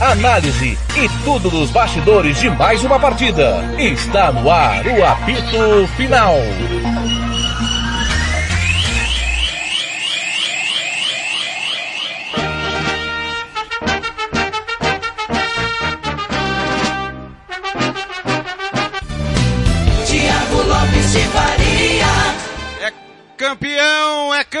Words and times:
análise 0.00 0.78
e 0.96 1.08
tudo 1.24 1.50
dos 1.50 1.70
bastidores 1.70 2.40
de 2.40 2.48
mais 2.48 2.82
uma 2.82 2.98
partida. 2.98 3.62
Está 3.78 4.32
no 4.32 4.50
ar 4.50 4.86
o 4.86 5.04
apito 5.04 5.86
final. 5.96 6.34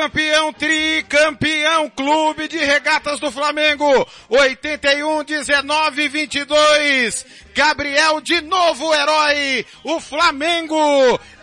campeão, 0.00 0.52
tricampeão, 0.54 1.90
clube 1.90 2.48
de 2.48 2.56
regatas 2.56 3.20
do 3.20 3.30
Flamengo, 3.30 4.06
81, 4.30 5.24
19, 5.24 6.08
22. 6.08 7.26
Gabriel 7.54 8.20
de 8.20 8.40
novo 8.40 8.94
herói, 8.94 9.66
o 9.84 10.00
Flamengo 10.00 10.78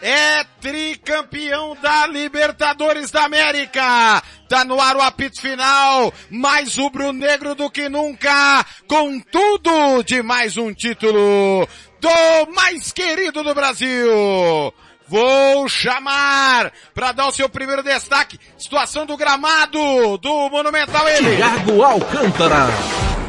é 0.02 0.44
tricampeão 0.60 1.78
da 1.82 2.08
Libertadores 2.08 3.12
da 3.12 3.26
América. 3.26 4.24
Tá 4.50 4.66
no 4.66 4.82
ar 4.82 4.96
o 4.96 5.02
apito 5.02 5.40
final, 5.40 6.12
mais 6.32 6.78
rubro-negro 6.78 7.54
do 7.54 7.70
que 7.70 7.90
nunca, 7.90 8.66
com 8.88 9.20
tudo 9.20 10.02
de 10.04 10.24
mais 10.24 10.58
um 10.58 10.74
título 10.74 11.68
do 12.00 12.52
mais 12.54 12.92
querido 12.92 13.44
do 13.44 13.54
Brasil. 13.54 14.74
Vou 15.08 15.70
chamar 15.70 16.72
para 16.94 17.14
dar 17.14 17.28
o 17.28 17.32
seu 17.32 17.48
primeiro 17.48 17.82
destaque. 17.82 18.40
Situação 18.58 19.06
do 19.06 19.16
gramado 19.16 20.18
do 20.18 20.50
Monumental 20.50 21.08
ele. 21.08 21.38
Thiago 21.38 21.82
Alcântara. 21.82 22.68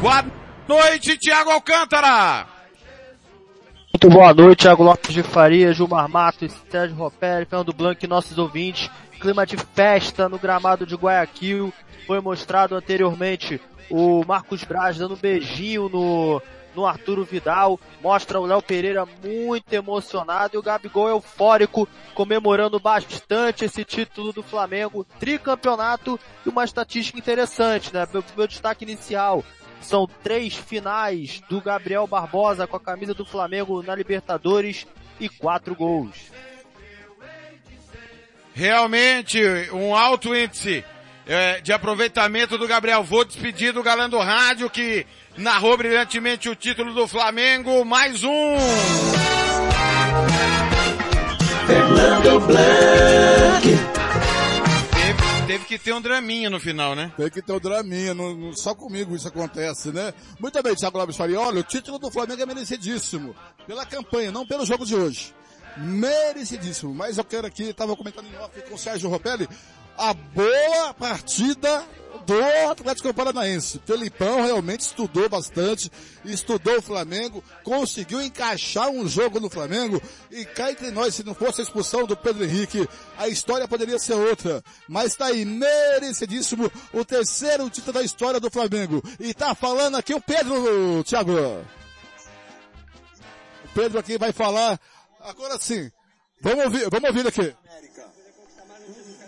Boa 0.01 0.25
noite, 0.67 1.17
Thiago 1.17 1.51
Alcântara. 1.51 2.47
Muito 3.93 4.09
boa 4.09 4.33
noite, 4.33 4.59
Thiago 4.59 4.83
Lopes 4.83 5.13
de 5.13 5.23
Faria, 5.23 5.73
Gilmar 5.73 6.07
Matos, 6.09 6.53
Sérgio 6.69 6.95
Ropelli, 6.97 7.45
Fernando 7.45 7.73
Blanco 7.73 8.03
e 8.03 8.07
nossos 8.07 8.37
ouvintes. 8.37 8.89
Clima 9.19 9.45
de 9.45 9.57
festa 9.57 10.29
no 10.29 10.37
gramado 10.37 10.85
de 10.85 10.95
Guayaquil. 10.95 11.73
Foi 12.05 12.19
mostrado 12.19 12.75
anteriormente 12.75 13.59
o 13.89 14.23
Marcos 14.25 14.63
Braz 14.63 14.97
dando 14.97 15.15
um 15.15 15.17
beijinho 15.17 15.89
no, 15.89 16.41
no 16.79 16.85
Arturo 16.85 17.25
Vidal. 17.25 17.77
Mostra 18.01 18.39
o 18.39 18.45
Léo 18.45 18.61
Pereira 18.61 19.05
muito 19.05 19.71
emocionado 19.73 20.55
e 20.55 20.57
o 20.57 20.63
Gabigol 20.63 21.09
eufórico, 21.09 21.87
comemorando 22.15 22.79
bastante 22.79 23.65
esse 23.65 23.83
título 23.83 24.31
do 24.31 24.41
Flamengo. 24.41 25.05
Tricampeonato 25.19 26.17
e 26.45 26.49
uma 26.49 26.63
estatística 26.63 27.19
interessante, 27.19 27.93
né? 27.93 28.07
Meu, 28.13 28.23
meu 28.35 28.47
destaque 28.47 28.85
inicial. 28.85 29.43
São 29.81 30.07
três 30.23 30.55
finais 30.55 31.41
do 31.49 31.61
Gabriel 31.61 32.07
Barbosa 32.07 32.65
com 32.65 32.77
a 32.77 32.81
camisa 32.81 33.13
do 33.13 33.25
Flamengo 33.25 33.83
na 33.83 33.93
Libertadores 33.95 34.87
e 35.19 35.27
quatro 35.27 35.75
gols. 35.75 36.31
Realmente, 38.53 39.41
um 39.71 39.95
alto 39.95 40.35
índice 40.35 40.83
é, 41.29 41.61
de 41.61 41.71
aproveitamento 41.71 42.57
do 42.57 42.67
Gabriel. 42.67 43.03
Vou 43.03 43.23
despedir 43.23 43.71
do 43.71 43.83
galã 43.83 44.09
do 44.09 44.17
rádio 44.17 44.67
que 44.69 45.05
narrou 45.37 45.77
brilhantemente 45.77 46.49
o 46.49 46.55
título 46.55 46.91
do 46.93 47.07
Flamengo. 47.07 47.85
Mais 47.85 48.23
um! 48.23 48.55
Fernando 51.67 52.39
Blanc. 52.47 53.67
Teve, 54.91 55.47
teve 55.47 55.65
que 55.65 55.77
ter 55.77 55.93
um 55.93 56.01
draminha 56.01 56.49
no 56.49 56.59
final, 56.59 56.95
né? 56.95 57.11
Tem 57.15 57.29
que 57.29 57.41
ter 57.43 57.53
o 57.53 57.59
draminha, 57.59 58.13
não- 58.13 58.35
não- 58.35 58.53
só 58.57 58.73
comigo 58.73 59.15
isso 59.15 59.27
acontece, 59.27 59.91
né? 59.91 60.11
Muito 60.39 60.61
bem, 60.63 60.75
Thiago 60.75 60.97
Lopes 60.97 61.15
Faria. 61.15 61.39
Olha, 61.39 61.59
o 61.59 61.63
título 61.63 61.99
do 61.99 62.09
Flamengo 62.11 62.41
é 62.41 62.45
merecidíssimo. 62.45 63.35
Pela 63.67 63.85
campanha, 63.85 64.31
não 64.31 64.47
pelo 64.47 64.65
jogo 64.65 64.83
de 64.85 64.95
hoje. 64.95 65.31
Merecidíssimo. 65.77 66.93
Mas 66.93 67.17
eu 67.19 67.23
quero 67.23 67.45
aqui, 67.45 67.63
estava 67.69 67.95
comentando 67.95 68.25
em 68.25 68.35
off 68.43 68.59
com 68.67 68.73
o 68.75 68.77
Sérgio 68.77 69.09
Ropelli, 69.09 69.47
a 69.99 70.13
boa 70.13 70.93
partida 70.93 71.85
do 72.25 72.69
Atlético 72.71 73.13
Paranaense. 73.13 73.81
Felipão 73.85 74.43
realmente 74.43 74.81
estudou 74.81 75.27
bastante, 75.27 75.91
estudou 76.23 76.77
o 76.77 76.81
Flamengo, 76.81 77.43
conseguiu 77.63 78.21
encaixar 78.21 78.89
um 78.89 79.09
jogo 79.09 79.39
no 79.41 79.49
Flamengo 79.49 80.01
e 80.31 80.45
cá 80.45 80.71
entre 80.71 80.89
nós, 80.91 81.15
se 81.15 81.23
não 81.23 81.33
fosse 81.33 81.59
a 81.59 81.63
expulsão 81.63 82.05
do 82.05 82.15
Pedro 82.15 82.45
Henrique, 82.45 82.87
a 83.17 83.27
história 83.27 83.67
poderia 83.67 83.99
ser 83.99 84.13
outra. 84.13 84.63
Mas 84.87 85.15
tá 85.15 85.25
aí, 85.25 85.43
merecidíssimo, 85.43 86.71
o 86.93 87.03
terceiro 87.03 87.69
título 87.69 87.93
da 87.93 88.03
história 88.03 88.39
do 88.39 88.49
Flamengo. 88.49 89.03
E 89.19 89.33
tá 89.33 89.53
falando 89.53 89.97
aqui 89.97 90.13
o 90.13 90.21
Pedro, 90.21 91.03
Thiago. 91.03 91.33
O 93.65 93.67
Pedro 93.73 93.99
aqui 93.99 94.17
vai 94.17 94.31
falar, 94.31 94.79
agora 95.19 95.59
sim. 95.59 95.91
Vamos 96.41 96.65
ouvir, 96.65 96.89
vamos 96.89 97.09
ouvir 97.09 97.27
aqui. 97.27 97.53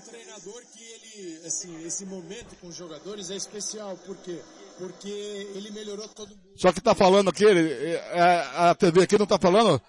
O 0.01 0.09
treinador 0.09 0.61
que 0.73 1.40
ele, 1.51 1.75
assim, 1.77 1.85
esse 1.85 2.05
momento 2.05 2.55
com 2.59 2.67
os 2.67 2.75
jogadores 2.75 3.29
é 3.29 3.35
especial, 3.35 3.97
por 3.97 4.15
quê? 4.17 4.41
Porque 4.77 5.09
ele 5.09 5.71
melhorou 5.71 6.07
todo 6.09 6.29
mundo. 6.29 6.53
Só 6.55 6.71
que 6.71 6.81
tá 6.81 6.95
falando 6.95 7.29
aqui, 7.29 7.43
ele- 7.43 7.71
é, 7.93 8.47
a 8.55 8.73
TV 8.75 9.03
aqui 9.03 9.17
não 9.17 9.25
tá 9.27 9.37
falando, 9.37 9.81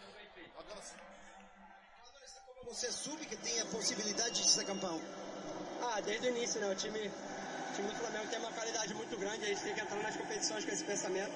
Você 2.69 2.91
soube 2.91 3.27
que 3.27 3.37
tem 3.37 3.61
a 3.61 3.67
possibilidade 3.67 4.43
de 4.43 4.51
ser 4.51 4.65
campeão. 4.65 4.99
Ah, 5.83 6.01
desde 6.01 6.27
o 6.27 6.31
início, 6.37 6.59
né? 6.59 6.73
O 6.73 6.75
time, 6.75 6.99
o 6.99 7.75
time 7.77 7.89
do 7.89 7.95
Flamengo 7.97 8.27
tem 8.31 8.39
uma 8.41 8.51
qualidade 8.51 8.95
muito 8.95 9.17
grande, 9.19 9.45
a 9.45 9.49
gente 9.49 9.63
tem 9.63 9.75
que 9.75 9.81
entrar 9.83 10.03
nas 10.03 10.17
competições 10.17 10.65
com 10.65 10.71
esse 10.73 10.83
pensamento. 10.83 11.33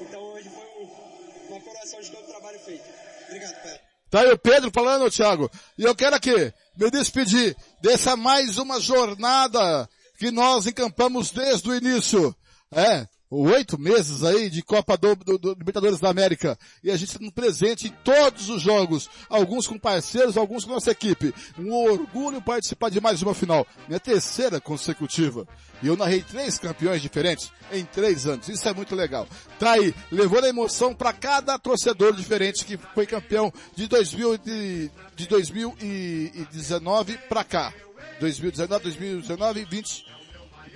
Então 0.00 0.20
hoje 0.20 0.50
foi 0.50 0.64
um- 0.82 1.48
uma 1.50 1.60
coroação 1.60 2.00
de 2.00 2.10
todo 2.10 2.24
o 2.24 2.26
trabalho 2.26 2.58
feito. 2.60 2.84
Obrigado, 3.28 3.62
Pedro. 3.62 3.91
Tá 4.12 4.20
aí 4.20 4.30
o 4.30 4.38
Pedro 4.38 4.70
falando, 4.70 5.10
Thiago. 5.10 5.50
E 5.78 5.84
eu 5.84 5.94
quero 5.96 6.14
aqui 6.14 6.52
me 6.76 6.90
despedir 6.90 7.56
dessa 7.80 8.14
mais 8.14 8.58
uma 8.58 8.78
jornada 8.78 9.88
que 10.18 10.30
nós 10.30 10.66
encampamos 10.66 11.30
desde 11.30 11.70
o 11.70 11.74
início. 11.74 12.36
É, 12.70 13.06
oito 13.32 13.78
meses 13.78 14.22
aí 14.22 14.50
de 14.50 14.62
Copa 14.62 14.96
do, 14.96 15.16
do, 15.16 15.38
do 15.38 15.54
Libertadores 15.54 15.98
da 15.98 16.10
América. 16.10 16.58
E 16.84 16.90
a 16.90 16.96
gente 16.96 17.16
está 17.16 17.32
presente 17.32 17.88
em 17.88 17.94
todos 18.04 18.50
os 18.50 18.60
jogos. 18.60 19.08
Alguns 19.28 19.66
com 19.66 19.78
parceiros, 19.78 20.36
alguns 20.36 20.64
com 20.64 20.72
nossa 20.72 20.90
equipe. 20.90 21.34
Um 21.58 21.72
orgulho 21.72 22.42
participar 22.42 22.90
de 22.90 23.00
mais 23.00 23.22
uma 23.22 23.34
final. 23.34 23.66
Minha 23.88 23.98
terceira 23.98 24.60
consecutiva. 24.60 25.46
E 25.82 25.86
eu 25.86 25.96
narrei 25.96 26.22
três 26.22 26.58
campeões 26.58 27.00
diferentes 27.00 27.50
em 27.72 27.84
três 27.84 28.26
anos. 28.26 28.48
Isso 28.48 28.68
é 28.68 28.74
muito 28.74 28.94
legal. 28.94 29.26
Tá 29.58 29.72
aí, 29.72 29.94
levando 30.10 30.44
a 30.44 30.48
emoção 30.48 30.94
para 30.94 31.12
cada 31.12 31.58
torcedor 31.58 32.14
diferente 32.14 32.64
que 32.64 32.76
foi 32.94 33.06
campeão 33.06 33.52
de 33.74 33.88
2000 33.88 34.38
de, 34.38 34.90
de 35.16 35.26
2019 35.26 37.18
para 37.28 37.42
cá. 37.42 37.72
2019, 38.20 38.84
2019, 38.84 39.64
20, 39.64 40.06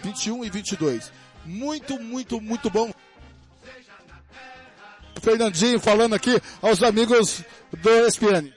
21 0.03 0.45
e 0.45 0.51
22. 0.51 1.13
Muito, 1.47 1.99
muito, 2.01 2.41
muito 2.41 2.69
bom. 2.69 2.91
Fernandinho 5.23 5.81
falando 5.81 6.15
aqui 6.15 6.41
aos 6.63 6.83
amigos 6.83 7.43
do 7.73 7.91
ESPN. 8.07 8.53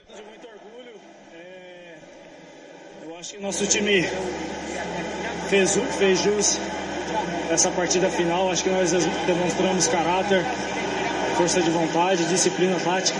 É, 1.32 1.96
Eu 3.04 3.16
acho 3.18 3.34
que 3.34 3.40
nosso 3.40 3.66
time 3.66 4.04
fez, 5.48 5.76
fez 5.98 6.20
jus 6.22 6.58
essa 7.50 7.70
partida 7.70 8.08
final. 8.10 8.50
Acho 8.50 8.64
que 8.64 8.70
nós 8.70 8.92
demonstramos 9.26 9.88
caráter, 9.88 10.44
força 11.36 11.60
de 11.60 11.70
vontade, 11.70 12.24
disciplina 12.26 12.78
tática. 12.80 13.18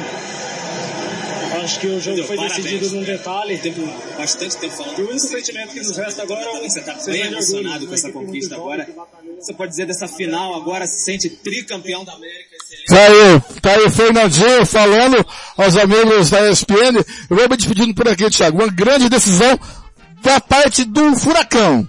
Acho 1.63 1.81
que 1.81 1.87
o 1.87 2.01
jogo 2.01 2.25
foi 2.25 2.37
decidido 2.39 2.91
num 2.91 3.03
detalhe. 3.03 3.59
Tempo, 3.59 3.81
bastante 4.17 4.57
tempo 4.57 4.75
falando. 4.75 4.99
E 4.99 5.03
o 5.03 5.11
único 5.11 5.27
sentimento 5.27 5.73
que 5.73 5.81
nos 5.81 5.97
resta 5.97 6.23
agora 6.23 6.41
é 6.41 6.69
Você 6.69 6.81
está 6.81 6.95
bem 7.07 7.23
emocionado 7.27 7.87
com 7.87 7.95
essa 7.95 8.09
Uma 8.09 8.11
equipe 8.11 8.27
conquista 8.27 8.55
agora. 8.55 8.85
que. 8.85 8.93
Você 9.41 9.55
pode 9.55 9.71
dizer 9.71 9.87
dessa 9.87 10.07
final 10.07 10.55
agora, 10.55 10.87
se 10.87 11.05
sente 11.05 11.31
tricampeão 11.31 12.05
da 12.05 12.13
América. 12.13 12.57
Tá 12.89 13.07
aí, 13.07 13.61
tá 13.61 13.73
aí 13.73 13.85
o 13.85 13.91
Fernandinho 13.91 14.67
falando 14.67 15.27
aos 15.57 15.77
amigos 15.77 16.31
da 16.31 16.51
ESPN. 16.51 16.97
Eu 17.29 17.37
vou 17.37 17.49
me 17.49 17.57
despedindo 17.57 17.95
por 17.95 18.09
aqui, 18.09 18.29
Thiago. 18.31 18.59
Uma 18.59 18.71
grande 18.71 19.09
decisão 19.09 19.59
da 20.23 20.41
parte 20.41 20.85
do 20.85 21.17
Furacão. 21.17 21.89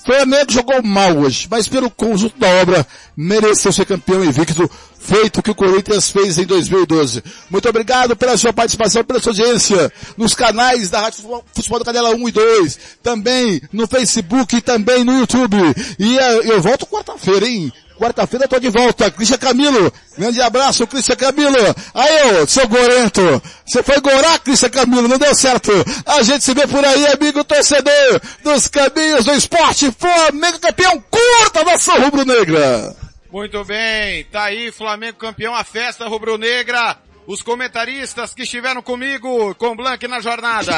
O 0.00 0.04
Flamengo 0.04 0.50
jogou 0.50 0.82
mal 0.82 1.16
hoje, 1.16 1.46
mas 1.48 1.68
pelo 1.68 1.88
conjunto 1.88 2.36
da 2.36 2.48
obra 2.60 2.84
mereceu 3.16 3.72
ser 3.72 3.86
campeão 3.86 4.24
invicto. 4.24 4.68
Feito 5.02 5.40
o 5.40 5.42
que 5.42 5.50
o 5.50 5.54
Corinthians 5.54 6.10
fez 6.10 6.38
em 6.38 6.44
2012. 6.44 7.22
Muito 7.50 7.68
obrigado 7.68 8.16
pela 8.16 8.36
sua 8.36 8.52
participação, 8.52 9.04
pela 9.04 9.20
sua 9.20 9.32
audiência 9.32 9.92
nos 10.16 10.34
canais 10.34 10.88
da 10.88 11.00
Rádio 11.00 11.42
Futebol 11.52 11.78
da 11.80 11.84
Canela 11.84 12.10
1 12.10 12.28
e 12.28 12.32
2, 12.32 12.78
também 13.02 13.60
no 13.72 13.86
Facebook 13.86 14.56
e 14.56 14.60
também 14.60 15.04
no 15.04 15.18
YouTube. 15.18 15.58
E 15.98 16.18
eh, 16.18 16.40
eu 16.44 16.62
volto 16.62 16.86
quarta-feira, 16.86 17.46
hein? 17.46 17.72
Quarta-feira 17.98 18.46
eu 18.46 18.48
tô 18.48 18.58
de 18.58 18.68
volta. 18.68 19.10
Cristian 19.10 19.38
Camilo. 19.38 19.92
Grande 20.18 20.40
abraço, 20.40 20.86
Cristian 20.88 21.14
Camilo. 21.14 21.56
Aí, 21.94 22.42
ô, 22.42 22.46
seu 22.48 22.66
gorento. 22.66 23.42
Você 23.64 23.82
foi 23.82 24.00
gorar, 24.00 24.40
Cristian 24.40 24.70
Camilo. 24.70 25.06
Não 25.06 25.18
deu 25.18 25.34
certo. 25.34 25.70
A 26.04 26.22
gente 26.22 26.42
se 26.42 26.52
vê 26.52 26.66
por 26.66 26.84
aí, 26.84 27.06
amigo 27.06 27.44
torcedor 27.44 28.20
dos 28.42 28.66
caminhos 28.66 29.24
do 29.24 29.32
esporte. 29.32 29.94
Flamengo 29.96 30.58
campeão. 30.58 31.02
Curta 31.10 31.64
nação 31.64 32.00
rubro-negra. 32.00 32.96
Muito 33.32 33.64
bem. 33.64 34.24
Tá 34.24 34.44
aí, 34.44 34.70
Flamengo 34.70 35.16
campeão. 35.16 35.54
A 35.54 35.64
festa 35.64 36.06
rubro-negra. 36.06 36.98
Os 37.26 37.40
comentaristas 37.40 38.34
que 38.34 38.42
estiveram 38.42 38.82
comigo, 38.82 39.54
com 39.54 39.74
Blank 39.74 40.06
na 40.06 40.20
jornada. 40.20 40.76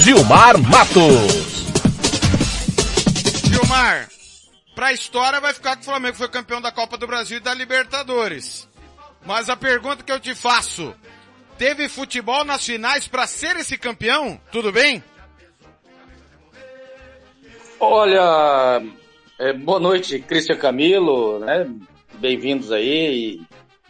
Gilmar 0.00 0.58
Matos. 0.58 1.68
Gilmar, 3.46 4.08
pra 4.74 4.92
história 4.92 5.40
vai 5.40 5.54
ficar 5.54 5.76
que 5.76 5.82
o 5.82 5.84
Flamengo 5.86 6.16
foi 6.16 6.28
campeão 6.28 6.60
da 6.60 6.70
Copa 6.70 6.98
do 6.98 7.06
Brasil 7.06 7.38
e 7.38 7.40
da 7.40 7.54
Libertadores. 7.54 8.68
Mas 9.24 9.48
a 9.48 9.56
pergunta 9.56 10.02
que 10.02 10.12
eu 10.12 10.20
te 10.20 10.34
faço, 10.34 10.94
teve 11.56 11.88
futebol 11.88 12.44
nas 12.44 12.64
finais 12.64 13.08
para 13.08 13.26
ser 13.26 13.56
esse 13.56 13.78
campeão? 13.78 14.40
Tudo 14.52 14.70
bem? 14.70 15.02
Olha, 17.80 18.82
é, 19.38 19.52
boa 19.52 19.78
noite, 19.78 20.18
Cristian 20.18 20.56
Camilo, 20.56 21.38
né? 21.38 21.70
Bem-vindos 22.14 22.72
aí, 22.72 23.40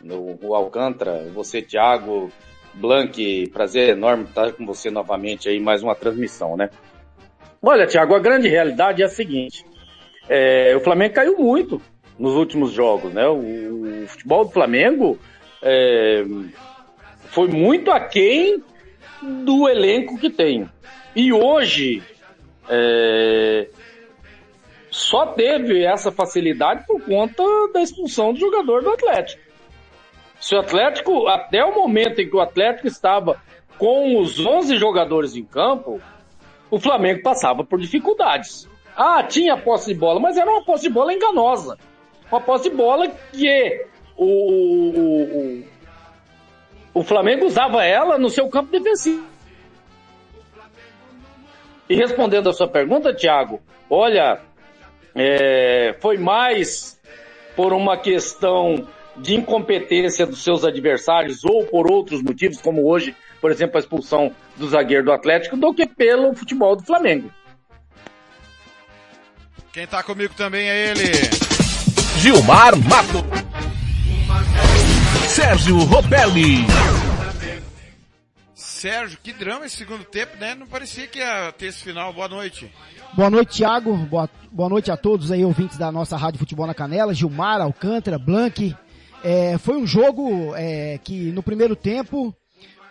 no, 0.02 0.38
o 0.42 0.54
Alcântara, 0.54 1.26
você, 1.32 1.62
Thiago, 1.62 2.30
Blank, 2.74 3.48
prazer 3.50 3.88
enorme 3.88 4.24
estar 4.24 4.52
com 4.52 4.66
você 4.66 4.90
novamente 4.90 5.48
aí, 5.48 5.58
mais 5.58 5.82
uma 5.82 5.94
transmissão, 5.94 6.54
né? 6.54 6.68
Olha, 7.62 7.86
Thiago, 7.86 8.14
a 8.14 8.18
grande 8.18 8.46
realidade 8.46 9.02
é 9.02 9.06
a 9.06 9.08
seguinte, 9.08 9.64
é, 10.28 10.76
o 10.76 10.80
Flamengo 10.80 11.14
caiu 11.14 11.38
muito 11.38 11.80
nos 12.18 12.34
últimos 12.34 12.70
jogos, 12.70 13.14
né? 13.14 13.26
O, 13.26 14.02
o 14.02 14.06
futebol 14.06 14.44
do 14.44 14.50
Flamengo 14.50 15.18
é, 15.62 16.24
foi 17.30 17.48
muito 17.48 17.90
aquém 17.90 18.62
do 19.22 19.66
elenco 19.66 20.18
que 20.18 20.28
tem. 20.28 20.68
E 21.16 21.32
hoje, 21.32 22.02
é, 22.68 23.68
só 24.98 25.26
teve 25.26 25.84
essa 25.84 26.10
facilidade 26.10 26.84
por 26.84 27.00
conta 27.02 27.42
da 27.72 27.80
expulsão 27.80 28.32
do 28.32 28.40
jogador 28.40 28.82
do 28.82 28.90
Atlético. 28.90 29.40
Se 30.40 30.56
o 30.56 30.60
Atlético, 30.60 31.28
até 31.28 31.64
o 31.64 31.74
momento 31.74 32.20
em 32.20 32.28
que 32.28 32.34
o 32.34 32.40
Atlético 32.40 32.88
estava 32.88 33.40
com 33.78 34.18
os 34.18 34.44
11 34.44 34.76
jogadores 34.76 35.36
em 35.36 35.44
campo, 35.44 36.00
o 36.68 36.80
Flamengo 36.80 37.22
passava 37.22 37.64
por 37.64 37.80
dificuldades. 37.80 38.68
Ah, 38.96 39.22
tinha 39.22 39.56
posse 39.56 39.92
de 39.92 39.98
bola, 39.98 40.18
mas 40.18 40.36
era 40.36 40.50
uma 40.50 40.64
posse 40.64 40.88
de 40.88 40.90
bola 40.90 41.14
enganosa. 41.14 41.78
Uma 42.30 42.40
posse 42.40 42.68
de 42.68 42.74
bola 42.74 43.08
que 43.32 43.86
o, 44.16 44.26
o, 44.26 45.22
o, 45.22 45.64
o 46.94 47.02
Flamengo 47.04 47.46
usava 47.46 47.84
ela 47.84 48.18
no 48.18 48.28
seu 48.28 48.48
campo 48.48 48.72
defensivo. 48.72 49.24
E 51.88 51.94
respondendo 51.94 52.48
a 52.50 52.52
sua 52.52 52.68
pergunta, 52.68 53.14
Thiago, 53.14 53.60
olha, 53.88 54.40
é, 55.18 55.96
foi 56.00 56.16
mais 56.16 56.98
por 57.56 57.72
uma 57.72 57.96
questão 57.96 58.86
de 59.16 59.34
incompetência 59.34 60.24
dos 60.24 60.44
seus 60.44 60.64
adversários 60.64 61.44
ou 61.44 61.64
por 61.64 61.90
outros 61.90 62.22
motivos, 62.22 62.60
como 62.60 62.88
hoje, 62.88 63.16
por 63.40 63.50
exemplo, 63.50 63.76
a 63.76 63.80
expulsão 63.80 64.32
do 64.56 64.68
zagueiro 64.68 65.04
do 65.04 65.12
Atlético, 65.12 65.56
do 65.56 65.74
que 65.74 65.86
pelo 65.86 66.34
futebol 66.34 66.76
do 66.76 66.84
Flamengo. 66.84 67.30
Quem 69.72 69.86
tá 69.86 70.02
comigo 70.02 70.34
também 70.34 70.68
é 70.68 70.90
ele. 70.90 71.12
Gilmar 72.18 72.76
Mato. 72.76 73.24
Sérgio 75.28 75.78
Ropelli. 75.78 76.66
Sérgio, 78.54 79.18
que 79.22 79.32
drama 79.32 79.66
esse 79.66 79.76
segundo 79.76 80.04
tempo, 80.04 80.36
né? 80.36 80.54
Não 80.54 80.66
parecia 80.66 81.06
que 81.06 81.18
ia 81.18 81.52
ter 81.52 81.66
esse 81.66 81.82
final. 81.82 82.12
Boa 82.12 82.28
noite. 82.28 82.72
Boa 83.14 83.30
noite, 83.30 83.56
Thiago. 83.56 83.96
Boa, 83.96 84.28
boa 84.52 84.68
noite 84.68 84.90
a 84.90 84.96
todos 84.96 85.32
aí, 85.32 85.44
ouvintes 85.44 85.76
da 85.76 85.90
nossa 85.90 86.16
Rádio 86.16 86.38
Futebol 86.38 86.66
na 86.66 86.74
Canela. 86.74 87.14
Gilmar, 87.14 87.60
Alcântara, 87.60 88.18
Blank. 88.18 88.76
É, 89.24 89.58
foi 89.58 89.76
um 89.76 89.86
jogo 89.86 90.54
é, 90.54 90.98
que 91.02 91.32
no 91.32 91.42
primeiro 91.42 91.74
tempo, 91.74 92.34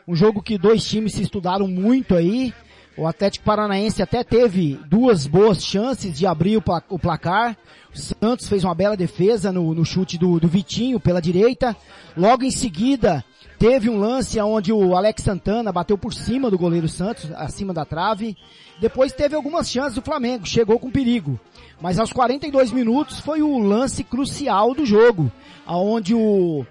um 0.08 0.16
jogo 0.16 0.42
que 0.42 0.58
dois 0.58 0.84
times 0.84 1.14
se 1.14 1.22
estudaram 1.22 1.68
muito 1.68 2.16
aí. 2.16 2.54
O 2.98 3.06
Atlético 3.06 3.46
Paranaense 3.46 4.02
até 4.02 4.24
teve 4.24 4.80
duas 4.88 5.28
boas 5.28 5.64
chances 5.64 6.18
de 6.18 6.26
abrir 6.26 6.58
o, 6.58 6.62
pla 6.62 6.84
o 6.90 6.98
placar. 6.98 7.56
O 7.94 7.98
Santos 7.98 8.50
fez 8.50 8.64
uma 8.64 8.74
bela 8.74 8.98
defesa 8.98 9.52
no, 9.52 9.74
no 9.74 9.86
chute 9.86 10.18
do, 10.18 10.40
do 10.40 10.48
Vitinho 10.48 11.00
pela 11.00 11.22
direita. 11.22 11.78
Logo 12.18 12.44
em 12.44 12.52
seguida, 12.52 13.24
teve 13.60 13.90
um 13.90 14.00
lance 14.00 14.40
onde 14.40 14.72
o 14.72 14.96
Alex 14.96 15.24
Santana 15.24 15.72
bateu 15.72 15.98
por 15.98 16.14
cima 16.14 16.50
do 16.50 16.58
goleiro 16.58 16.88
Santos, 16.88 17.32
acima 17.36 17.74
da 17.74 17.86
trave. 17.86 18.38
Depois 18.80 19.12
teve 19.12 19.36
algumas 19.36 19.70
chances 19.70 19.96
do 19.96 20.02
Flamengo, 20.02 20.46
chegou 20.46 20.80
com 20.80 20.92
perigo. 20.92 21.40
Mas 21.82 22.00
aos 22.00 22.14
42 22.14 22.72
minutos 22.72 23.20
foi 23.20 23.42
o 23.42 23.58
lance 23.58 24.04
crucial 24.04 24.74
do 24.74 24.86
jogo, 24.86 25.32
aonde 25.66 26.14
o, 26.14 26.66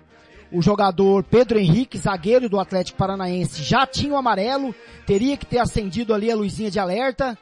o 0.52 0.62
jogador 0.62 1.24
Pedro 1.24 1.58
Henrique, 1.58 1.98
zagueiro 1.98 2.48
do 2.48 2.58
Atlético 2.58 2.98
Paranaense, 2.98 3.62
já 3.62 3.86
tinha 3.86 4.12
o 4.12 4.16
amarelo, 4.16 4.74
teria 5.06 5.36
que 5.36 5.46
ter 5.46 5.58
acendido 5.58 6.14
ali 6.14 6.30
a 6.30 6.36
luzinha 6.36 6.70
de 6.70 6.78
alerta. 6.78 7.36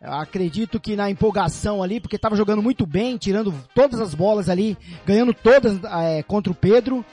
Acredito 0.00 0.78
que 0.78 0.96
na 0.96 1.10
empolgação 1.10 1.82
ali, 1.82 1.98
porque 1.98 2.16
estava 2.16 2.36
jogando 2.36 2.62
muito 2.62 2.84
bem, 2.84 3.16
tirando 3.16 3.54
todas 3.74 4.00
as 4.00 4.14
bolas 4.14 4.48
ali, 4.48 4.76
ganhando 5.06 5.32
todas 5.32 5.82
é, 5.82 6.22
contra 6.22 6.52
o 6.52 6.54
Pedro. 6.54 7.04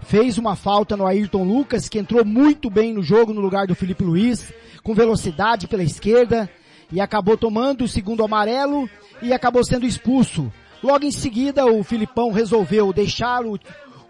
Fez 0.00 0.38
uma 0.38 0.56
falta 0.56 0.96
no 0.96 1.06
Ayrton 1.06 1.44
Lucas, 1.44 1.88
que 1.88 1.98
entrou 1.98 2.24
muito 2.24 2.70
bem 2.70 2.92
no 2.92 3.02
jogo 3.02 3.34
no 3.34 3.40
lugar 3.40 3.66
do 3.66 3.74
Felipe 3.74 4.04
Luiz, 4.04 4.52
com 4.82 4.94
velocidade 4.94 5.66
pela 5.66 5.82
esquerda, 5.82 6.48
e 6.90 7.00
acabou 7.00 7.36
tomando 7.36 7.84
o 7.84 7.88
segundo 7.88 8.24
amarelo 8.24 8.88
e 9.20 9.32
acabou 9.32 9.64
sendo 9.64 9.86
expulso. 9.86 10.50
Logo 10.82 11.04
em 11.04 11.10
seguida, 11.10 11.66
o 11.66 11.82
Filipão 11.82 12.30
resolveu 12.30 12.92
deixar 12.92 13.44
o, 13.44 13.58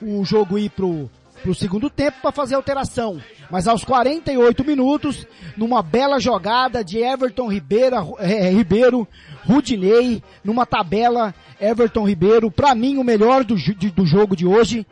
o 0.02 0.25
jogo 0.25 0.58
ir 0.58 0.70
pro, 0.70 1.11
pro 1.43 1.55
segundo 1.55 1.88
tempo 1.88 2.19
para 2.20 2.32
fazer 2.32 2.55
alteração. 2.55 3.20
Mas 3.50 3.67
aos 3.67 3.82
48 3.85 4.64
minutos, 4.64 5.26
numa 5.56 5.82
bela 5.82 6.20
jogada 6.20 6.85
de 6.85 6.99
Everton 6.99 7.50
Ribeiro, 7.50 8.14
é, 8.18 8.50
Ribeiro 8.50 9.09
Rudinei, 9.45 10.23
numa 10.45 10.66
tabela, 10.66 11.35
Everton 11.59 12.07
Ribeiro, 12.07 12.50
para 12.50 12.75
mim 12.75 12.99
o 12.99 13.04
melhor 13.04 13.45
do, 13.45 13.54
do 13.54 14.07
jogo 14.07 14.37
de 14.37 14.47
hoje, 14.47 14.87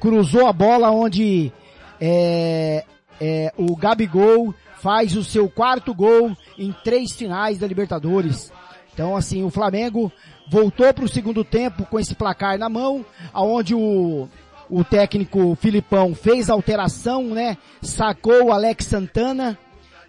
cruzou 0.00 0.46
a 0.46 0.52
bola 0.52 0.90
onde 0.90 1.52
é, 2.00 2.84
é, 3.20 3.52
o 3.56 3.76
Gabigol 3.76 4.54
faz 4.80 5.16
o 5.16 5.24
seu 5.24 5.48
quarto 5.48 5.92
gol 5.94 6.36
em 6.56 6.72
três 6.84 7.12
finais 7.12 7.58
da 7.58 7.66
Libertadores. 7.66 8.52
Então 8.92 9.16
assim, 9.16 9.44
o 9.44 9.50
Flamengo 9.50 10.12
voltou 10.50 10.92
para 10.94 11.04
o 11.04 11.08
segundo 11.08 11.44
tempo 11.44 11.84
com 11.86 11.98
esse 11.98 12.14
placar 12.14 12.58
na 12.58 12.68
mão, 12.68 13.04
aonde 13.32 13.74
o, 13.74 14.28
o 14.68 14.84
técnico 14.84 15.56
Filipão 15.56 16.14
fez 16.14 16.48
alteração, 16.48 17.24
né? 17.24 17.56
Sacou 17.82 18.46
o 18.46 18.52
Alex 18.52 18.86
Santana, 18.86 19.58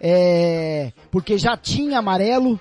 é, 0.00 0.92
porque 1.10 1.38
já 1.38 1.56
tinha 1.56 1.98
amarelo. 1.98 2.58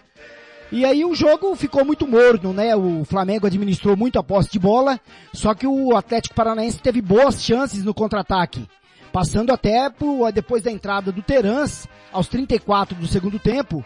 E 0.71 0.85
aí 0.85 1.03
o 1.03 1.15
jogo 1.15 1.55
ficou 1.55 1.83
muito 1.83 2.07
morno, 2.07 2.53
né? 2.53 2.75
O 2.75 3.03
Flamengo 3.03 3.47
administrou 3.47 3.97
muito 3.97 4.19
a 4.19 4.23
posse 4.23 4.51
de 4.51 4.59
bola, 4.59 4.99
só 5.33 5.55
que 5.55 5.65
o 5.65 5.95
Atlético 5.97 6.35
Paranaense 6.35 6.79
teve 6.79 7.01
boas 7.01 7.43
chances 7.43 7.83
no 7.83 7.93
contra-ataque. 7.93 8.67
Passando 9.11 9.51
até 9.51 9.89
por, 9.89 10.31
depois 10.31 10.61
da 10.61 10.71
entrada 10.71 11.11
do 11.11 11.23
Terans, 11.23 11.87
aos 12.11 12.27
34 12.27 12.95
do 12.95 13.07
segundo 13.07 13.39
tempo, 13.39 13.83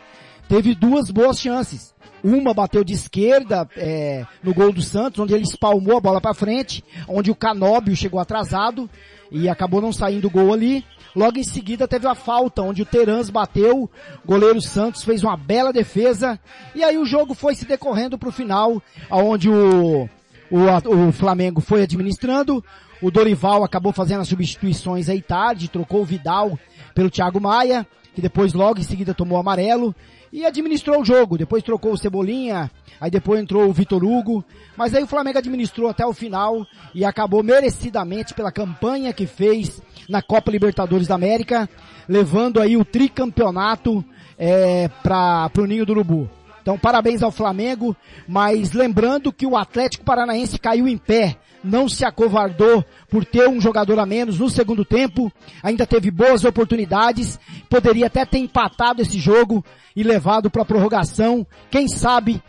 teve 0.49 0.75
duas 0.75 1.09
boas 1.09 1.39
chances. 1.39 1.93
Uma 2.21 2.53
bateu 2.53 2.83
de 2.83 2.93
esquerda 2.93 3.67
é, 3.77 4.25
no 4.41 4.53
gol 4.53 4.73
do 4.73 4.81
Santos, 4.81 5.19
onde 5.19 5.33
ele 5.33 5.43
espalmou 5.43 5.97
a 5.97 6.01
bola 6.01 6.19
para 6.19 6.33
frente, 6.33 6.83
onde 7.07 7.31
o 7.31 7.35
Canóbio 7.35 7.95
chegou 7.95 8.19
atrasado 8.19 8.89
e 9.31 9.47
acabou 9.47 9.81
não 9.81 9.93
saindo 9.93 10.27
o 10.27 10.31
gol 10.31 10.53
ali. 10.53 10.85
Logo 11.15 11.37
em 11.37 11.43
seguida 11.43 11.87
teve 11.87 12.07
a 12.07 12.15
falta, 12.15 12.61
onde 12.61 12.81
o 12.81 12.85
Terans 12.85 13.29
bateu, 13.29 13.89
goleiro 14.25 14.59
Santos 14.61 15.03
fez 15.03 15.23
uma 15.23 15.37
bela 15.37 15.71
defesa, 15.71 16.39
e 16.73 16.83
aí 16.83 16.97
o 16.97 17.05
jogo 17.05 17.35
foi 17.35 17.53
se 17.53 17.65
decorrendo 17.65 18.17
para 18.17 18.29
o 18.29 18.31
final, 18.31 18.81
onde 19.11 19.49
o, 19.49 20.09
o, 20.49 21.07
o 21.07 21.11
Flamengo 21.11 21.61
foi 21.61 21.83
administrando, 21.83 22.63
o 23.01 23.11
Dorival 23.11 23.63
acabou 23.63 23.93
fazendo 23.93 24.21
as 24.21 24.27
substituições 24.27 25.07
aí 25.07 25.21
tarde, 25.21 25.69
trocou 25.69 26.01
o 26.01 26.05
Vidal 26.05 26.57
pelo 26.95 27.11
Thiago 27.11 27.39
Maia, 27.39 27.85
que 28.15 28.21
depois 28.21 28.53
logo 28.53 28.79
em 28.79 28.83
seguida 28.83 29.13
tomou 29.13 29.37
amarelo 29.37 29.95
e 30.33 30.43
administrou 30.43 31.01
o 31.01 31.05
jogo. 31.05 31.37
Depois 31.37 31.63
trocou 31.63 31.93
o 31.93 31.97
Cebolinha, 31.97 32.71
aí 32.99 33.11
depois 33.11 33.39
entrou 33.39 33.69
o 33.69 33.71
Vitor 33.71 34.03
Hugo, 34.03 34.43
mas 34.75 34.95
aí 34.95 35.03
o 35.03 35.07
Flamengo 35.07 35.37
administrou 35.37 35.87
até 35.87 36.03
o 36.03 36.11
final 36.11 36.65
e 36.93 37.05
acabou 37.05 37.43
merecidamente 37.43 38.33
pela 38.33 38.51
campanha 38.51 39.13
que 39.13 39.27
fez 39.27 39.79
na 40.09 40.23
Copa 40.23 40.51
Libertadores 40.51 41.07
da 41.07 41.15
América, 41.15 41.69
levando 42.09 42.59
aí 42.59 42.75
o 42.75 42.83
tricampeonato 42.83 44.03
é, 44.35 44.87
para 45.03 45.51
o 45.55 45.65
Ninho 45.67 45.85
do 45.85 45.91
Urubu. 45.91 46.27
Então 46.63 46.79
parabéns 46.79 47.21
ao 47.21 47.31
Flamengo, 47.31 47.95
mas 48.27 48.71
lembrando 48.71 49.31
que 49.31 49.45
o 49.45 49.55
Atlético 49.55 50.03
Paranaense 50.03 50.57
caiu 50.57 50.87
em 50.87 50.97
pé, 50.97 51.37
não 51.63 51.87
se 51.87 52.03
acovardou 52.03 52.83
por 53.09 53.23
ter 53.23 53.47
um 53.47 53.61
jogador 53.61 53.99
a 53.99 54.05
menos 54.05 54.39
no 54.39 54.49
segundo 54.49 54.83
tempo, 54.83 55.31
ainda 55.61 55.85
teve 55.85 56.09
boas 56.09 56.43
oportunidades, 56.43 57.39
poderia 57.73 58.05
até 58.05 58.23
ter 58.23 58.37
empatado 58.37 59.01
esse 59.01 59.17
jogo 59.17 59.65
e 59.95 60.03
levado 60.03 60.47
para 60.47 60.63
prorrogação, 60.63 61.45
quem 61.71 61.87
sabe 61.87 62.39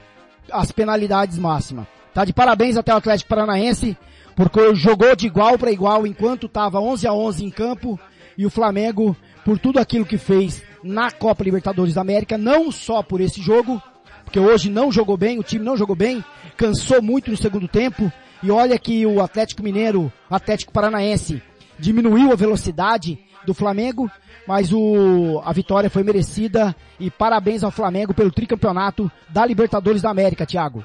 as 0.52 0.70
penalidades 0.70 1.38
máximas. 1.38 1.86
Tá 2.12 2.26
de 2.26 2.32
parabéns 2.34 2.76
até 2.76 2.92
o 2.92 2.98
Atlético 2.98 3.30
Paranaense, 3.30 3.96
porque 4.36 4.74
jogou 4.74 5.16
de 5.16 5.26
igual 5.26 5.56
para 5.56 5.72
igual 5.72 6.06
enquanto 6.06 6.44
estava 6.44 6.78
11 6.78 7.06
a 7.06 7.14
11 7.14 7.42
em 7.42 7.50
campo. 7.50 7.98
E 8.36 8.44
o 8.44 8.50
Flamengo 8.50 9.16
por 9.46 9.58
tudo 9.58 9.78
aquilo 9.78 10.04
que 10.04 10.18
fez 10.18 10.62
na 10.82 11.10
Copa 11.10 11.42
Libertadores 11.42 11.94
da 11.94 12.02
América, 12.02 12.36
não 12.36 12.70
só 12.70 13.02
por 13.02 13.22
esse 13.22 13.40
jogo, 13.40 13.82
porque 14.24 14.38
hoje 14.38 14.68
não 14.68 14.92
jogou 14.92 15.16
bem, 15.16 15.38
o 15.38 15.42
time 15.42 15.64
não 15.64 15.76
jogou 15.76 15.96
bem, 15.96 16.22
cansou 16.54 17.00
muito 17.00 17.30
no 17.30 17.36
segundo 17.36 17.66
tempo, 17.66 18.12
e 18.42 18.50
olha 18.50 18.78
que 18.78 19.06
o 19.06 19.22
Atlético 19.22 19.62
Mineiro, 19.62 20.12
Atlético 20.28 20.72
Paranaense, 20.72 21.42
diminuiu 21.78 22.30
a 22.30 22.36
velocidade 22.36 23.18
do 23.44 23.54
Flamengo, 23.54 24.10
mas 24.46 24.72
o, 24.72 25.40
a 25.44 25.52
vitória 25.52 25.90
foi 25.90 26.02
merecida 26.02 26.74
e 26.98 27.10
parabéns 27.10 27.62
ao 27.62 27.70
Flamengo 27.70 28.14
pelo 28.14 28.32
tricampeonato 28.32 29.10
da 29.28 29.44
Libertadores 29.44 30.02
da 30.02 30.10
América, 30.10 30.46
Thiago. 30.46 30.84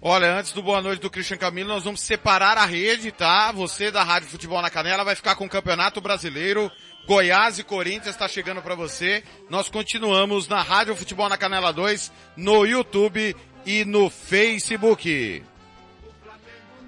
Olha, 0.00 0.38
antes 0.38 0.52
do 0.52 0.62
boa 0.62 0.80
noite 0.80 1.00
do 1.00 1.10
Christian 1.10 1.36
Camilo, 1.36 1.70
nós 1.70 1.84
vamos 1.84 2.00
separar 2.00 2.58
a 2.58 2.66
rede, 2.66 3.10
tá? 3.10 3.50
Você 3.52 3.90
da 3.90 4.04
Rádio 4.04 4.28
Futebol 4.28 4.62
na 4.62 4.70
Canela 4.70 5.04
vai 5.04 5.14
ficar 5.16 5.34
com 5.34 5.46
o 5.46 5.48
Campeonato 5.48 6.00
Brasileiro. 6.00 6.70
Goiás 7.06 7.58
e 7.58 7.64
Corinthians 7.64 8.14
está 8.14 8.28
chegando 8.28 8.60
para 8.60 8.74
você. 8.74 9.22
Nós 9.48 9.68
continuamos 9.68 10.48
na 10.48 10.60
Rádio 10.60 10.94
Futebol 10.96 11.28
na 11.28 11.36
Canela 11.36 11.72
2, 11.72 12.12
no 12.36 12.66
YouTube 12.66 13.34
e 13.64 13.84
no 13.84 14.10
Facebook. 14.10 15.42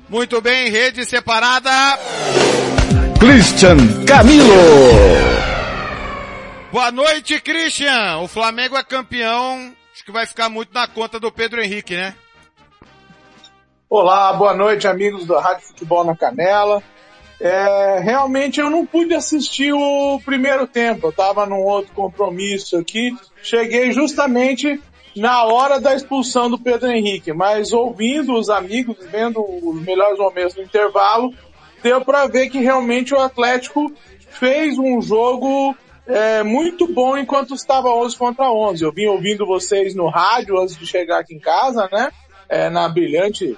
Muito 0.09 0.41
bem, 0.41 0.71
rede 0.71 1.05
separada. 1.05 1.71
Christian 3.19 3.77
Camilo. 4.07 4.45
Boa 6.71 6.93
noite, 6.93 7.41
Christian. 7.41 8.19
O 8.19 8.29
Flamengo 8.29 8.77
é 8.77 8.85
campeão. 8.85 9.73
Acho 9.93 10.05
que 10.05 10.13
vai 10.13 10.25
ficar 10.25 10.49
muito 10.49 10.73
na 10.73 10.87
conta 10.87 11.19
do 11.19 11.33
Pedro 11.33 11.61
Henrique, 11.61 11.97
né? 11.97 12.15
Olá, 13.91 14.33
boa 14.33 14.55
noite, 14.55 14.87
amigos 14.87 15.27
da 15.27 15.41
Rádio 15.41 15.67
Futebol 15.67 16.05
na 16.05 16.17
Canela. 16.17 16.81
É, 17.41 17.99
realmente 18.01 18.61
eu 18.61 18.71
não 18.71 18.87
pude 18.87 19.13
assistir 19.15 19.73
o 19.73 20.21
primeiro 20.25 20.69
tempo, 20.69 21.09
eu 21.09 21.11
estava 21.11 21.45
num 21.45 21.63
outro 21.65 21.93
compromisso 21.95 22.77
aqui. 22.77 23.17
Cheguei 23.43 23.91
justamente 23.93 24.81
na 25.17 25.43
hora 25.43 25.81
da 25.81 25.93
expulsão 25.93 26.49
do 26.49 26.59
Pedro 26.59 26.89
Henrique, 26.89 27.33
mas 27.33 27.73
ouvindo 27.73 28.35
os 28.35 28.49
amigos, 28.49 28.97
vendo 29.11 29.41
os 29.41 29.83
melhores 29.83 30.19
momentos 30.19 30.55
do 30.55 30.63
intervalo, 30.63 31.35
deu 31.83 32.05
para 32.05 32.27
ver 32.27 32.49
que 32.51 32.59
realmente 32.59 33.15
o 33.15 33.21
Atlético 33.21 33.93
fez 34.31 34.79
um 34.79 35.01
jogo 35.01 35.77
é, 36.07 36.43
muito 36.43 36.87
bom 36.87 37.17
enquanto 37.17 37.55
estava 37.55 37.89
11 37.89 38.17
contra 38.17 38.51
11. 38.51 38.83
Eu 38.83 38.93
vim 38.93 39.07
ouvindo 39.07 39.47
vocês 39.47 39.95
no 39.95 40.09
rádio 40.09 40.59
antes 40.59 40.77
de 40.77 40.87
chegar 40.87 41.21
aqui 41.21 41.35
em 41.35 41.41
casa, 41.41 41.89
né? 41.93 42.11
É, 42.49 42.71
na 42.71 42.89
brilhante 42.89 43.57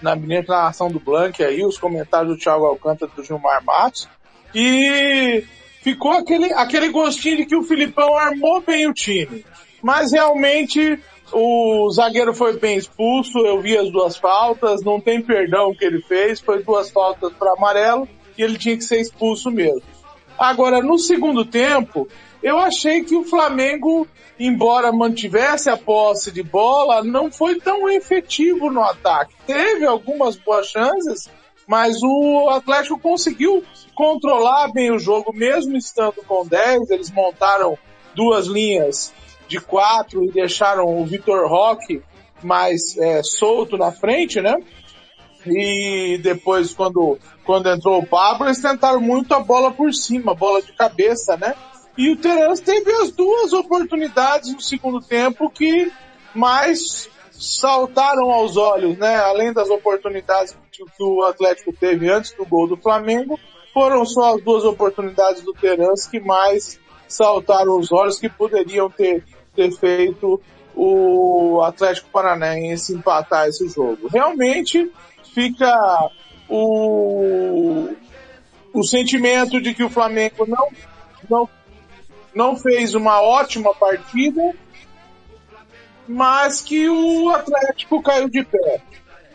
na 0.00 0.16
brilhante 0.16 0.48
narração 0.48 0.90
do 0.90 0.98
Blank 0.98 1.42
aí, 1.42 1.64
os 1.64 1.78
comentários 1.78 2.34
do 2.34 2.40
Thiago 2.40 2.66
Alcântara 2.66 3.10
do 3.14 3.22
Gilmar 3.22 3.62
Matos. 3.64 4.08
E 4.52 5.44
ficou 5.80 6.12
aquele, 6.12 6.52
aquele 6.52 6.88
gostinho 6.88 7.38
de 7.38 7.46
que 7.46 7.56
o 7.56 7.62
Filipão 7.62 8.16
armou 8.16 8.60
bem 8.60 8.88
o 8.88 8.92
time. 8.92 9.44
Mas 9.80 10.12
realmente 10.12 10.98
o 11.32 11.90
zagueiro 11.90 12.34
foi 12.34 12.58
bem 12.58 12.76
expulso, 12.76 13.38
eu 13.38 13.60
vi 13.60 13.76
as 13.76 13.90
duas 13.90 14.16
faltas, 14.16 14.82
não 14.82 15.00
tem 15.00 15.22
perdão 15.22 15.74
que 15.74 15.84
ele 15.84 16.02
fez, 16.02 16.40
foi 16.40 16.62
duas 16.62 16.90
faltas 16.90 17.32
para 17.32 17.52
amarelo 17.52 18.08
e 18.36 18.42
ele 18.42 18.58
tinha 18.58 18.76
que 18.76 18.84
ser 18.84 19.00
expulso 19.00 19.50
mesmo. 19.50 19.82
Agora, 20.38 20.82
no 20.82 20.98
segundo 20.98 21.44
tempo, 21.44 22.08
eu 22.42 22.58
achei 22.58 23.04
que 23.04 23.14
o 23.14 23.24
Flamengo, 23.24 24.06
embora 24.38 24.92
mantivesse 24.92 25.70
a 25.70 25.76
posse 25.76 26.30
de 26.30 26.42
bola, 26.42 27.04
não 27.04 27.30
foi 27.30 27.60
tão 27.60 27.88
efetivo 27.88 28.70
no 28.70 28.82
ataque. 28.82 29.34
Teve 29.46 29.86
algumas 29.86 30.36
boas 30.36 30.66
chances, 30.66 31.30
mas 31.66 32.02
o 32.02 32.48
Atlético 32.50 32.98
conseguiu 32.98 33.62
controlar 33.94 34.72
bem 34.72 34.90
o 34.90 34.98
jogo, 34.98 35.32
mesmo 35.32 35.76
estando 35.76 36.22
com 36.26 36.46
10. 36.46 36.90
Eles 36.90 37.10
montaram 37.10 37.78
duas 38.14 38.46
linhas 38.46 39.12
de 39.52 39.60
quatro 39.60 40.24
e 40.24 40.32
deixaram 40.32 40.86
o 40.86 41.04
Vitor 41.04 41.46
Roque 41.46 42.02
mais 42.42 42.96
é, 42.96 43.22
solto 43.22 43.76
na 43.76 43.92
frente, 43.92 44.40
né? 44.40 44.56
E 45.46 46.18
depois, 46.22 46.72
quando, 46.72 47.18
quando 47.44 47.68
entrou 47.68 47.98
o 47.98 48.06
Pablo, 48.06 48.46
eles 48.46 48.62
tentaram 48.62 49.00
muito 49.00 49.34
a 49.34 49.40
bola 49.40 49.70
por 49.70 49.92
cima, 49.92 50.34
bola 50.34 50.62
de 50.62 50.72
cabeça, 50.72 51.36
né? 51.36 51.54
E 51.98 52.10
o 52.10 52.16
Terence 52.16 52.62
teve 52.62 52.90
as 52.90 53.12
duas 53.12 53.52
oportunidades 53.52 54.54
no 54.54 54.60
segundo 54.62 55.00
tempo 55.00 55.50
que 55.50 55.92
mais 56.34 57.10
saltaram 57.30 58.30
aos 58.30 58.56
olhos, 58.56 58.96
né? 58.96 59.16
Além 59.16 59.52
das 59.52 59.68
oportunidades 59.68 60.56
que 60.70 60.82
o 61.02 61.22
Atlético 61.24 61.74
teve 61.74 62.10
antes 62.10 62.32
do 62.32 62.46
gol 62.46 62.66
do 62.66 62.78
Flamengo, 62.78 63.38
foram 63.74 64.06
só 64.06 64.34
as 64.34 64.42
duas 64.42 64.64
oportunidades 64.64 65.42
do 65.42 65.52
Terence 65.52 66.10
que 66.10 66.20
mais 66.20 66.80
saltaram 67.06 67.78
os 67.78 67.92
olhos 67.92 68.18
que 68.18 68.28
poderiam 68.28 68.88
ter, 68.90 69.22
ter 69.54 69.70
feito 69.72 70.40
o 70.74 71.60
Atlético 71.62 72.08
Paranaense 72.10 72.94
empatar 72.94 73.48
esse 73.48 73.68
jogo. 73.68 74.08
Realmente 74.08 74.90
fica 75.34 76.10
o, 76.48 77.88
o 78.72 78.82
sentimento 78.82 79.60
de 79.60 79.74
que 79.74 79.84
o 79.84 79.90
Flamengo 79.90 80.46
não, 80.46 80.68
não 81.28 81.48
não 82.34 82.56
fez 82.56 82.94
uma 82.94 83.20
ótima 83.20 83.74
partida, 83.74 84.54
mas 86.08 86.60
que 86.60 86.88
o 86.88 87.30
Atlético 87.30 88.02
caiu 88.02 88.28
de 88.28 88.44
pé. 88.44 88.80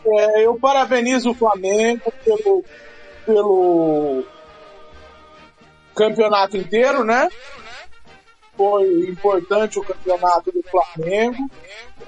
É, 0.04 0.46
eu 0.46 0.58
parabenizo 0.58 1.30
o 1.30 1.34
Flamengo 1.34 2.12
pelo, 2.24 2.64
pelo 3.26 4.24
campeonato 5.94 6.56
inteiro, 6.56 7.04
né? 7.04 7.28
Foi 8.58 9.08
importante 9.08 9.78
o 9.78 9.84
campeonato 9.84 10.50
do 10.50 10.60
Flamengo. 10.64 11.48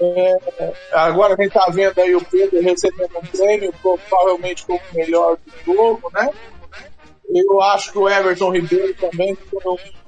É, 0.01 0.73
agora 0.91 1.33
a 1.33 1.41
gente 1.41 1.53
tá 1.53 1.65
vendo 1.71 1.97
aí 1.97 2.13
o 2.13 2.25
Pedro 2.25 2.61
recebendo 2.61 3.17
um 3.17 3.25
prêmio, 3.25 3.73
provavelmente 3.81 4.65
como 4.65 4.77
o 4.77 4.95
melhor 4.95 5.37
do 5.37 5.73
jogo, 5.73 6.11
né? 6.13 6.29
Eu 7.33 7.61
acho 7.61 7.93
que 7.93 7.97
o 7.97 8.09
Everton 8.09 8.51
Ribeiro 8.51 8.93
também 8.95 9.37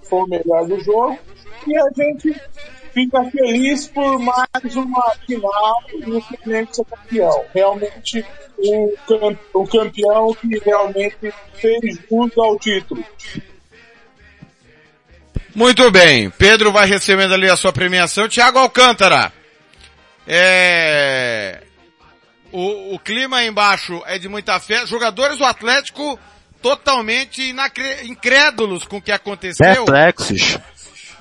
foi 0.02 0.20
o 0.20 0.28
melhor 0.28 0.68
do 0.68 0.78
jogo. 0.82 1.18
E 1.66 1.78
a 1.78 1.90
gente 1.96 2.36
fica 2.94 3.24
feliz 3.32 3.88
por 3.88 4.20
mais 4.20 4.76
uma 4.76 5.16
final 5.26 5.76
e 5.94 6.12
o 6.12 6.22
Flamengo 6.22 6.76
ser 6.76 6.86
campeão. 6.86 7.46
Realmente 7.54 8.26
o, 8.58 8.92
o 9.54 9.68
campeão 9.68 10.34
que 10.34 10.60
realmente 10.60 11.34
fez 11.54 11.98
jus 12.10 12.38
ao 12.38 12.60
título. 12.60 13.02
Muito 15.56 15.90
bem. 15.92 16.30
Pedro 16.30 16.72
vai 16.72 16.88
recebendo 16.88 17.34
ali 17.34 17.50
a 17.50 17.56
sua 17.56 17.72
premiação. 17.72 18.28
Tiago 18.28 18.60
Alcântara. 18.60 19.32
É... 20.28 21.62
O, 22.52 22.96
o 22.96 23.00
clima 23.00 23.38
aí 23.38 23.48
embaixo 23.48 24.02
é 24.06 24.18
de 24.18 24.28
muita 24.28 24.60
fé. 24.60 24.86
Jogadores 24.86 25.38
do 25.38 25.46
Atlético 25.46 26.20
totalmente 26.62 27.54
incrédulos 28.06 28.86
com 28.86 28.98
o 28.98 29.02
que 29.02 29.12
aconteceu. 29.12 29.86
Perplexos. 29.86 30.58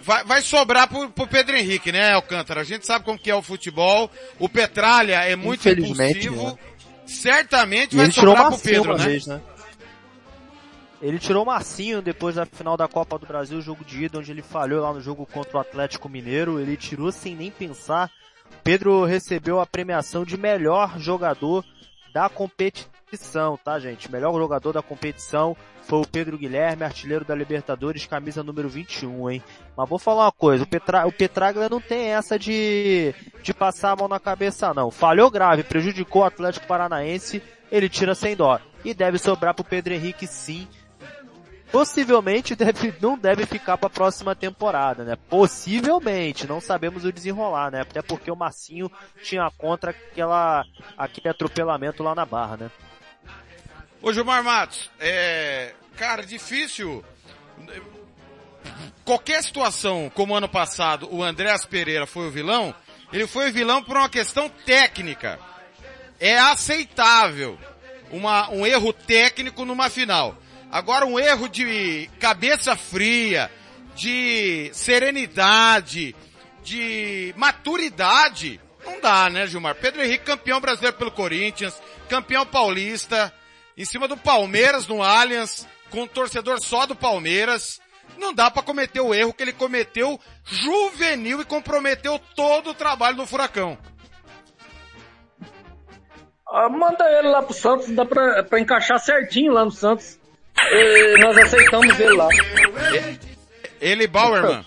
Vai, 0.02 0.24
vai 0.24 0.42
sobrar 0.42 0.88
pro, 0.88 1.08
pro 1.10 1.26
Pedro 1.26 1.56
Henrique, 1.56 1.92
né, 1.92 2.12
Alcântara? 2.12 2.60
A 2.60 2.64
gente 2.64 2.86
sabe 2.86 3.04
como 3.04 3.18
que 3.18 3.30
é 3.30 3.34
o 3.34 3.42
futebol. 3.42 4.10
O 4.38 4.48
Petralha 4.48 5.22
é 5.24 5.36
muito 5.36 5.68
impulsivo. 5.68 6.46
Né? 6.46 6.58
Certamente 7.06 7.96
vai 7.96 8.10
sobrar 8.10 8.48
pro 8.48 8.58
Pedro, 8.58 8.96
né? 8.96 9.04
Vez, 9.04 9.26
né? 9.26 9.40
Ele 11.02 11.18
tirou 11.18 11.44
Marcinho 11.44 12.00
depois 12.00 12.36
da 12.36 12.46
final 12.46 12.76
da 12.76 12.86
Copa 12.86 13.18
do 13.18 13.26
Brasil, 13.26 13.60
jogo 13.60 13.84
de 13.84 14.04
ida, 14.04 14.18
onde 14.18 14.30
ele 14.30 14.40
falhou 14.40 14.80
lá 14.80 14.92
no 14.92 15.00
jogo 15.00 15.26
contra 15.26 15.56
o 15.56 15.60
Atlético 15.60 16.08
Mineiro. 16.08 16.60
Ele 16.60 16.76
tirou 16.76 17.10
sem 17.10 17.34
nem 17.34 17.50
pensar. 17.50 18.10
Pedro 18.62 19.04
recebeu 19.04 19.60
a 19.60 19.66
premiação 19.66 20.24
de 20.24 20.36
melhor 20.36 20.98
jogador 20.98 21.64
da 22.14 22.28
competição 22.28 23.02
tá, 23.62 23.78
gente? 23.78 24.10
Melhor 24.10 24.32
jogador 24.32 24.72
da 24.72 24.82
competição 24.82 25.56
foi 25.82 26.00
o 26.00 26.06
Pedro 26.06 26.38
Guilherme, 26.38 26.84
artilheiro 26.84 27.24
da 27.24 27.34
Libertadores, 27.34 28.06
camisa 28.06 28.42
número 28.42 28.68
21, 28.68 29.30
hein? 29.30 29.42
Mas 29.76 29.88
vou 29.88 29.98
falar 29.98 30.24
uma 30.26 30.32
coisa, 30.32 30.64
o, 30.64 30.66
Petra, 30.66 31.06
o 31.06 31.12
Petraglia 31.12 31.68
não 31.68 31.80
tem 31.80 32.14
essa 32.14 32.38
de, 32.38 33.14
de 33.42 33.52
passar 33.52 33.92
a 33.92 33.96
mão 33.96 34.08
na 34.08 34.18
cabeça, 34.18 34.72
não. 34.72 34.90
Falhou 34.90 35.30
grave, 35.30 35.62
prejudicou 35.62 36.22
o 36.22 36.24
Atlético 36.24 36.66
Paranaense, 36.66 37.42
ele 37.70 37.88
tira 37.88 38.14
sem 38.14 38.34
dó. 38.34 38.58
E 38.84 38.94
deve 38.94 39.18
sobrar 39.18 39.54
pro 39.54 39.64
Pedro 39.64 39.92
Henrique, 39.92 40.26
sim, 40.26 40.66
possivelmente 41.72 42.54
deve, 42.54 42.94
não 43.00 43.18
deve 43.18 43.46
ficar 43.46 43.78
para 43.78 43.86
a 43.86 43.90
próxima 43.90 44.36
temporada, 44.36 45.02
né? 45.02 45.16
Possivelmente, 45.28 46.46
não 46.46 46.60
sabemos 46.60 47.04
o 47.06 47.12
desenrolar, 47.12 47.72
né? 47.72 47.80
Até 47.80 48.02
porque 48.02 48.30
o 48.30 48.36
Massinho 48.36 48.92
tinha 49.22 49.50
contra 49.56 49.90
aquela, 49.90 50.64
aquele 50.96 51.30
atropelamento 51.30 52.02
lá 52.02 52.14
na 52.14 52.26
barra, 52.26 52.58
né? 52.58 52.70
Ô 54.02 54.12
Gilmar 54.12 54.44
Matos, 54.44 54.90
é, 55.00 55.74
cara, 55.96 56.26
difícil. 56.26 57.02
Qualquer 59.04 59.42
situação, 59.42 60.10
como 60.14 60.36
ano 60.36 60.48
passado, 60.48 61.08
o 61.10 61.22
Andréas 61.22 61.64
Pereira 61.64 62.06
foi 62.06 62.28
o 62.28 62.30
vilão, 62.30 62.74
ele 63.12 63.26
foi 63.26 63.48
o 63.48 63.52
vilão 63.52 63.82
por 63.82 63.96
uma 63.96 64.08
questão 64.08 64.48
técnica. 64.66 65.40
É 66.20 66.38
aceitável 66.38 67.58
uma, 68.10 68.50
um 68.50 68.66
erro 68.66 68.92
técnico 68.92 69.64
numa 69.64 69.88
final. 69.88 70.36
Agora 70.72 71.04
um 71.04 71.20
erro 71.20 71.50
de 71.50 72.08
cabeça 72.18 72.74
fria, 72.74 73.50
de 73.94 74.70
serenidade, 74.72 76.16
de 76.62 77.34
maturidade, 77.36 78.58
não 78.82 78.98
dá, 78.98 79.28
né, 79.28 79.46
Gilmar? 79.46 79.74
Pedro 79.74 80.02
Henrique 80.02 80.24
campeão 80.24 80.62
brasileiro 80.62 80.96
pelo 80.96 81.10
Corinthians, 81.10 81.78
campeão 82.08 82.46
paulista, 82.46 83.30
em 83.76 83.84
cima 83.84 84.08
do 84.08 84.16
Palmeiras 84.16 84.86
no 84.86 85.02
Allianz, 85.02 85.68
com 85.90 86.04
um 86.04 86.06
torcedor 86.06 86.58
só 86.58 86.86
do 86.86 86.96
Palmeiras. 86.96 87.78
Não 88.16 88.32
dá 88.32 88.50
para 88.50 88.62
cometer 88.62 89.00
o 89.02 89.14
erro 89.14 89.34
que 89.34 89.42
ele 89.42 89.52
cometeu 89.52 90.18
juvenil 90.42 91.42
e 91.42 91.44
comprometeu 91.44 92.18
todo 92.34 92.70
o 92.70 92.74
trabalho 92.74 93.18
do 93.18 93.26
Furacão. 93.26 93.76
Ah, 96.48 96.70
manda 96.70 97.04
ele 97.18 97.28
lá 97.28 97.42
pro 97.42 97.52
Santos, 97.52 97.90
dá 97.90 98.06
pra, 98.06 98.42
pra 98.42 98.58
encaixar 98.58 98.98
certinho 98.98 99.52
lá 99.52 99.66
no 99.66 99.70
Santos. 99.70 100.21
E 100.70 101.18
nós 101.20 101.36
aceitamos 101.38 101.98
ele 101.98 102.14
lá. 102.14 102.28
Ele 103.80 104.04
e 104.04 104.06
Bauerman. 104.06 104.64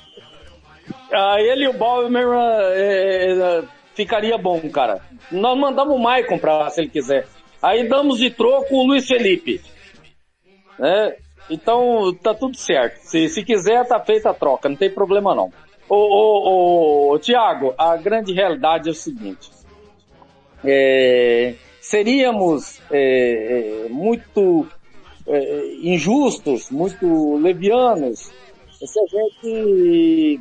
Ah, 1.11 1.37
ele 1.39 1.65
e 1.65 1.67
o 1.67 1.73
Bauerman 1.73 2.25
é, 2.73 3.31
é, 3.31 3.63
ficaria 3.93 4.37
bom, 4.37 4.59
cara. 4.69 5.01
Nós 5.31 5.57
mandamos 5.57 5.95
o 5.95 5.99
Maicon 5.99 6.37
pra 6.37 6.69
se 6.69 6.81
ele 6.81 6.89
quiser. 6.89 7.27
Aí 7.61 7.87
damos 7.87 8.19
de 8.19 8.29
troco 8.29 8.75
o 8.75 8.85
Luiz 8.85 9.07
Felipe. 9.07 9.61
Né? 10.77 11.15
Então 11.49 12.13
tá 12.21 12.33
tudo 12.33 12.57
certo. 12.57 12.99
Se, 12.99 13.29
se 13.29 13.43
quiser, 13.43 13.87
tá 13.87 13.99
feita 13.99 14.29
a 14.29 14.33
troca, 14.33 14.67
não 14.67 14.75
tem 14.75 14.89
problema 14.89 15.33
não. 15.33 15.51
Ô, 15.87 15.95
ô, 15.95 17.13
ô, 17.13 17.19
Tiago, 17.19 17.73
a 17.77 17.95
grande 17.95 18.33
realidade 18.33 18.89
é 18.89 18.91
o 18.91 18.95
seguinte. 18.95 19.51
É, 20.63 21.53
seríamos 21.79 22.81
é, 22.91 23.85
é, 23.85 23.89
muito 23.89 24.67
é, 25.27 25.75
injustos, 25.81 26.69
muito 26.69 27.37
levianos, 27.37 28.31
se 28.71 28.99
a 28.99 29.05
gente 29.07 30.39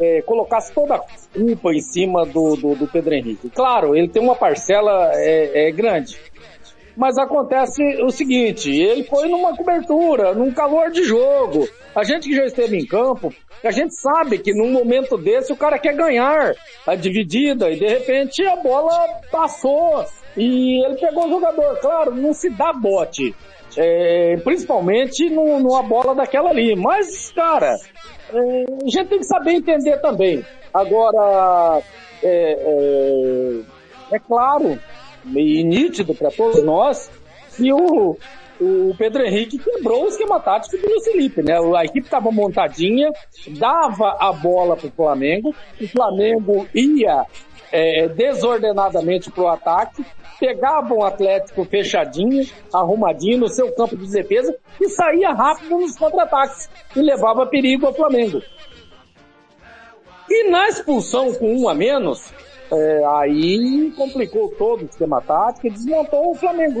é, 0.00 0.22
colocasse 0.22 0.72
toda 0.72 0.94
a 0.94 1.04
culpa 1.32 1.72
em 1.72 1.80
cima 1.80 2.24
do, 2.24 2.56
do, 2.56 2.74
do, 2.74 2.88
Pedro 2.88 3.14
Henrique. 3.14 3.50
Claro, 3.50 3.94
ele 3.94 4.08
tem 4.08 4.22
uma 4.22 4.34
parcela 4.34 5.10
é, 5.14 5.68
é, 5.68 5.70
grande. 5.70 6.18
Mas 6.96 7.16
acontece 7.16 7.82
o 8.02 8.10
seguinte, 8.10 8.70
ele 8.70 9.04
foi 9.04 9.26
numa 9.28 9.56
cobertura, 9.56 10.34
num 10.34 10.52
calor 10.52 10.90
de 10.90 11.02
jogo. 11.04 11.66
A 11.94 12.04
gente 12.04 12.28
que 12.28 12.36
já 12.36 12.44
esteve 12.44 12.76
em 12.76 12.86
campo, 12.86 13.32
a 13.64 13.70
gente 13.70 13.94
sabe 13.94 14.38
que 14.38 14.52
num 14.52 14.70
momento 14.70 15.16
desse 15.16 15.52
o 15.52 15.56
cara 15.56 15.78
quer 15.78 15.94
ganhar 15.94 16.54
a 16.86 16.94
dividida 16.94 17.70
e 17.70 17.78
de 17.78 17.86
repente 17.86 18.44
a 18.44 18.56
bola 18.56 19.20
passou 19.30 20.04
e 20.36 20.84
ele 20.84 20.96
pegou 20.96 21.26
o 21.26 21.30
jogador. 21.30 21.78
Claro, 21.80 22.14
não 22.14 22.34
se 22.34 22.50
dá 22.50 22.72
bote. 22.74 23.34
É, 23.76 24.36
principalmente 24.44 25.30
no, 25.30 25.58
numa 25.58 25.82
bola 25.82 26.14
daquela 26.14 26.50
ali. 26.50 26.74
Mas, 26.76 27.32
cara, 27.32 27.74
é, 28.32 28.38
a 28.38 28.88
gente 28.88 29.08
tem 29.08 29.18
que 29.18 29.24
saber 29.24 29.52
entender 29.52 29.98
também. 30.00 30.44
Agora, 30.72 31.82
é, 32.22 32.52
é, 32.58 33.60
é 34.12 34.18
claro 34.18 34.78
e 35.26 35.62
nítido 35.62 36.14
para 36.14 36.30
todos 36.30 36.62
nós 36.64 37.10
que 37.56 37.72
o, 37.72 38.16
o 38.60 38.94
Pedro 38.96 39.24
Henrique 39.24 39.58
quebrou 39.58 40.04
o 40.04 40.08
esquema 40.08 40.40
tático 40.40 40.76
do 40.76 40.88
Luiz 40.88 41.04
Felipe, 41.04 41.42
né? 41.42 41.54
A 41.76 41.84
equipe 41.84 42.06
estava 42.06 42.30
montadinha, 42.30 43.10
dava 43.58 44.16
a 44.18 44.32
bola 44.32 44.76
para 44.76 44.88
o 44.88 44.92
Flamengo, 44.92 45.54
o 45.80 45.88
Flamengo 45.88 46.66
ia 46.74 47.26
é, 47.72 48.06
desordenadamente 48.08 49.30
para 49.30 49.42
o 49.42 49.48
ataque, 49.48 50.04
pegava 50.38 50.92
um 50.92 51.02
Atlético 51.02 51.64
fechadinho, 51.64 52.46
arrumadinho 52.72 53.38
no 53.38 53.48
seu 53.48 53.72
campo 53.74 53.96
de 53.96 54.10
defesa 54.10 54.54
e 54.80 54.88
saía 54.88 55.32
rápido 55.32 55.78
nos 55.78 55.96
contra-ataques 55.96 56.68
e 56.94 57.00
levava 57.00 57.46
perigo 57.46 57.86
ao 57.86 57.94
Flamengo. 57.94 58.42
E 60.28 60.50
na 60.50 60.68
expulsão 60.68 61.32
com 61.34 61.54
um 61.54 61.68
a 61.68 61.74
menos, 61.74 62.32
é, 62.72 63.04
aí 63.18 63.92
complicou 63.96 64.48
todo 64.50 64.82
o 64.82 64.86
esquema 64.86 65.20
tático 65.20 65.66
e 65.66 65.70
desmontou 65.70 66.30
o 66.30 66.34
Flamengo, 66.34 66.80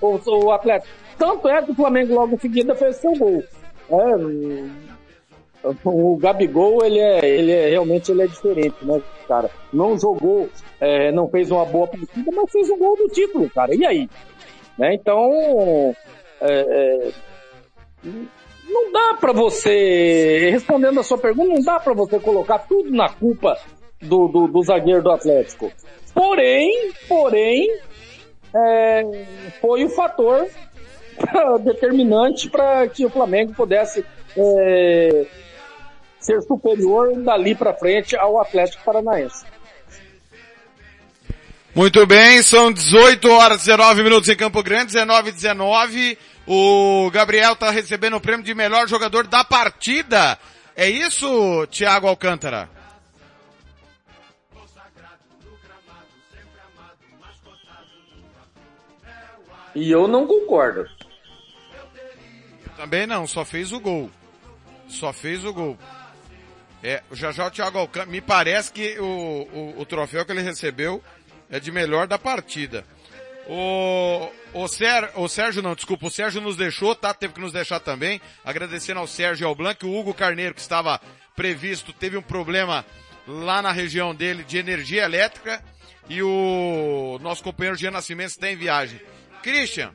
o, 0.00 0.44
o 0.44 0.52
Atlético. 0.52 0.92
Tanto 1.18 1.48
é 1.48 1.62
que 1.62 1.72
o 1.72 1.74
Flamengo 1.74 2.14
logo 2.14 2.34
em 2.34 2.38
seguida 2.38 2.74
fez 2.74 2.96
seu 2.96 3.12
gol. 3.12 3.42
É, 3.90 4.16
o 5.84 6.16
Gabigol, 6.16 6.84
ele 6.84 6.98
é, 6.98 7.24
ele 7.24 7.52
é, 7.52 7.68
realmente 7.70 8.10
ele 8.10 8.22
é 8.22 8.26
diferente, 8.26 8.76
né, 8.82 9.00
cara? 9.28 9.50
Não 9.72 9.98
jogou, 9.98 10.48
é, 10.80 11.12
não 11.12 11.28
fez 11.28 11.50
uma 11.50 11.64
boa 11.64 11.86
partida, 11.86 12.30
mas 12.34 12.50
fez 12.50 12.68
um 12.70 12.78
gol 12.78 12.96
do 12.96 13.08
título, 13.08 13.48
cara. 13.50 13.74
E 13.74 13.86
aí? 13.86 14.08
Né? 14.78 14.94
Então, 14.94 15.94
é, 16.40 16.52
é, 16.52 17.12
não 18.68 18.90
dá 18.90 19.14
para 19.20 19.32
você, 19.32 20.50
respondendo 20.50 20.98
a 20.98 21.04
sua 21.04 21.18
pergunta, 21.18 21.54
não 21.54 21.62
dá 21.62 21.78
para 21.78 21.94
você 21.94 22.18
colocar 22.18 22.58
tudo 22.60 22.90
na 22.90 23.08
culpa 23.08 23.56
do, 24.00 24.28
do, 24.28 24.48
do 24.48 24.62
zagueiro 24.62 25.02
do 25.02 25.10
Atlético. 25.10 25.70
Porém, 26.12 26.90
porém, 27.08 27.68
é, 28.54 29.02
foi 29.60 29.84
o 29.84 29.88
fator 29.88 30.46
determinante 31.62 32.50
para 32.50 32.88
que 32.88 33.06
o 33.06 33.10
Flamengo 33.10 33.54
pudesse 33.54 34.04
é, 34.36 35.26
ser 36.22 36.40
superior 36.42 37.14
dali 37.22 37.54
para 37.54 37.74
frente 37.74 38.16
ao 38.16 38.40
Atlético 38.40 38.84
Paranaense. 38.84 39.44
Muito 41.74 42.06
bem, 42.06 42.42
são 42.42 42.70
18 42.70 43.30
horas 43.30 43.64
19 43.64 44.02
minutos 44.02 44.28
em 44.28 44.36
Campo 44.36 44.62
Grande, 44.62 44.92
19 44.92 45.32
19. 45.32 46.18
O 46.46 47.10
Gabriel 47.10 47.54
está 47.54 47.70
recebendo 47.70 48.16
o 48.16 48.20
prêmio 48.20 48.44
de 48.44 48.54
melhor 48.54 48.86
jogador 48.86 49.26
da 49.26 49.42
partida. 49.42 50.38
É 50.76 50.88
isso, 50.88 51.66
Thiago 51.68 52.06
Alcântara? 52.06 52.68
E 59.74 59.90
eu 59.90 60.06
não 60.06 60.26
concordo. 60.26 60.84
Também 62.76 63.06
não, 63.06 63.26
só 63.26 63.44
fez 63.44 63.72
o 63.72 63.80
gol. 63.80 64.10
Só 64.88 65.12
fez 65.12 65.44
o 65.44 65.52
gol. 65.52 65.78
É, 66.82 67.00
já 67.12 67.30
já 67.30 67.46
o 67.46 67.50
Thiago 67.50 67.78
Alcântara, 67.78 68.10
me 68.10 68.20
parece 68.20 68.72
que 68.72 68.98
o, 68.98 69.04
o, 69.04 69.80
o, 69.80 69.86
troféu 69.86 70.26
que 70.26 70.32
ele 70.32 70.42
recebeu 70.42 71.02
é 71.48 71.60
de 71.60 71.70
melhor 71.70 72.08
da 72.08 72.18
partida. 72.18 72.84
O, 73.46 74.28
o, 74.52 74.68
Ser, 74.68 75.10
o 75.14 75.28
Sérgio 75.28 75.62
não, 75.62 75.74
desculpa, 75.74 76.06
o 76.06 76.10
Sérgio 76.10 76.40
nos 76.40 76.56
deixou, 76.56 76.94
tá? 76.94 77.14
Teve 77.14 77.34
que 77.34 77.40
nos 77.40 77.52
deixar 77.52 77.78
também. 77.78 78.20
Agradecendo 78.44 78.98
ao 78.98 79.06
Sérgio 79.06 79.44
e 79.44 79.46
ao 79.46 79.54
Blanc, 79.54 79.84
o 79.84 79.96
Hugo 79.96 80.12
Carneiro, 80.12 80.54
que 80.54 80.60
estava 80.60 81.00
previsto, 81.36 81.92
teve 81.92 82.16
um 82.16 82.22
problema 82.22 82.84
lá 83.26 83.62
na 83.62 83.70
região 83.70 84.12
dele 84.14 84.42
de 84.42 84.58
energia 84.58 85.04
elétrica. 85.04 85.62
E 86.08 86.20
o 86.20 87.18
nosso 87.20 87.44
companheiro 87.44 87.78
Jean 87.78 87.92
Nascimento 87.92 88.30
está 88.30 88.50
em 88.50 88.56
viagem. 88.56 89.00
Christian, 89.40 89.92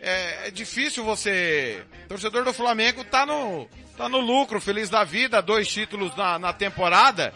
é, 0.00 0.48
é 0.48 0.50
difícil 0.50 1.04
você, 1.04 1.84
torcedor 2.08 2.44
do 2.44 2.52
Flamengo, 2.52 3.04
tá 3.04 3.24
no, 3.24 3.68
tá 3.98 4.08
no 4.08 4.20
lucro, 4.20 4.60
feliz 4.60 4.88
da 4.88 5.02
vida, 5.02 5.42
dois 5.42 5.66
títulos 5.66 6.14
na, 6.14 6.38
na 6.38 6.52
temporada. 6.52 7.34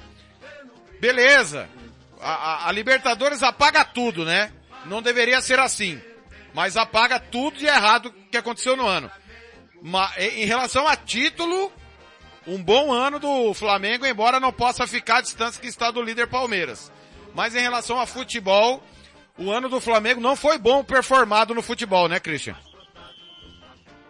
Beleza. 1.01 1.68
A, 2.20 2.31
a, 2.31 2.68
a, 2.68 2.72
Libertadores 2.72 3.42
apaga 3.42 3.85
tudo, 3.85 4.25
né? 4.25 4.53
Não 4.87 5.03
deveria 5.03 5.40
ser 5.42 5.59
assim. 5.59 6.01
Mas 6.55 6.77
apaga 6.77 7.18
tudo 7.18 7.59
de 7.59 7.66
errado 7.66 8.14
que 8.31 8.37
aconteceu 8.37 8.77
no 8.77 8.87
ano. 8.87 9.11
Mas, 9.83 10.16
em 10.18 10.44
relação 10.44 10.87
a 10.87 10.94
título, 10.94 11.72
um 12.46 12.62
bom 12.62 12.92
ano 12.92 13.18
do 13.18 13.53
Flamengo, 13.55 14.07
embora 14.07 14.38
não 14.38 14.53
possa 14.53 14.87
ficar 14.87 15.16
à 15.16 15.20
distância 15.20 15.61
que 15.61 15.66
está 15.66 15.90
do 15.90 16.01
líder 16.01 16.29
Palmeiras. 16.29 16.92
Mas 17.35 17.57
em 17.57 17.61
relação 17.61 17.98
a 17.98 18.07
futebol, 18.07 18.81
o 19.37 19.51
ano 19.51 19.68
do 19.68 19.81
Flamengo 19.81 20.20
não 20.20 20.37
foi 20.37 20.59
bom 20.59 20.85
performado 20.85 21.55
no 21.55 21.62
futebol, 21.62 22.09
né, 22.09 22.20
Christian? 22.20 22.57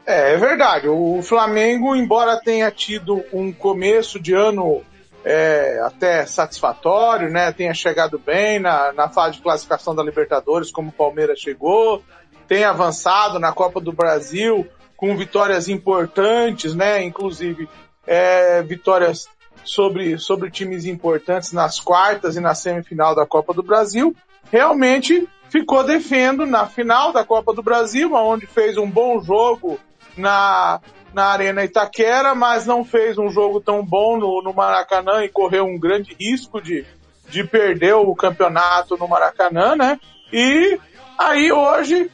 É, 0.06 0.34
é 0.34 0.36
verdade. 0.36 0.88
O 0.88 1.20
Flamengo, 1.22 1.94
embora 1.94 2.40
tenha 2.40 2.70
tido 2.70 3.24
um 3.32 3.52
começo 3.52 4.18
de 4.18 4.34
ano 4.34 4.82
é, 5.24 5.80
até 5.84 6.26
satisfatório, 6.26 7.30
né? 7.30 7.52
Tenha 7.52 7.74
chegado 7.74 8.18
bem 8.18 8.58
na, 8.58 8.92
na 8.92 9.08
fase 9.08 9.36
de 9.36 9.42
classificação 9.42 9.94
da 9.94 10.02
Libertadores, 10.02 10.72
como 10.72 10.88
o 10.88 10.92
Palmeiras 10.92 11.38
chegou, 11.38 12.02
tenha 12.48 12.70
avançado 12.70 13.38
na 13.38 13.52
Copa 13.52 13.80
do 13.80 13.92
Brasil 13.92 14.66
com 14.96 15.16
vitórias 15.16 15.68
importantes, 15.68 16.74
né? 16.74 17.02
Inclusive 17.02 17.68
é, 18.06 18.62
vitórias 18.62 19.28
sobre, 19.64 20.18
sobre 20.18 20.50
times 20.50 20.84
importantes 20.84 21.52
nas 21.52 21.78
quartas 21.78 22.36
e 22.36 22.40
na 22.40 22.54
semifinal 22.54 23.14
da 23.14 23.26
Copa 23.26 23.54
do 23.54 23.62
Brasil. 23.62 24.14
Realmente 24.50 25.28
ficou 25.48 25.84
defendendo 25.84 26.46
na 26.46 26.66
final 26.66 27.12
da 27.12 27.24
Copa 27.24 27.52
do 27.54 27.62
Brasil, 27.62 28.12
onde 28.14 28.46
fez 28.46 28.76
um 28.76 28.90
bom 28.90 29.20
jogo 29.20 29.78
na, 30.16 30.80
na 31.12 31.26
Arena 31.26 31.64
Itaquera, 31.64 32.34
mas 32.34 32.66
não 32.66 32.84
fez 32.84 33.18
um 33.18 33.30
jogo 33.30 33.60
tão 33.60 33.84
bom 33.84 34.18
no, 34.18 34.42
no 34.42 34.52
Maracanã 34.52 35.24
e 35.24 35.28
correu 35.28 35.64
um 35.64 35.78
grande 35.78 36.16
risco 36.18 36.60
de, 36.60 36.84
de 37.28 37.44
perder 37.44 37.94
o 37.94 38.14
campeonato 38.14 38.96
no 38.96 39.08
Maracanã, 39.08 39.76
né? 39.76 39.98
E 40.32 40.78
aí 41.18 41.52
hoje 41.52 42.10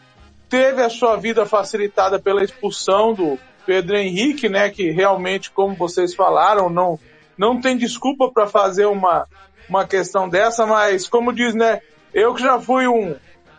teve 0.49 0.83
a 0.83 0.91
sua 0.91 1.17
vida 1.17 1.45
facilitada 1.47 2.19
pela 2.19 2.43
expulsão 2.43 3.13
do 3.13 3.39
Pedro 3.67 3.97
Henrique, 3.97 4.49
né? 4.49 4.71
Que 4.71 4.91
realmente, 4.91 5.51
como 5.51 5.75
vocês 5.75 6.15
falaram, 6.15 6.71
não, 6.71 6.99
não 7.37 7.61
tem 7.61 7.77
desculpa 7.77 8.31
para 8.31 8.47
fazer 8.47 8.87
uma, 8.87 9.27
uma 9.69 9.87
questão 9.87 10.29
dessa, 10.29 10.67
mas 10.67 11.07
como 11.09 11.33
diz, 11.33 11.55
né? 11.55 11.81
Eu 12.13 12.35
que 12.35 12.43
já 12.43 12.59
fui 12.59 12.89
um, 12.89 13.15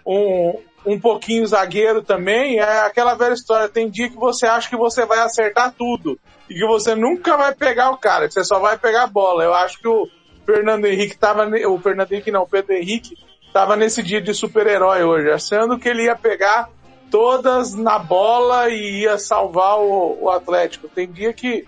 um, 0.06 0.60
um 0.86 1.00
pouquinho 1.00 1.46
zagueiro 1.46 2.02
também, 2.02 2.60
é 2.60 2.82
aquela 2.82 3.14
velha 3.14 3.34
história. 3.34 3.70
Tem 3.70 3.90
dia 3.90 4.10
que 4.10 4.16
você 4.16 4.46
acha 4.46 4.70
que 4.70 4.78
você 4.78 5.06
vai 5.06 5.20
acertar 5.20 5.74
tudo 5.78 6.20
e 6.50 6.54
que 6.54 6.66
você 6.66 6.96
nunca 6.96 7.38
vai 7.38 7.54
pegar 7.54 7.92
o 7.92 7.98
cara, 7.98 8.28
que 8.28 8.34
você 8.34 8.44
só 8.44 8.60
vai 8.60 8.78
pegar 8.78 9.04
a 9.04 9.08
bola. 9.08 9.44
Eu 9.44 9.54
acho 9.54 9.80
que 9.80 9.88
o 9.88 10.08
Fernando 10.46 10.86
Henrique 10.86 11.18
tava, 11.18 11.48
o 11.68 11.80
Fernando 11.80 12.12
Henrique 12.12 12.32
não, 12.32 12.44
o 12.44 12.48
Pedro 12.48 12.74
Henrique 12.74 13.16
tava 13.54 13.76
nesse 13.76 14.02
dia 14.02 14.22
de 14.22 14.34
super-herói 14.34 15.04
hoje, 15.04 15.32
achando 15.32 15.78
que 15.78 15.90
ele 15.90 16.04
ia 16.04 16.16
pegar 16.16 16.70
todas 17.12 17.74
na 17.74 18.00
bola 18.00 18.70
e 18.70 19.02
ia 19.02 19.18
salvar 19.18 19.80
o, 19.80 20.24
o 20.24 20.30
Atlético. 20.30 20.88
Tem 20.88 21.12
dia 21.12 21.34
que 21.34 21.68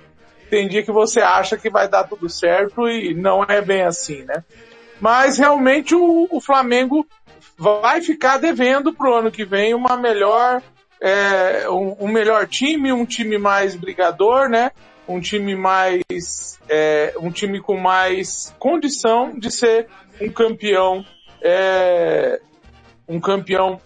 tem 0.50 0.68
dia 0.68 0.84
que 0.84 0.92
você 0.92 1.22
acha 1.22 1.58
que 1.58 1.70
vai 1.70 1.88
dar 1.88 2.04
tudo 2.04 2.30
certo 2.30 2.88
e 2.88 3.14
não 3.14 3.44
é 3.44 3.62
bem 3.62 3.84
assim, 3.84 4.24
né? 4.24 4.44
Mas 5.00 5.38
realmente 5.38 5.96
o, 5.96 6.28
o 6.30 6.42
Flamengo 6.42 7.08
vai 7.62 8.02
ficar 8.02 8.40
devendo 8.40 8.92
pro 8.92 9.14
ano 9.14 9.30
que 9.30 9.46
vem 9.46 9.76
uma 9.76 9.96
melhor, 9.96 10.64
é, 11.00 11.70
um, 11.70 11.96
um, 12.00 12.08
melhor 12.08 12.48
time, 12.48 12.92
um 12.92 13.06
time 13.06 13.38
mais 13.38 13.76
brigador, 13.76 14.50
né? 14.50 14.72
Um 15.08 15.22
time 15.22 15.56
mais, 15.56 16.58
é, 16.68 17.14
um 17.20 17.30
time 17.30 17.62
com 17.62 17.78
mais 17.78 18.52
condição 18.58 19.38
de 19.38 19.52
ser 19.52 19.88
um 20.20 20.32
campeão, 20.32 21.06
é, 21.40 22.42
um 23.08 23.20
campeão 23.20 23.80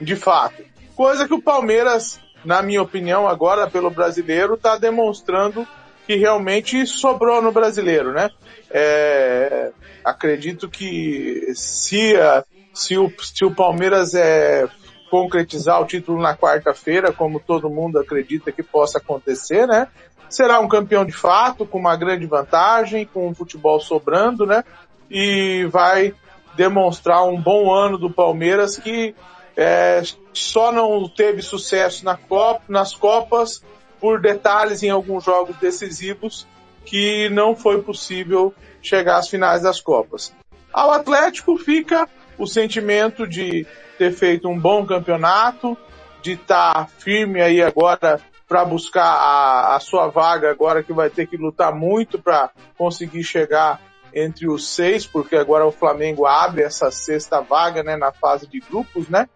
de 0.00 0.16
fato. 0.16 0.64
Coisa 0.96 1.28
que 1.28 1.34
o 1.34 1.42
Palmeiras, 1.42 2.18
na 2.42 2.62
minha 2.62 2.80
opinião, 2.80 3.28
agora 3.28 3.68
pelo 3.68 3.90
brasileiro, 3.90 4.54
está 4.54 4.78
demonstrando 4.78 5.68
que 6.06 6.16
realmente 6.16 6.86
sobrou 6.86 7.42
no 7.42 7.52
brasileiro, 7.52 8.14
né? 8.14 8.30
É, 8.70 9.72
acredito 10.02 10.70
que 10.70 11.52
se 11.54 12.16
a, 12.16 12.42
se 12.74 12.98
o, 12.98 13.10
se 13.22 13.44
o 13.44 13.54
Palmeiras 13.54 14.14
é, 14.14 14.68
concretizar 15.10 15.80
o 15.80 15.86
título 15.86 16.20
na 16.20 16.36
quarta-feira, 16.36 17.12
como 17.12 17.38
todo 17.38 17.70
mundo 17.70 17.98
acredita 17.98 18.50
que 18.50 18.62
possa 18.62 18.98
acontecer, 18.98 19.66
né? 19.66 19.86
Será 20.28 20.58
um 20.58 20.68
campeão 20.68 21.04
de 21.04 21.12
fato, 21.12 21.64
com 21.64 21.78
uma 21.78 21.96
grande 21.96 22.26
vantagem, 22.26 23.06
com 23.06 23.28
o 23.28 23.34
futebol 23.34 23.78
sobrando, 23.78 24.44
né? 24.44 24.64
E 25.08 25.66
vai 25.70 26.12
demonstrar 26.56 27.24
um 27.24 27.40
bom 27.40 27.72
ano 27.72 27.96
do 27.96 28.10
Palmeiras 28.10 28.76
que 28.76 29.14
é, 29.56 30.02
só 30.32 30.72
não 30.72 31.08
teve 31.08 31.42
sucesso 31.42 32.04
na 32.04 32.16
Copa, 32.16 32.62
nas 32.68 32.94
Copas 32.94 33.62
por 34.00 34.20
detalhes 34.20 34.82
em 34.82 34.90
alguns 34.90 35.24
jogos 35.24 35.56
decisivos 35.56 36.46
que 36.84 37.28
não 37.30 37.54
foi 37.54 37.82
possível 37.82 38.52
chegar 38.82 39.18
às 39.18 39.28
finais 39.28 39.62
das 39.62 39.80
Copas. 39.80 40.34
Ao 40.72 40.90
Atlético 40.90 41.56
fica 41.56 42.08
o 42.38 42.46
sentimento 42.46 43.26
de 43.26 43.66
ter 43.98 44.12
feito 44.12 44.48
um 44.48 44.58
bom 44.58 44.84
campeonato, 44.84 45.76
de 46.22 46.32
estar 46.32 46.74
tá 46.74 46.86
firme 46.86 47.40
aí 47.40 47.62
agora 47.62 48.20
para 48.48 48.64
buscar 48.64 49.04
a, 49.04 49.76
a, 49.76 49.80
sua 49.80 50.08
vaga 50.08 50.50
agora 50.50 50.82
que 50.82 50.92
vai 50.92 51.10
ter 51.10 51.26
que 51.26 51.36
lutar 51.36 51.74
muito 51.74 52.18
para 52.18 52.50
conseguir 52.76 53.24
chegar 53.24 53.80
entre 54.12 54.48
os 54.48 54.68
seis, 54.68 55.06
porque 55.06 55.36
agora 55.36 55.66
o 55.66 55.72
Flamengo 55.72 56.26
abre 56.26 56.62
essa 56.62 56.90
sexta 56.90 57.40
vaga, 57.40 57.82
né, 57.82 57.96
na 57.96 58.12
fase 58.12 58.46
de 58.46 58.60
grupos, 58.60 59.08
né? 59.08 59.28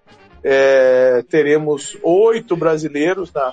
É, 0.45 1.25
teremos 1.29 1.99
oito 2.01 2.57
brasileiros 2.57 3.33
na, 3.33 3.53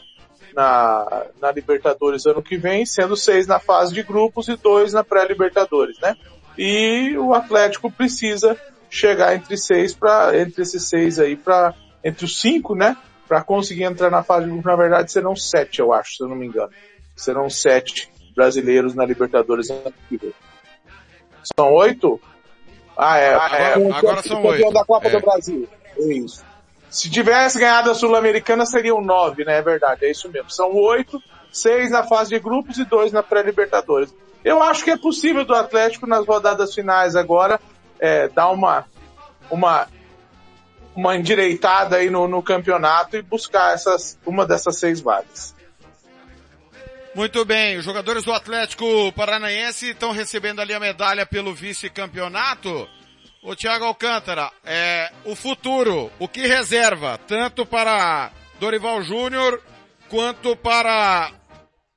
na, 0.56 1.26
na 1.42 1.52
Libertadores 1.52 2.28
ano 2.28 2.44
que 2.44 2.58
vem, 2.58 2.86
sendo 2.86 3.18
seis 3.18 3.48
na 3.48 3.60
fase 3.60 3.94
de 3.94 4.04
grupos 4.04 4.48
e 4.48 4.56
dois 4.56 4.94
na 4.94 5.04
pré-Libertadores, 5.04 6.00
né? 6.00 6.16
E 6.58 7.18
o 7.18 7.34
Atlético 7.34 7.92
precisa 7.92 8.56
chegar 8.90 9.36
entre 9.36 9.58
seis 9.58 9.94
para 9.94 10.38
entre 10.40 10.62
esses 10.62 10.88
seis 10.88 11.20
aí 11.20 11.36
para 11.36 11.74
entre 12.04 12.26
os 12.26 12.40
cinco, 12.40 12.76
né? 12.76 12.96
Para 13.28 13.44
conseguir 13.44 13.84
entrar 13.84 14.12
na 14.12 14.24
fase 14.24 14.46
de 14.46 14.52
grupo, 14.52 14.68
na 14.68 14.76
verdade 14.76 15.12
serão 15.12 15.36
sete, 15.36 15.80
eu 15.80 15.92
acho, 15.92 16.18
se 16.18 16.24
eu 16.24 16.28
não 16.28 16.36
me 16.36 16.46
engano. 16.46 16.70
Serão 17.16 17.50
sete 17.50 18.12
brasileiros 18.36 18.94
na 18.94 19.06
Libertadores. 19.06 19.68
São 21.58 21.74
oito? 21.74 22.20
Ah, 22.98 23.18
é. 23.18 23.34
Ah, 23.34 23.50
é. 23.54 23.74
Agora, 23.74 23.98
agora 23.98 24.22
são 24.22 24.44
oito. 24.46 24.72
da 24.72 24.86
Copa 24.86 25.08
é. 25.08 25.12
do 25.12 25.20
Brasil. 25.20 25.68
É 25.98 26.14
isso. 26.14 26.44
Se 26.90 27.10
tivesse 27.10 27.60
ganhado 27.60 27.92
a 27.92 27.96
Sul-Americana 27.96 28.66
seriam 28.66 29.02
nove, 29.02 29.44
né? 29.44 29.58
É 29.58 29.62
verdade, 29.62 30.06
é 30.06 30.12
isso 30.12 30.30
mesmo. 30.30 30.50
São 30.50 30.74
oito, 30.74 31.22
seis 31.52 31.90
na 31.92 32.04
fase 32.04 32.30
de 32.30 32.40
grupos 32.40 32.78
e 32.78 32.86
dois 32.86 33.12
na 33.12 33.24
pré-Libertadores. 33.24 34.14
Eu 34.44 34.62
acho 34.62 34.84
que 34.84 34.92
é 34.92 34.98
possível 34.98 35.44
do 35.44 35.56
Atlético 35.56 36.06
nas 36.06 36.26
rodadas 36.26 36.74
finais 36.74 37.16
agora 37.16 37.60
é, 38.00 38.28
dar 38.30 38.50
uma, 38.50 38.86
uma, 39.50 39.88
uma 40.96 41.16
endireitada 41.16 41.98
aí 41.98 42.10
no, 42.10 42.28
no 42.28 42.42
campeonato 42.42 43.18
e 43.18 43.22
buscar 43.22 43.74
essas, 43.74 44.18
uma 44.26 44.46
dessas 44.46 44.78
seis 44.78 45.02
vagas. 45.02 45.56
Muito 47.16 47.46
bem, 47.46 47.78
os 47.78 47.86
jogadores 47.86 48.26
do 48.26 48.34
Atlético 48.34 49.12
Paranaense 49.14 49.92
estão 49.92 50.12
recebendo 50.12 50.60
ali 50.60 50.74
a 50.74 50.80
medalha 50.82 51.26
pelo 51.26 51.54
vice-campeonato. 51.56 52.90
O 53.42 53.56
Thiago 53.56 53.86
Alcântara, 53.86 54.52
é, 54.66 55.12
o 55.24 55.34
futuro, 55.34 56.12
o 56.20 56.28
que 56.28 56.46
reserva, 56.46 57.18
tanto 57.26 57.66
para 57.66 58.32
Dorival 58.60 59.02
Júnior 59.02 59.62
quanto 60.10 60.58
para 60.58 61.32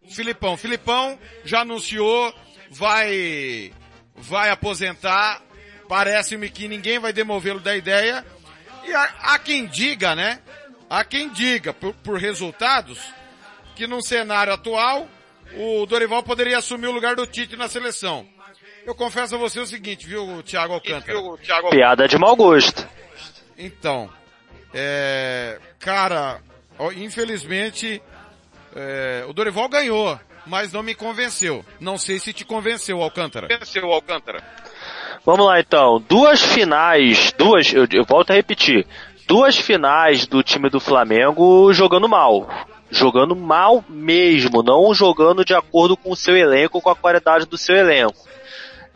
Filipão. 0.08 0.56
Filipão 0.56 1.18
já 1.44 1.62
anunciou, 1.62 2.32
vai, 2.70 3.72
vai 4.14 4.50
aposentar 4.50 5.42
Parece-me 5.88 6.50
que 6.50 6.68
ninguém 6.68 6.98
vai 6.98 7.12
demovê-lo 7.12 7.60
da 7.60 7.76
ideia. 7.76 8.24
E 8.84 8.92
há, 8.92 9.14
há, 9.22 9.38
quem 9.38 9.66
diga, 9.66 10.14
né? 10.14 10.40
Há 10.88 11.04
quem 11.04 11.28
diga, 11.30 11.72
por, 11.72 11.94
por 11.94 12.18
resultados, 12.18 13.00
que 13.74 13.86
num 13.86 14.00
cenário 14.00 14.52
atual, 14.52 15.08
o 15.56 15.86
Dorival 15.86 16.22
poderia 16.22 16.58
assumir 16.58 16.86
o 16.86 16.92
lugar 16.92 17.16
do 17.16 17.26
Tite 17.26 17.56
na 17.56 17.68
seleção. 17.68 18.26
Eu 18.86 18.94
confesso 18.94 19.34
a 19.34 19.38
você 19.38 19.60
o 19.60 19.66
seguinte, 19.66 20.06
viu, 20.06 20.42
Thiago 20.42 20.74
Alcântara? 20.74 21.12
Viu, 21.12 21.36
Thiago... 21.38 21.70
Piada 21.70 22.08
de 22.08 22.16
mau 22.16 22.34
gosto. 22.34 22.88
Então, 23.56 24.10
é, 24.72 25.58
cara, 25.78 26.40
infelizmente, 26.96 28.00
é, 28.74 29.24
o 29.28 29.32
Dorival 29.32 29.68
ganhou, 29.68 30.18
mas 30.46 30.72
não 30.72 30.82
me 30.82 30.94
convenceu. 30.94 31.64
Não 31.78 31.98
sei 31.98 32.18
se 32.18 32.32
te 32.32 32.44
convenceu, 32.44 33.02
Alcântara. 33.02 33.48
Convenceu, 33.48 33.92
Alcântara. 33.92 34.42
Vamos 35.28 35.44
lá 35.44 35.60
então. 35.60 36.02
Duas 36.08 36.40
finais, 36.40 37.34
duas, 37.36 37.70
eu, 37.74 37.86
eu 37.92 38.02
volto 38.02 38.30
a 38.30 38.34
repetir. 38.34 38.86
Duas 39.26 39.58
finais 39.58 40.26
do 40.26 40.42
time 40.42 40.70
do 40.70 40.80
Flamengo 40.80 41.70
jogando 41.70 42.08
mal. 42.08 42.48
Jogando 42.90 43.36
mal 43.36 43.84
mesmo, 43.90 44.62
não 44.62 44.94
jogando 44.94 45.44
de 45.44 45.52
acordo 45.52 45.98
com 45.98 46.12
o 46.12 46.16
seu 46.16 46.34
elenco, 46.34 46.80
com 46.80 46.88
a 46.88 46.96
qualidade 46.96 47.44
do 47.44 47.58
seu 47.58 47.76
elenco. 47.76 48.16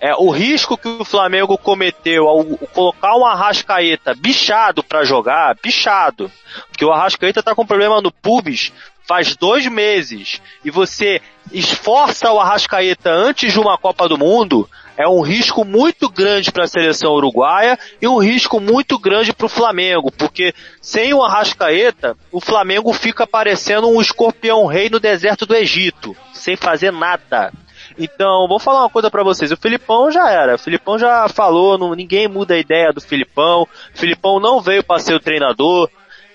É, 0.01 0.14
o 0.14 0.31
risco 0.31 0.79
que 0.79 0.88
o 0.88 1.05
Flamengo 1.05 1.59
cometeu 1.59 2.27
ao 2.27 2.42
colocar 2.73 3.14
um 3.14 3.27
Arrascaeta 3.27 4.14
bichado 4.14 4.83
para 4.83 5.05
jogar, 5.05 5.55
bichado. 5.62 6.33
Porque 6.68 6.85
o 6.85 6.90
Arrascaeta 6.90 7.42
tá 7.42 7.55
com 7.55 7.66
problema 7.66 8.01
no 8.01 8.11
pubis, 8.11 8.73
faz 9.06 9.36
dois 9.36 9.66
meses 9.66 10.40
e 10.64 10.70
você 10.70 11.20
esforça 11.52 12.30
o 12.30 12.38
Arrascaeta 12.38 13.10
antes 13.10 13.52
de 13.52 13.58
uma 13.58 13.76
Copa 13.76 14.08
do 14.08 14.16
Mundo, 14.16 14.68
é 14.96 15.08
um 15.08 15.20
risco 15.20 15.64
muito 15.64 16.08
grande 16.08 16.52
para 16.52 16.64
a 16.64 16.68
seleção 16.68 17.12
uruguaia 17.12 17.78
e 18.00 18.06
um 18.06 18.18
risco 18.18 18.60
muito 18.60 18.98
grande 18.98 19.32
para 19.32 19.46
o 19.46 19.48
Flamengo, 19.48 20.10
porque 20.12 20.54
sem 20.80 21.12
o 21.12 21.22
Arrascaeta, 21.22 22.16
o 22.30 22.40
Flamengo 22.40 22.92
fica 22.92 23.26
parecendo 23.26 23.88
um 23.88 24.00
escorpião 24.00 24.66
rei 24.66 24.88
no 24.88 25.00
deserto 25.00 25.46
do 25.46 25.54
Egito, 25.54 26.16
sem 26.32 26.56
fazer 26.56 26.92
nada. 26.92 27.52
Então, 27.98 28.46
vou 28.48 28.58
falar 28.58 28.80
uma 28.80 28.90
coisa 28.90 29.10
para 29.10 29.22
vocês. 29.22 29.52
O 29.52 29.56
Filipão 29.56 30.10
já 30.10 30.30
era. 30.30 30.54
O 30.54 30.58
Filipão 30.58 30.98
já 30.98 31.28
falou, 31.28 31.76
não, 31.76 31.94
ninguém 31.94 32.26
muda 32.26 32.54
a 32.54 32.58
ideia 32.58 32.92
do 32.92 33.00
Filipão. 33.00 33.62
O 33.62 33.98
Filipão 33.98 34.40
não 34.40 34.60
veio 34.60 34.82
para 34.82 34.98
ser 34.98 35.14
o 35.14 35.20
treinador 35.20 35.90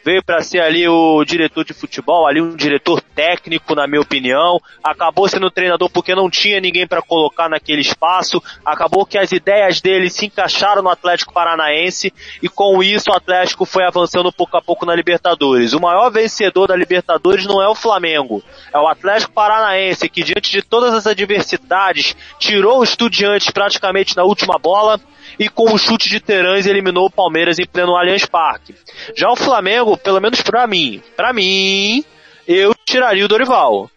veio 0.07 0.23
para 0.23 0.41
ser 0.41 0.61
ali 0.61 0.87
o 0.87 1.21
diretor 1.25 1.65
de 1.65 1.73
futebol, 1.73 2.25
ali 2.25 2.41
um 2.41 2.55
diretor 2.55 3.01
técnico, 3.01 3.75
na 3.75 3.85
minha 3.85 3.99
opinião. 3.99 4.57
Acabou 4.81 5.27
sendo 5.27 5.51
treinador 5.51 5.89
porque 5.89 6.15
não 6.15 6.29
tinha 6.29 6.61
ninguém 6.61 6.87
para 6.87 7.01
colocar 7.01 7.49
naquele 7.49 7.81
espaço. 7.81 8.41
Acabou 8.65 9.05
que 9.05 9.17
as 9.17 9.33
ideias 9.33 9.81
dele 9.81 10.09
se 10.09 10.25
encaixaram 10.25 10.81
no 10.81 10.89
Atlético 10.89 11.33
Paranaense 11.33 12.13
e 12.41 12.47
com 12.47 12.81
isso 12.81 13.11
o 13.11 13.13
Atlético 13.13 13.65
foi 13.65 13.83
avançando 13.83 14.31
pouco 14.31 14.55
a 14.55 14.61
pouco 14.61 14.85
na 14.85 14.95
Libertadores. 14.95 15.73
O 15.73 15.81
maior 15.81 16.09
vencedor 16.09 16.67
da 16.67 16.75
Libertadores 16.77 17.45
não 17.45 17.61
é 17.61 17.67
o 17.67 17.75
Flamengo, 17.75 18.41
é 18.73 18.79
o 18.79 18.87
Atlético 18.87 19.33
Paranaense 19.33 20.07
que 20.07 20.23
diante 20.23 20.49
de 20.49 20.61
todas 20.61 20.93
as 20.93 21.05
adversidades 21.05 22.15
tirou 22.39 22.79
o 22.79 22.83
Estudiantes 22.85 23.51
praticamente 23.51 24.15
na 24.15 24.23
última 24.23 24.57
bola 24.57 25.01
e 25.39 25.49
com 25.49 25.73
o 25.73 25.77
chute 25.77 26.09
de 26.09 26.19
Terãs 26.19 26.65
eliminou 26.65 27.05
o 27.05 27.11
Palmeiras 27.11 27.59
em 27.59 27.65
pleno 27.65 27.95
Allianz 27.95 28.25
Parque. 28.25 28.75
Já 29.15 29.29
o 29.29 29.35
Flamengo, 29.35 29.96
pelo 29.97 30.21
menos 30.21 30.41
para 30.41 30.65
mim, 30.67 31.01
para 31.15 31.33
mim, 31.33 32.03
eu 32.47 32.73
tiraria 32.85 33.25
o 33.25 33.27
Dorival. 33.27 33.89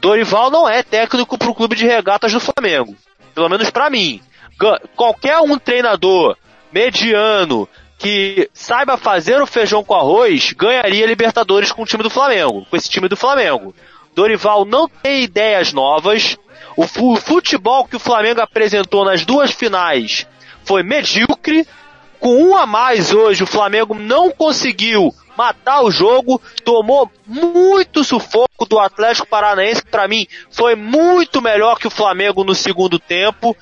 Dorival 0.00 0.50
não 0.50 0.68
é 0.68 0.82
técnico 0.82 1.36
para 1.36 1.50
o 1.50 1.54
clube 1.54 1.76
de 1.76 1.86
regatas 1.86 2.32
do 2.32 2.40
Flamengo. 2.40 2.96
Pelo 3.34 3.48
menos 3.48 3.70
para 3.70 3.90
mim. 3.90 4.20
Qualquer 4.96 5.38
um 5.38 5.58
treinador 5.58 6.36
mediano 6.72 7.68
que 7.98 8.48
saiba 8.54 8.96
fazer 8.96 9.42
o 9.42 9.46
feijão 9.46 9.84
com 9.84 9.94
arroz 9.94 10.52
ganharia 10.52 11.06
Libertadores 11.06 11.70
com 11.70 11.82
o 11.82 11.86
time 11.86 12.02
do 12.02 12.10
Flamengo, 12.10 12.66
com 12.68 12.76
esse 12.76 12.88
time 12.88 13.08
do 13.08 13.16
Flamengo. 13.16 13.74
Dorival 14.14 14.64
não 14.64 14.88
tem 14.88 15.22
ideias 15.22 15.72
novas. 15.72 16.38
O 16.76 16.86
futebol 16.86 17.84
que 17.84 17.96
o 17.96 18.00
Flamengo 18.00 18.40
apresentou 18.40 19.04
nas 19.04 19.24
duas 19.24 19.50
finais 19.50 20.26
foi 20.64 20.82
medíocre. 20.82 21.66
Com 22.18 22.36
um 22.42 22.56
a 22.56 22.66
mais 22.66 23.12
hoje, 23.12 23.42
o 23.42 23.46
Flamengo 23.46 23.94
não 23.94 24.30
conseguiu 24.30 25.14
matar 25.40 25.80
o 25.82 25.90
jogo, 25.90 26.38
tomou 26.62 27.10
muito 27.26 28.04
sufoco 28.04 28.66
do 28.68 28.78
Atlético 28.78 29.26
Paranaense, 29.26 29.82
que 29.82 29.90
para 29.90 30.06
mim 30.06 30.26
foi 30.50 30.74
muito 30.74 31.40
melhor 31.40 31.78
que 31.78 31.86
o 31.86 31.90
Flamengo 31.90 32.44
no 32.44 32.54
segundo 32.54 32.98
tempo. 32.98 33.56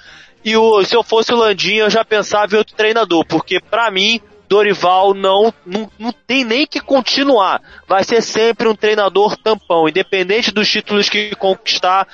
E 0.44 0.56
o, 0.56 0.84
se 0.84 0.96
eu 0.96 1.04
fosse 1.04 1.32
o 1.32 1.36
Landinho, 1.36 1.84
eu 1.84 1.90
já 1.90 2.04
pensava 2.04 2.52
em 2.52 2.58
outro 2.58 2.74
treinador, 2.74 3.24
porque 3.24 3.60
para 3.60 3.92
mim 3.92 4.20
Dorival 4.48 5.14
não, 5.14 5.54
não, 5.64 5.88
não 5.96 6.10
tem 6.10 6.42
nem 6.42 6.66
que 6.66 6.80
continuar. 6.80 7.62
Vai 7.86 8.02
ser 8.02 8.22
sempre 8.22 8.66
um 8.66 8.74
treinador 8.74 9.36
tampão, 9.36 9.88
independente 9.88 10.50
dos 10.50 10.68
títulos 10.68 11.08
que 11.08 11.36
conquistar. 11.36 12.08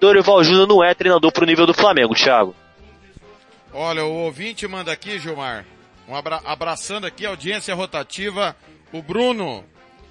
Dorival 0.00 0.42
Júnior 0.42 0.66
não 0.66 0.82
é 0.82 0.92
treinador 0.92 1.30
pro 1.30 1.46
nível 1.46 1.66
do 1.66 1.74
Flamengo, 1.74 2.16
Thiago. 2.16 2.52
Olha, 3.72 4.04
o 4.04 4.24
ouvinte 4.24 4.66
manda 4.66 4.90
aqui, 4.90 5.20
Gilmar, 5.20 5.64
um 6.08 6.16
abra 6.16 6.40
abraçando 6.44 7.06
aqui 7.06 7.24
a 7.24 7.30
audiência 7.30 7.74
rotativa, 7.74 8.56
o 8.92 9.02
Bruno, 9.02 9.64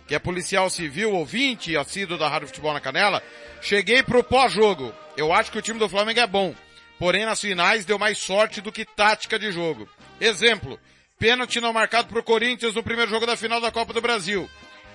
que 0.07 0.15
é 0.15 0.19
policial 0.19 0.69
civil, 0.69 1.13
ouvinte, 1.13 1.77
assíduo 1.77 2.17
da 2.17 2.27
Rádio 2.27 2.47
Futebol 2.47 2.73
na 2.73 2.79
Canela. 2.79 3.21
Cheguei 3.61 4.03
pro 4.03 4.23
pós-jogo. 4.23 4.93
Eu 5.15 5.31
acho 5.31 5.51
que 5.51 5.57
o 5.57 5.61
time 5.61 5.79
do 5.79 5.87
Flamengo 5.87 6.19
é 6.19 6.27
bom. 6.27 6.55
Porém, 6.99 7.25
nas 7.25 7.39
finais 7.39 7.85
deu 7.85 7.97
mais 7.97 8.17
sorte 8.17 8.61
do 8.61 8.71
que 8.71 8.85
tática 8.85 9.39
de 9.39 9.51
jogo. 9.51 9.87
Exemplo, 10.19 10.79
pênalti 11.17 11.61
não 11.61 11.73
marcado 11.73 12.07
pro 12.07 12.23
Corinthians 12.23 12.75
no 12.75 12.83
primeiro 12.83 13.09
jogo 13.09 13.25
da 13.25 13.37
final 13.37 13.61
da 13.61 13.71
Copa 13.71 13.93
do 13.93 14.01
Brasil. 14.01 14.49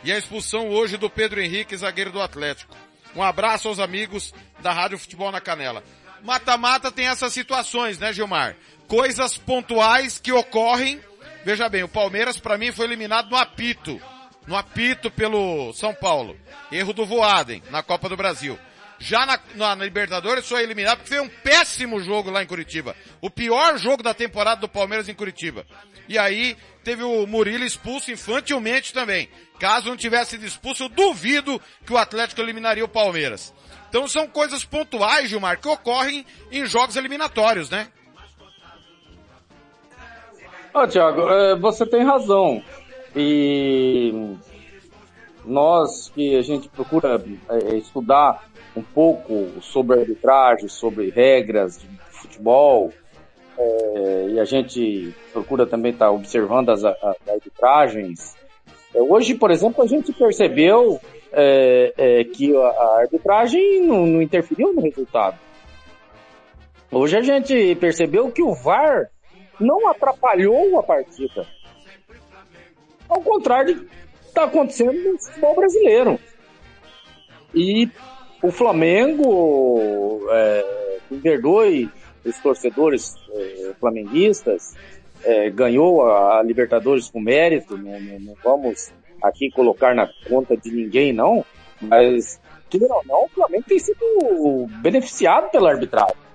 E 0.05 0.13
a 0.13 0.19
expulsão 0.19 0.69
hoje 0.69 0.97
do 0.97 1.09
Pedro 1.09 1.41
Henrique, 1.41 1.77
zagueiro 1.77 2.13
do 2.13 2.21
Atlético. 2.21 2.77
Um 3.15 3.23
abraço 3.23 3.69
aos 3.69 3.79
amigos 3.79 4.35
da 4.61 4.73
Rádio 4.73 4.99
Futebol 4.99 5.33
na 5.33 5.41
Canela. 5.41 5.83
Mata-mata 6.23 6.93
tem 6.93 7.07
essas 7.07 7.33
situações, 7.33 7.99
né, 7.99 8.13
Gilmar? 8.13 8.57
Coisas 8.87 9.37
pontuais 9.39 10.19
que 10.19 10.33
ocorrem. 10.33 11.01
Veja 11.47 11.69
bem, 11.69 11.85
o 11.85 11.89
Palmeiras 11.89 12.41
para 12.41 12.59
mim 12.59 12.73
foi 12.73 12.87
eliminado 12.87 13.31
no 13.31 13.37
apito. 13.37 14.03
No 14.49 14.57
apito 14.57 15.13
pelo 15.13 15.73
São 15.75 15.95
Paulo. 15.95 16.37
Erro 16.73 16.93
do 16.93 17.07
Voaden 17.07 17.63
na 17.71 17.85
Copa 17.85 18.09
do 18.09 18.17
Brasil. 18.17 18.59
Já 18.99 19.25
na, 19.25 19.39
na, 19.55 19.75
Libertadores 19.77 20.49
foi 20.49 20.65
eliminado 20.65 20.99
porque 20.99 21.15
foi 21.15 21.21
um 21.25 21.29
péssimo 21.29 22.01
jogo 22.01 22.33
lá 22.33 22.43
em 22.43 22.49
Curitiba. 22.49 22.97
O 23.21 23.31
pior 23.31 23.79
jogo 23.79 24.03
da 24.03 24.13
temporada 24.13 24.61
do 24.61 24.69
Palmeiras 24.69 25.09
em 25.09 25.15
Curitiba. 25.15 25.65
E 26.09 26.19
aí 26.19 26.57
teve 26.83 27.05
o 27.05 27.25
Murilo 27.29 27.63
expulso 27.63 28.11
infantilmente 28.11 28.93
também. 28.93 29.29
Caso 29.61 29.89
não 29.89 29.97
tivesse 29.97 30.33
sido 30.33 30.47
expulso, 30.47 30.83
eu 30.83 30.89
duvido 30.89 31.63
que 31.87 31.93
o 31.93 31.97
Atlético 31.97 32.41
eliminaria 32.41 32.85
o 32.85 32.89
Palmeiras. 32.89 33.55
Então 33.89 34.09
são 34.09 34.27
coisas 34.27 34.65
pontuais, 34.65 35.31
Gilmar, 35.31 35.61
que 35.61 35.69
ocorrem 35.69 36.27
em 36.51 36.67
jogos 36.67 36.97
eliminatórios, 36.97 37.71
né? 37.71 37.87
Ó, 40.77 40.83
oh, 40.83 40.87
Thiago, 40.87 41.23
é, 41.23 41.57
você 41.57 41.87
tem 41.87 42.05
razão. 42.05 42.63
E 43.17 44.37
nós 45.43 46.11
que 46.11 46.37
a 46.37 46.43
gente 46.43 46.69
procura 46.69 47.19
é, 47.49 47.77
estudar 47.77 48.45
um 48.77 48.83
pouco 48.83 49.59
sobre 49.63 50.01
arbitragem, 50.01 50.69
sobre 50.69 51.09
regras 51.09 51.81
de 51.81 51.89
futebol, 52.11 52.93
é, 53.57 54.27
e 54.33 54.39
a 54.39 54.45
gente 54.45 55.15
procura 55.33 55.65
também 55.65 55.93
estar 55.93 56.09
tá 56.09 56.13
observando 56.13 56.69
as, 56.69 56.85
arbitragens. 56.85 58.37
hoje, 58.95 59.35
por 59.35 59.51
exemplo, 59.51 59.83
a 59.83 59.87
gente 59.87 60.13
percebeu 60.13 61.01
é, 61.33 61.95
é, 61.97 62.25
que 62.25 62.55
a, 62.55 62.99
arbitragem 62.99 63.81
não, 63.87 64.21
interferiu 64.21 64.75
no 64.75 64.83
resultado. 64.83 65.39
Hoje 66.93 67.17
a 67.17 67.23
gente 67.23 67.75
percebeu 67.77 68.31
que 68.31 68.43
o 68.43 68.53
VAR 68.55 69.09
não 69.61 69.89
atrapalhou 69.89 70.79
a 70.79 70.83
partida. 70.83 71.47
Ao 73.09 73.21
contrário 73.21 73.75
do 73.75 73.85
que 73.85 73.97
está 74.27 74.45
acontecendo 74.45 75.13
no 75.13 75.19
futebol 75.19 75.55
brasileiro. 75.55 76.19
E 77.55 77.89
o 78.43 78.51
Flamengo, 78.51 80.27
é, 80.31 80.99
me 81.11 81.19
perdoe 81.19 81.91
os 82.25 82.37
torcedores 82.39 83.15
é, 83.33 83.75
flamenguistas, 83.79 84.75
é, 85.25 85.49
ganhou 85.51 86.05
a, 86.11 86.43
Libertadores 86.43 87.09
com 87.09 87.21
mérito, 87.21 87.79
não, 87.79 87.99
não, 88.01 88.21
não 88.21 88.35
vamos 88.43 88.93
aqui 89.23 89.51
colocar 89.51 89.95
na 89.95 90.09
conta 90.29 90.57
de 90.57 90.71
ninguém, 90.71 91.13
não, 91.13 91.45
mas, 91.81 92.41
que 92.69 92.79
não, 92.79 93.01
não, 93.07 93.25
o 93.25 93.29
Flamengo 93.29 93.65
tem 93.67 93.79
sido 93.79 94.67
beneficiado 94.83 95.51
pela 95.51 95.71
arbitragem. 95.71 96.26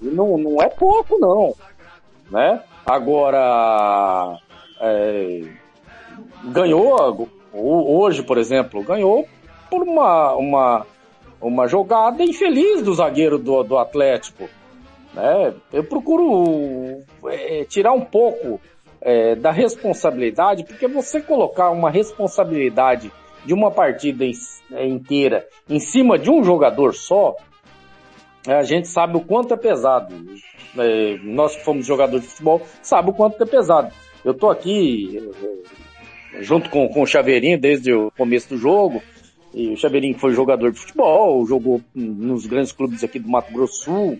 E 0.00 0.06
não, 0.06 0.36
não 0.36 0.62
é 0.62 0.68
pouco, 0.68 1.18
não. 1.18 1.54
Né? 2.30 2.62
Agora, 2.84 4.38
é, 4.80 5.42
ganhou, 6.44 7.28
hoje, 7.52 8.22
por 8.22 8.38
exemplo, 8.38 8.82
ganhou 8.82 9.26
por 9.70 9.82
uma, 9.82 10.34
uma, 10.34 10.86
uma 11.40 11.66
jogada 11.66 12.22
infeliz 12.22 12.82
do 12.82 12.94
zagueiro 12.94 13.38
do, 13.38 13.62
do 13.62 13.78
Atlético. 13.78 14.48
Né? 15.14 15.54
Eu 15.72 15.84
procuro 15.84 17.02
é, 17.28 17.64
tirar 17.64 17.92
um 17.92 18.04
pouco 18.04 18.60
é, 19.00 19.34
da 19.34 19.50
responsabilidade, 19.50 20.64
porque 20.64 20.86
você 20.86 21.20
colocar 21.20 21.70
uma 21.70 21.90
responsabilidade 21.90 23.10
de 23.44 23.54
uma 23.54 23.70
partida 23.70 24.24
é, 24.72 24.86
inteira 24.86 25.46
em 25.68 25.78
cima 25.78 26.18
de 26.18 26.30
um 26.30 26.42
jogador 26.42 26.94
só, 26.94 27.36
a 28.46 28.62
gente 28.62 28.88
sabe 28.88 29.16
o 29.16 29.20
quanto 29.20 29.54
é 29.54 29.56
pesado. 29.56 30.14
É, 30.78 31.18
nós 31.22 31.56
que 31.56 31.64
fomos 31.64 31.86
jogadores 31.86 32.24
de 32.24 32.30
futebol, 32.30 32.62
sabe 32.82 33.10
o 33.10 33.14
quanto 33.14 33.42
é 33.42 33.46
pesado. 33.46 33.92
Eu 34.24 34.34
tô 34.34 34.50
aqui 34.50 35.18
é, 36.34 36.42
junto 36.42 36.68
com, 36.70 36.88
com 36.88 37.02
o 37.02 37.06
Chaveirinho 37.06 37.58
desde 37.58 37.92
o 37.92 38.10
começo 38.10 38.50
do 38.50 38.58
jogo, 38.58 39.02
e 39.54 39.68
o 39.72 39.76
Chaveirinho 39.76 40.18
foi 40.18 40.32
jogador 40.32 40.70
de 40.70 40.78
futebol, 40.78 41.46
jogou 41.46 41.80
nos 41.94 42.46
grandes 42.46 42.72
clubes 42.72 43.02
aqui 43.02 43.18
do 43.18 43.28
Mato 43.28 43.52
Grosso 43.52 43.84
Sul, 43.84 44.18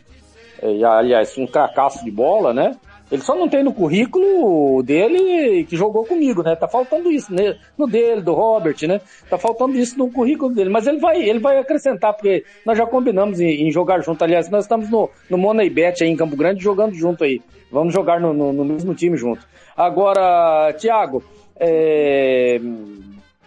é, 0.63 0.73
e, 0.73 0.85
aliás, 0.85 1.37
um 1.37 1.47
cacaço 1.47 2.05
de 2.05 2.11
bola, 2.11 2.55
né? 2.55 2.77
Ele 3.11 3.23
só 3.23 3.37
não 3.37 3.49
tem 3.49 3.63
no 3.63 3.73
currículo 3.73 4.83
dele 4.83 5.65
que 5.65 5.77
jogou 5.77 6.05
comigo, 6.05 6.43
né? 6.43 6.57
Tá 6.57 6.67
faltando 6.67 7.11
isso, 7.11 7.33
né? 7.33 7.57
No 7.79 7.87
dele, 7.87 8.21
do 8.21 8.33
Robert, 8.33 8.77
né? 8.83 9.01
Tá 9.31 9.39
faltando 9.39 9.79
isso 9.79 9.97
no 9.97 10.11
currículo 10.11 10.53
dele. 10.53 10.71
Mas 10.71 10.89
ele 10.89 10.99
vai, 10.99 11.23
ele 11.23 11.39
vai 11.39 11.59
acrescentar, 11.59 12.15
porque 12.15 12.45
nós 12.65 12.77
já 12.77 12.85
combinamos 12.85 13.39
em, 13.39 13.69
em 13.69 13.71
jogar 13.71 14.01
junto. 14.01 14.23
Aliás, 14.25 14.51
nós 14.51 14.65
estamos 14.65 14.91
no, 14.91 15.09
no 15.31 15.39
Money 15.39 15.71
Bet 15.71 16.03
aí 16.03 16.11
em 16.11 16.17
Campo 16.17 16.37
Grande 16.37 16.61
jogando 16.61 16.95
junto 16.95 17.23
aí. 17.23 17.41
Vamos 17.71 17.95
jogar 17.95 18.21
no, 18.21 18.33
no, 18.33 18.53
no 18.53 18.65
mesmo 18.65 18.93
time 18.93 19.17
junto. 19.17 19.47
Agora, 19.77 20.73
Thiago, 20.73 21.23
é... 21.61 22.61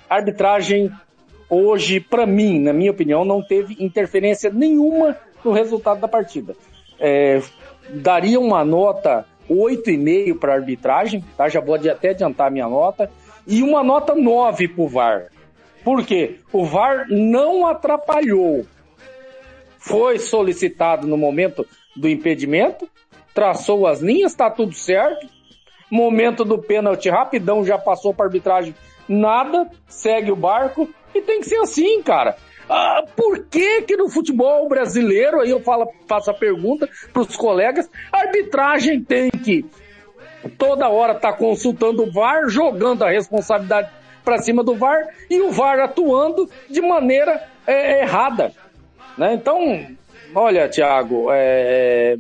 arbitragem 0.10 0.90
hoje, 1.50 2.00
para 2.00 2.26
mim, 2.26 2.60
na 2.60 2.72
minha 2.72 2.92
opinião, 2.92 3.26
não 3.26 3.42
teve 3.42 3.76
interferência 3.84 4.50
nenhuma 4.50 5.18
no 5.44 5.52
resultado 5.52 6.00
da 6.00 6.08
partida. 6.08 6.56
É, 7.00 7.42
daria 7.90 8.40
uma 8.40 8.64
nota 8.64 9.26
8,5 9.50 10.38
para 10.38 10.54
arbitragem, 10.54 11.24
tá? 11.36 11.50
Já 11.50 11.60
vou 11.60 11.76
até 11.76 12.10
adiantar 12.10 12.52
minha 12.52 12.68
nota. 12.68 13.12
E 13.48 13.64
uma 13.64 13.84
nota 13.84 14.14
9 14.14 14.68
para 14.68 14.84
o 14.84 14.88
VAR. 14.88 15.28
Por 15.84 16.06
quê? 16.06 16.40
O 16.52 16.66
VAR 16.66 17.08
não 17.10 17.66
atrapalhou. 17.66 18.66
Foi 19.78 20.20
solicitado 20.20 21.08
no 21.08 21.18
momento 21.18 21.66
do 21.96 22.08
impedimento, 22.08 22.88
traçou 23.34 23.88
as 23.88 24.02
linhas, 24.02 24.32
está 24.32 24.50
tudo 24.50 24.74
certo. 24.74 25.28
Momento 25.90 26.46
do 26.46 26.60
pênalti, 26.60 27.10
rapidão, 27.10 27.66
já 27.66 27.78
passou 27.78 28.14
para 28.14 28.26
arbitragem, 28.26 28.76
nada, 29.08 29.70
segue 29.88 30.32
o 30.32 30.36
barco. 30.36 30.88
E 31.16 31.22
tem 31.22 31.40
que 31.40 31.48
ser 31.48 31.58
assim, 31.58 32.04
cara. 32.04 32.38
Ah, 32.70 33.04
por 33.16 33.46
que 33.46 33.82
que 33.82 33.98
no 33.98 34.08
futebol 34.10 34.70
brasileiro, 34.70 35.42
aí 35.42 35.50
eu 35.50 35.60
falo, 35.60 35.92
faço 36.08 36.30
a 36.30 36.34
pergunta 36.34 36.88
para 37.12 37.24
os 37.24 37.36
colegas, 37.36 37.90
a 38.12 38.20
arbitragem 38.20 39.04
tem 39.04 39.32
que 39.32 39.66
toda 40.58 40.88
hora 40.88 41.16
tá 41.16 41.34
consultando 41.34 42.04
o 42.04 42.12
VAR, 42.12 42.48
jogando 42.48 43.04
a 43.04 43.10
responsabilidade 43.10 43.90
para 44.24 44.38
cima 44.38 44.64
do 44.64 44.76
VAR 44.76 45.08
e 45.30 45.42
o 45.42 45.52
VAR 45.52 45.80
atuando 45.80 46.50
de 46.70 46.82
maneira 46.82 47.44
é, 47.66 48.04
errada. 48.04 48.54
Né? 49.18 49.34
Então, 49.34 49.88
olha, 50.36 50.70
Thiago, 50.70 51.28
é, 51.32 52.18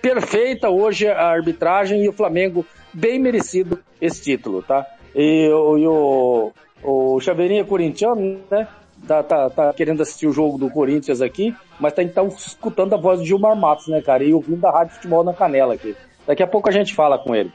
perfeita 0.00 0.70
hoje 0.70 1.06
a 1.06 1.26
arbitragem 1.26 2.02
e 2.04 2.08
o 2.08 2.12
Flamengo 2.12 2.64
bem 2.92 3.18
merecido 3.18 3.78
esse 4.00 4.22
título, 4.22 4.62
tá? 4.62 4.86
E, 5.14 5.46
e 5.48 5.86
o, 5.86 6.52
o 6.82 7.20
Chaveirinha 7.20 7.64
corintiano, 7.64 8.40
né? 8.50 8.66
Tá, 9.06 9.22
tá, 9.22 9.50
tá, 9.50 9.72
querendo 9.72 10.02
assistir 10.02 10.26
o 10.26 10.32
jogo 10.32 10.58
do 10.58 10.70
Corinthians 10.70 11.20
aqui, 11.20 11.54
mas 11.78 11.92
tá 11.92 12.02
então 12.02 12.28
escutando 12.28 12.94
a 12.94 12.96
voz 12.96 13.20
do 13.20 13.26
Gilmar 13.26 13.54
Matos, 13.54 13.86
né, 13.88 14.00
cara? 14.00 14.24
E 14.24 14.32
ouvindo 14.32 14.60
da 14.60 14.70
Rádio 14.70 14.94
Futebol 14.94 15.22
na 15.22 15.32
Canela 15.32 15.74
aqui. 15.74 15.94
Daqui 16.26 16.42
a 16.42 16.46
pouco 16.46 16.68
a 16.68 16.72
gente 16.72 16.94
fala 16.94 17.18
com 17.18 17.34
ele. 17.34 17.52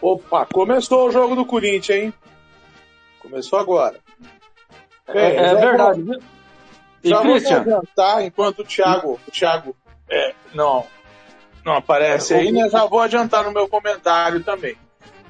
Opa, 0.00 0.46
começou 0.46 1.08
o 1.08 1.10
jogo 1.10 1.34
do 1.34 1.44
Corinthians, 1.44 2.04
hein? 2.04 2.14
Começou 3.20 3.58
agora. 3.58 3.98
Bem, 5.12 5.22
é, 5.22 5.36
é 5.36 5.54
verdade, 5.54 6.02
viu? 6.02 6.18
Já 7.02 7.22
vou 7.22 7.34
adiantar, 7.34 8.22
enquanto 8.24 8.60
o 8.60 8.64
Thiago, 8.64 9.18
o 9.26 9.30
Thiago 9.30 9.74
é, 10.10 10.34
não, 10.54 10.84
não 11.64 11.74
aparece 11.74 12.34
aí, 12.34 12.52
né? 12.52 12.68
Já 12.68 12.84
vou 12.86 13.00
adiantar 13.00 13.44
no 13.44 13.52
meu 13.52 13.68
comentário 13.68 14.42
também. 14.42 14.76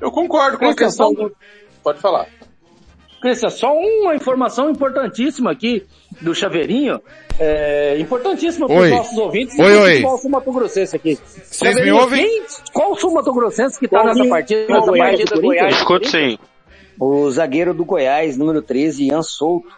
Eu 0.01 0.11
concordo 0.11 0.59
com 0.59 0.67
a 0.67 0.75
questão 0.75 1.13
do... 1.13 1.35
Pode 1.83 2.01
falar. 2.01 2.27
Cristian, 3.21 3.51
só 3.51 3.73
uma 3.73 4.15
informação 4.15 4.71
importantíssima 4.71 5.51
aqui 5.53 5.87
do 6.23 6.35
Chaveirinho. 6.35 7.01
É, 7.39 7.99
importantíssima 7.99 8.67
para 8.67 8.81
os 8.81 8.91
nossos 8.91 9.19
ouvintes. 9.19 9.59
Oi, 9.59 9.77
oi. 9.77 10.03
Qual 10.03 10.15
o 10.15 10.19
Sumato 10.19 10.53
Grossense 10.53 10.97
aqui? 10.97 11.17
Vocês 11.17 11.75
me 11.75 11.93
ouvem? 11.93 12.25
Quem, 12.25 12.45
qual 12.73 12.93
o 12.93 12.97
Sumato 12.97 13.33
Grossense 13.33 13.79
que 13.79 13.85
está 13.85 14.05
nessa 14.05 14.27
partida? 14.27 14.67
Nessa 14.69 14.93
partida 14.93 15.35
do 15.35 15.43
Goiás. 15.43 15.77
Escuta 15.77 16.09
sim. 16.09 16.39
O 16.99 17.31
zagueiro 17.31 17.73
do 17.73 17.85
Goiás, 17.85 18.37
número 18.37 18.61
13, 18.61 19.09
Ian 19.09 19.23
Souto, 19.23 19.69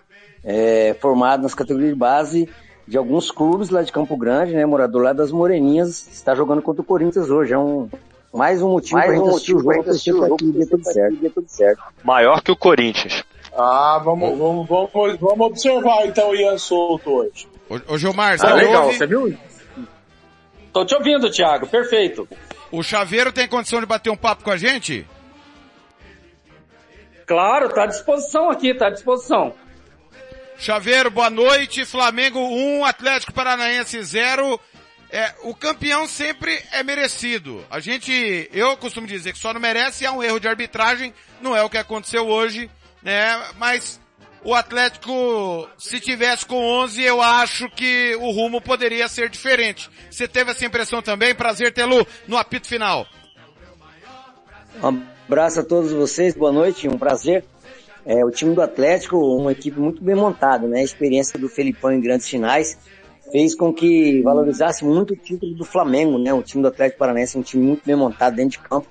é, 0.44 0.94
formado 1.00 1.42
nas 1.42 1.54
categorias 1.54 1.90
de 1.90 1.98
base 1.98 2.48
de 2.86 2.98
alguns 2.98 3.30
clubes 3.30 3.70
lá 3.70 3.82
de 3.82 3.92
Campo 3.92 4.16
Grande, 4.16 4.54
né, 4.54 4.66
morador 4.66 5.02
lá 5.02 5.12
das 5.12 5.30
Moreninhas, 5.30 6.08
está 6.12 6.34
jogando 6.34 6.62
contra 6.62 6.82
o 6.82 6.84
Corinthians 6.84 7.30
hoje. 7.30 7.52
É 7.52 7.58
um, 7.58 7.88
mais 8.32 8.60
um 8.60 8.70
motivo 8.70 9.00
para 9.00 9.20
um 9.20 9.28
assistir 9.28 9.54
o 9.54 9.60
jogo, 9.60 9.90
assistir 9.90 10.12
o 10.12 10.26
jogo, 10.26 10.52
dê 10.52 10.66
tudo 10.66 10.84
certo. 10.84 11.16
Dê 11.16 11.30
tudo 11.30 11.48
certo. 11.48 11.82
Maior 12.02 12.42
que 12.42 12.50
o 12.50 12.56
Corinthians. 12.56 13.24
Ah, 13.56 14.00
vamos, 14.02 14.36
vamos, 14.38 14.68
vamos, 14.68 15.18
vamos 15.20 15.46
observar 15.46 16.06
então 16.06 16.30
o 16.30 16.34
Ian 16.34 16.58
Souto 16.58 17.10
hoje. 17.10 17.46
Ô, 17.68 17.94
ô 17.94 17.98
Gilmar, 17.98 18.38
você 18.38 18.46
ah, 18.46 18.54
legal, 18.54 18.86
ouve? 18.86 18.96
você 18.96 19.06
viu? 19.06 19.36
Tô 20.72 20.86
te 20.86 20.94
ouvindo, 20.94 21.30
Thiago, 21.30 21.66
perfeito. 21.66 22.26
O 22.70 22.82
Chaveiro 22.82 23.30
tem 23.30 23.46
condição 23.46 23.80
de 23.80 23.86
bater 23.86 24.10
um 24.10 24.16
papo 24.16 24.42
com 24.42 24.50
a 24.50 24.56
gente? 24.56 25.06
Claro, 27.26 27.68
tá 27.68 27.84
à 27.84 27.86
disposição 27.86 28.50
aqui, 28.50 28.74
tá 28.74 28.86
à 28.86 28.90
disposição. 28.90 29.54
Chaveiro, 30.58 31.10
boa 31.10 31.30
noite. 31.30 31.84
Flamengo 31.84 32.38
1, 32.38 32.84
Atlético 32.84 33.32
Paranaense 33.32 34.02
0. 34.02 34.60
É, 35.10 35.34
o 35.42 35.54
campeão 35.54 36.06
sempre 36.06 36.58
é 36.72 36.82
merecido. 36.82 37.64
A 37.70 37.80
gente, 37.80 38.48
eu 38.52 38.76
costumo 38.76 39.06
dizer 39.06 39.32
que 39.32 39.38
só 39.38 39.52
não 39.52 39.60
merece 39.60 40.06
é 40.06 40.10
um 40.10 40.22
erro 40.22 40.40
de 40.40 40.48
arbitragem, 40.48 41.12
não 41.40 41.54
é 41.54 41.62
o 41.62 41.68
que 41.68 41.76
aconteceu 41.76 42.26
hoje, 42.26 42.70
né? 43.02 43.38
Mas 43.58 44.00
o 44.44 44.54
Atlético, 44.54 45.68
se 45.76 46.00
tivesse 46.00 46.46
com 46.46 46.56
11, 46.56 47.02
eu 47.02 47.20
acho 47.20 47.68
que 47.70 48.16
o 48.16 48.30
rumo 48.30 48.60
poderia 48.60 49.06
ser 49.06 49.28
diferente. 49.28 49.90
Você 50.10 50.26
teve 50.26 50.50
essa 50.50 50.64
impressão 50.64 51.02
também? 51.02 51.34
Prazer 51.34 51.74
tê-lo 51.74 52.06
no 52.26 52.38
apito 52.38 52.66
final. 52.66 53.06
Um 54.82 55.02
abraço 55.28 55.60
a 55.60 55.64
todos 55.64 55.92
vocês, 55.92 56.34
boa 56.34 56.50
noite, 56.50 56.88
um 56.88 56.96
prazer. 56.96 57.44
É, 58.04 58.24
o 58.24 58.30
time 58.30 58.54
do 58.54 58.60
Atlético, 58.60 59.16
uma 59.16 59.52
equipe 59.52 59.78
muito 59.78 60.02
bem 60.02 60.14
montada, 60.14 60.66
né? 60.66 60.80
A 60.80 60.84
experiência 60.84 61.38
do 61.38 61.48
Felipão 61.48 61.92
em 61.92 62.00
grandes 62.00 62.28
finais 62.28 62.76
fez 63.30 63.54
com 63.54 63.72
que 63.72 64.20
valorizasse 64.22 64.84
muito 64.84 65.14
o 65.14 65.16
título 65.16 65.54
do 65.54 65.64
Flamengo, 65.64 66.18
né? 66.18 66.34
O 66.34 66.42
time 66.42 66.62
do 66.62 66.68
Atlético 66.68 66.98
Paranaense 66.98 67.36
é 67.36 67.40
um 67.40 67.42
time 67.42 67.64
muito 67.64 67.82
bem 67.86 67.96
montado 67.96 68.34
dentro 68.36 68.58
de 68.60 68.68
campo 68.68 68.88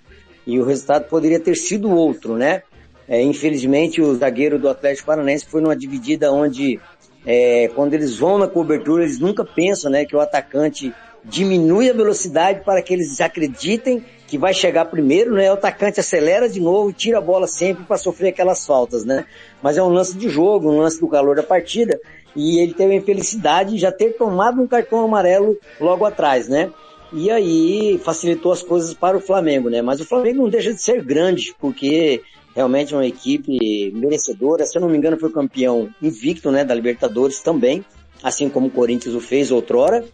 e 0.47 0.59
o 0.59 0.65
resultado 0.65 1.07
poderia 1.07 1.39
ter 1.39 1.55
sido 1.55 1.91
outro, 1.91 2.35
né? 2.35 2.63
É, 3.07 3.21
infelizmente 3.21 4.01
o 4.01 4.15
zagueiro 4.15 4.57
do 4.57 4.69
Atlético 4.69 5.07
Paranaense 5.07 5.45
foi 5.45 5.61
numa 5.61 5.75
dividida 5.75 6.31
onde 6.31 6.79
é, 7.25 7.69
quando 7.75 7.93
eles 7.93 8.17
vão 8.17 8.37
na 8.37 8.47
cobertura 8.47 9.03
eles 9.03 9.19
nunca 9.19 9.43
pensam, 9.43 9.91
né, 9.91 10.05
que 10.05 10.15
o 10.15 10.19
atacante 10.19 10.93
diminui 11.23 11.89
a 11.89 11.93
velocidade 11.93 12.61
para 12.63 12.81
que 12.81 12.93
eles 12.93 13.19
acreditem 13.21 14.03
que 14.31 14.37
vai 14.37 14.53
chegar 14.53 14.85
primeiro, 14.85 15.33
né? 15.33 15.51
O 15.51 15.55
atacante 15.55 15.99
acelera 15.99 16.47
de 16.47 16.61
novo 16.61 16.89
e 16.89 16.93
tira 16.93 17.17
a 17.17 17.21
bola 17.21 17.47
sempre 17.47 17.83
para 17.83 17.97
sofrer 17.97 18.29
aquelas 18.29 18.65
faltas, 18.65 19.03
né? 19.03 19.25
Mas 19.61 19.77
é 19.77 19.83
um 19.83 19.89
lance 19.89 20.17
de 20.17 20.29
jogo, 20.29 20.71
um 20.71 20.79
lance 20.79 21.01
do 21.01 21.09
calor 21.09 21.35
da 21.35 21.43
partida 21.43 21.99
e 22.33 22.59
ele 22.59 22.73
teve 22.73 22.93
a 22.93 22.95
infelicidade 22.95 23.71
de 23.71 23.79
já 23.79 23.91
ter 23.91 24.11
tomado 24.11 24.61
um 24.61 24.67
cartão 24.67 25.03
amarelo 25.03 25.57
logo 25.81 26.05
atrás, 26.05 26.47
né? 26.47 26.71
E 27.11 27.29
aí 27.29 27.99
facilitou 28.05 28.53
as 28.53 28.61
coisas 28.61 28.93
para 28.93 29.17
o 29.17 29.19
Flamengo, 29.19 29.69
né? 29.69 29.81
Mas 29.81 29.99
o 29.99 30.05
Flamengo 30.05 30.43
não 30.43 30.49
deixa 30.49 30.73
de 30.73 30.81
ser 30.81 31.03
grande, 31.03 31.53
porque 31.59 32.21
realmente 32.55 32.93
é 32.93 32.97
uma 32.97 33.05
equipe 33.05 33.91
merecedora. 33.93 34.65
Se 34.65 34.77
eu 34.77 34.81
não 34.81 34.87
me 34.87 34.97
engano, 34.97 35.19
foi 35.19 35.29
campeão 35.29 35.89
invicto, 36.01 36.49
né, 36.51 36.63
da 36.63 36.73
Libertadores 36.73 37.41
também, 37.41 37.83
assim 38.23 38.47
como 38.47 38.67
o 38.67 38.71
Corinthians 38.71 39.13
o 39.13 39.19
fez 39.19 39.51
outrora. 39.51 40.05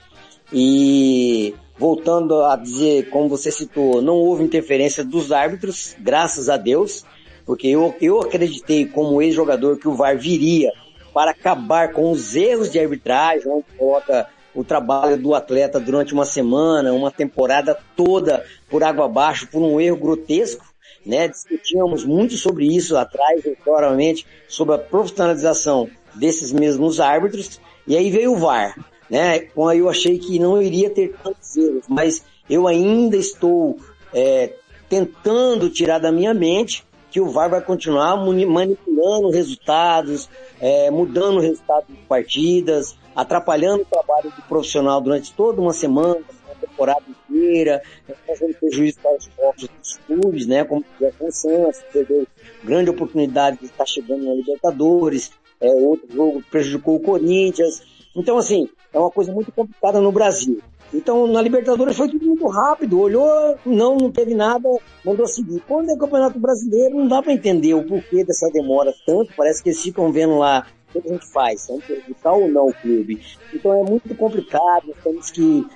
E 0.51 1.53
voltando 1.77 2.43
a 2.43 2.55
dizer, 2.55 3.09
como 3.09 3.29
você 3.29 3.51
citou, 3.51 4.01
não 4.01 4.15
houve 4.15 4.43
interferência 4.43 5.03
dos 5.03 5.31
árbitros, 5.31 5.95
graças 5.99 6.49
a 6.49 6.57
Deus, 6.57 7.05
porque 7.45 7.67
eu, 7.67 7.95
eu 8.01 8.19
acreditei 8.19 8.85
como 8.85 9.21
ex-jogador 9.21 9.77
que 9.77 9.87
o 9.87 9.93
VAR 9.93 10.17
viria 10.17 10.71
para 11.13 11.31
acabar 11.31 11.93
com 11.93 12.11
os 12.11 12.35
erros 12.35 12.71
de 12.71 12.79
arbitragem, 12.79 13.49
onde 13.49 13.65
coloca 13.77 14.27
o 14.53 14.63
trabalho 14.63 15.17
do 15.17 15.35
atleta 15.35 15.79
durante 15.79 16.13
uma 16.13 16.25
semana, 16.25 16.91
uma 16.91 17.11
temporada 17.11 17.77
toda 17.95 18.43
por 18.69 18.83
água 18.83 19.05
abaixo, 19.05 19.47
por 19.47 19.61
um 19.61 19.79
erro 19.79 19.97
grotesco, 19.97 20.65
né? 21.05 21.27
Discutíamos 21.27 22.03
muito 22.03 22.35
sobre 22.35 22.65
isso 22.65 22.97
atrás, 22.97 23.41
claramente, 23.63 24.25
sobre 24.47 24.75
a 24.75 24.79
profissionalização 24.79 25.87
desses 26.15 26.51
mesmos 26.51 26.99
árbitros, 26.99 27.61
e 27.85 27.95
aí 27.95 28.09
veio 28.09 28.33
o 28.33 28.37
VAR 28.37 28.75
né? 29.09 29.39
Com 29.39 29.71
eu 29.71 29.89
achei 29.89 30.17
que 30.17 30.39
não 30.39 30.61
iria 30.61 30.89
ter 30.89 31.15
tantos 31.23 31.55
erros, 31.55 31.85
mas 31.87 32.23
eu 32.49 32.67
ainda 32.67 33.17
estou 33.17 33.77
é, 34.13 34.53
tentando 34.89 35.69
tirar 35.69 35.99
da 35.99 36.11
minha 36.11 36.33
mente 36.33 36.85
que 37.09 37.21
o 37.21 37.29
VAR 37.29 37.49
vai 37.49 37.61
continuar 37.61 38.17
manipulando 38.17 39.29
resultados, 39.29 40.29
é, 40.59 40.91
mudando 40.91 41.37
o 41.37 41.41
resultado 41.41 41.85
de 41.89 41.95
partidas, 42.05 42.95
atrapalhando 43.15 43.83
o 43.83 43.85
trabalho 43.85 44.31
do 44.35 44.41
profissional 44.43 45.01
durante 45.01 45.33
toda 45.33 45.61
uma 45.61 45.73
semana, 45.73 46.19
uma 46.45 46.55
temporada 46.59 47.03
inteira, 47.07 47.81
fazendo 48.27 48.53
prejuízo 48.55 48.99
para 49.01 49.17
os 49.17 49.25
focos 49.27 49.69
dos 49.79 49.97
clubes, 50.05 50.45
né? 50.45 50.63
Como 50.65 50.83
o 51.19 51.31
Santos, 51.31 51.81
perdeu 51.91 52.27
grande 52.63 52.89
oportunidade 52.89 53.57
de 53.57 53.65
estar 53.65 53.85
chegando 53.85 54.25
na 54.25 54.33
Libertadores, 54.33 55.31
é, 55.59 55.67
outro 55.67 56.07
jogo 56.13 56.43
prejudicou 56.51 56.97
o 56.97 56.99
Corinthians. 56.99 57.96
Então, 58.17 58.37
assim, 58.37 58.67
é 58.91 58.97
uma 58.97 59.11
coisa 59.11 59.31
muito 59.31 59.51
complicada 59.51 60.01
no 60.01 60.11
Brasil. 60.11 60.59
Então, 60.91 61.27
na 61.27 61.41
Libertadores 61.41 61.95
foi 61.95 62.09
tudo 62.09 62.25
muito 62.25 62.47
rápido. 62.47 62.99
Olhou, 62.99 63.55
não, 63.63 63.95
não 63.95 64.11
teve 64.11 64.33
nada, 64.33 64.67
mandou 65.05 65.27
seguir. 65.27 65.61
Quando 65.67 65.89
é 65.91 65.93
o 65.93 65.97
Campeonato 65.97 66.39
Brasileiro, 66.39 66.97
não 66.97 67.07
dá 67.07 67.21
para 67.21 67.33
entender 67.33 67.75
o 67.75 67.83
porquê 67.83 68.23
dessa 68.23 68.49
demora 68.49 68.91
tanto. 69.05 69.33
Parece 69.37 69.61
que 69.61 69.69
eles 69.69 69.81
ficam 69.81 70.11
vendo 70.11 70.37
lá 70.37 70.65
que 70.91 70.97
a 70.97 71.01
gente 71.01 71.27
faz, 71.27 71.67
gente 71.67 71.85
prejudicar 71.85 72.33
ou 72.33 72.47
não 72.49 72.67
o 72.67 72.73
clube. 72.73 73.21
Então 73.53 73.73
é 73.73 73.83
muito 73.83 74.15
complicado, 74.15 74.95
temos 75.03 75.29
que 75.29 75.67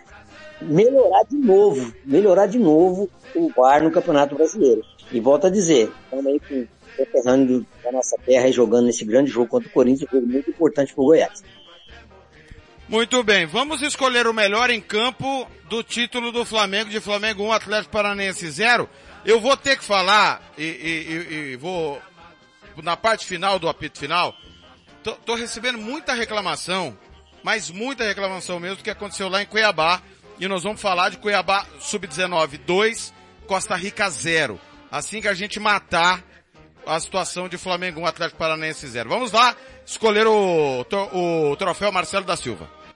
melhorar 0.62 1.24
de 1.24 1.38
novo, 1.38 1.94
melhorar 2.06 2.48
de 2.48 2.58
novo 2.58 3.10
o 3.36 3.50
VAR 3.50 3.84
no 3.84 3.92
Campeonato 3.92 4.36
Brasileiro. 4.36 4.82
E 5.12 5.20
volto 5.20 5.48
a 5.48 5.50
dizer, 5.50 5.92
também 6.10 6.40
com 6.40 6.62
o 6.62 6.68
veterano 6.98 7.66
da 7.84 7.92
nossa 7.92 8.18
terra 8.26 8.52
jogando 8.52 8.86
nesse 8.86 9.04
grande 9.04 9.30
jogo 9.30 9.50
contra 9.50 9.68
o 9.68 9.72
Corinthians, 9.72 10.10
um 10.10 10.16
jogo 10.16 10.28
muito 10.28 10.50
importante 10.50 10.94
para 10.94 11.04
o 11.04 11.08
Goiás. 11.08 11.44
Muito 12.92 13.24
bem, 13.24 13.46
vamos 13.46 13.82
escolher 13.82 14.28
o 14.28 14.34
melhor 14.34 14.70
em 14.70 14.82
campo 14.82 15.50
do 15.70 15.82
título 15.82 16.30
do 16.30 16.44
Flamengo, 16.44 16.90
de 16.90 17.00
Flamengo 17.00 17.42
1, 17.42 17.54
Atlético 17.54 17.94
Paranaense 17.94 18.52
0. 18.52 18.90
Eu 19.24 19.40
vou 19.40 19.56
ter 19.56 19.78
que 19.78 19.84
falar, 19.86 20.42
e, 20.58 20.66
e, 20.66 21.54
e 21.54 21.56
vou, 21.56 22.02
na 22.84 22.98
parte 22.98 23.26
final 23.26 23.58
do 23.58 23.70
apito 23.70 23.98
final, 23.98 24.36
tô, 25.02 25.14
tô 25.14 25.36
recebendo 25.36 25.78
muita 25.78 26.14
reclamação, 26.14 26.98
mas 27.42 27.70
muita 27.70 28.04
reclamação 28.04 28.60
mesmo 28.60 28.76
do 28.76 28.84
que 28.84 28.90
aconteceu 28.90 29.30
lá 29.30 29.42
em 29.42 29.46
Cuiabá, 29.46 30.02
e 30.38 30.46
nós 30.50 30.64
vamos 30.64 30.82
falar 30.82 31.12
de 31.12 31.18
Cuiabá 31.18 31.66
Sub-19 31.80 32.58
2, 32.66 33.14
Costa 33.48 33.78
Rica 33.78 34.10
0. 34.10 34.60
Assim 34.92 35.22
que 35.22 35.30
a 35.30 35.34
gente 35.34 35.62
matar 35.62 36.22
a 36.86 37.00
situação 37.00 37.48
de 37.48 37.58
Flamengo 37.58 38.02
1, 38.02 38.06
Atlético 38.06 38.38
Paranaense 38.38 38.86
0. 38.86 39.08
Vamos 39.08 39.32
lá 39.32 39.56
escolher 39.86 40.28
o, 40.28 40.86
o 41.14 41.56
troféu 41.56 41.90
Marcelo 41.90 42.26
da 42.26 42.36
Silva. 42.36 42.81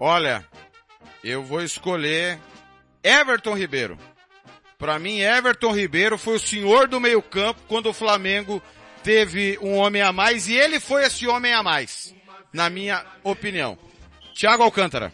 Olha, 0.00 0.46
eu 1.24 1.42
vou 1.42 1.62
escolher 1.62 2.38
Everton 3.02 3.54
Ribeiro. 3.54 3.98
Para 4.78 4.98
mim, 4.98 5.18
Everton 5.18 5.72
Ribeiro 5.72 6.16
foi 6.16 6.36
o 6.36 6.40
senhor 6.40 6.86
do 6.86 7.00
meio 7.00 7.20
campo 7.20 7.60
quando 7.66 7.88
o 7.88 7.92
Flamengo 7.92 8.62
teve 9.02 9.58
um 9.60 9.76
homem 9.76 10.02
a 10.02 10.12
mais 10.12 10.46
e 10.48 10.54
ele 10.54 10.78
foi 10.78 11.04
esse 11.04 11.26
homem 11.26 11.52
a 11.52 11.62
mais, 11.62 12.14
na 12.52 12.70
minha 12.70 13.04
opinião. 13.24 13.76
Thiago 14.34 14.62
Alcântara. 14.62 15.12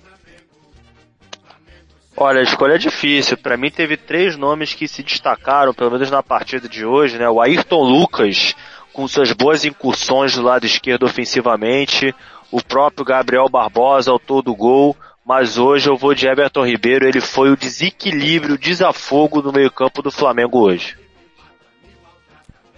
Olha, 2.16 2.41
a 2.41 2.45
escolha 2.45 2.74
é 2.74 2.78
difícil. 2.78 3.39
Para 3.39 3.57
mim 3.57 3.70
teve 3.70 3.97
três 3.97 4.37
nomes 4.37 4.74
que 4.74 4.87
se 4.87 5.03
destacaram, 5.03 5.72
pelo 5.72 5.91
menos 5.91 6.11
na 6.11 6.22
partida 6.22 6.68
de 6.68 6.85
hoje, 6.85 7.18
né? 7.18 7.28
O 7.28 7.41
Ayrton 7.41 7.82
Lucas, 7.82 8.55
com 8.93 9.09
suas 9.09 9.32
boas 9.32 9.64
incursões 9.64 10.35
do 10.35 10.43
lado 10.43 10.66
esquerdo 10.66 11.05
ofensivamente, 11.05 12.14
o 12.51 12.62
próprio 12.62 13.05
Gabriel 13.05 13.49
Barbosa, 13.49 14.11
autor 14.11 14.42
do 14.42 14.55
gol, 14.55 14.97
mas 15.24 15.59
hoje 15.59 15.88
eu 15.88 15.97
vou 15.97 16.14
de 16.14 16.26
Everton 16.26 16.66
Ribeiro, 16.66 17.07
ele 17.07 17.20
foi 17.20 17.51
o 17.51 17.57
desequilíbrio, 17.57 18.55
o 18.55 18.59
desafogo 18.59 19.40
no 19.40 19.53
meio 19.53 19.70
campo 19.70 20.03
do 20.03 20.11
Flamengo 20.11 20.59
hoje. 20.59 20.97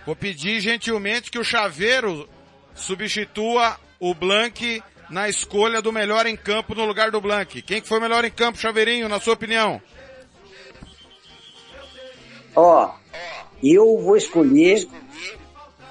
Vou 0.05 0.15
pedir 0.15 0.61
gentilmente 0.61 1.31
que 1.31 1.39
o 1.39 1.45
Chaveiro 1.45 2.29
substitua 2.75 3.77
o 3.99 4.15
Blank 4.15 4.83
na 5.11 5.29
escolha 5.29 5.83
do 5.83 5.93
melhor 5.93 6.27
em 6.27 6.37
campo 6.37 6.75
no 6.75 6.85
lugar 6.85 7.11
do 7.11 7.21
Blank. 7.21 7.63
Quem 7.63 7.81
que 7.81 7.89
foi 7.89 7.99
o 7.99 8.01
melhor 8.01 8.25
em 8.25 8.31
campo, 8.31 8.59
Chaveirinho, 8.59 9.09
na 9.09 9.19
sua 9.19 9.35
opinião? 9.35 9.81
Ó, 12.55 12.91
eu 13.63 13.99
vou 13.99 14.17
escolher 14.17 14.87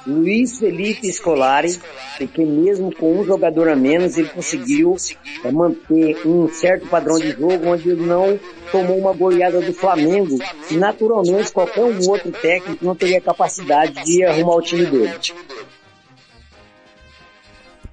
Luiz 0.06 0.60
Felipe 0.60 1.12
Scolari, 1.12 1.80
porque 2.18 2.45
mesmo 2.45 2.93
com 2.93 3.20
um 3.20 3.26
jogador 3.26 3.70
a 3.70 3.76
menos, 3.76 4.18
ele 4.18 4.30
conseguiu 4.30 4.95
é, 5.43 5.51
manter 5.51 6.26
um 6.26 6.47
certo 6.49 6.88
padrão 6.88 7.18
de 7.18 7.32
jogo 7.32 7.68
onde 7.68 7.89
ele 7.89 8.06
não 8.06 8.39
tomou 8.72 8.97
uma 8.97 9.14
goleada 9.14 9.62
do 9.62 9.74
Flamengo 9.74 10.38
e 10.70 10.76
naturalmente 10.76 11.51
qualquer 11.51 11.84
um 11.84 12.10
outro 12.10 12.32
técnico 12.32 12.86
não 12.86 12.95
teria 12.95 13.20
capacidade 13.20 14.03
de 14.03 14.24
arrumar 14.24 14.56
o 14.56 14.62
time 14.62 14.86
dele. 14.86 15.14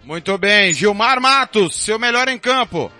Muito 0.04 0.36
bem, 0.36 0.72
Gilmar 0.72 1.20
Matos, 1.20 1.76
seu 1.76 1.98
melhor 1.98 2.28
em 2.28 2.38
campo. 2.38 2.90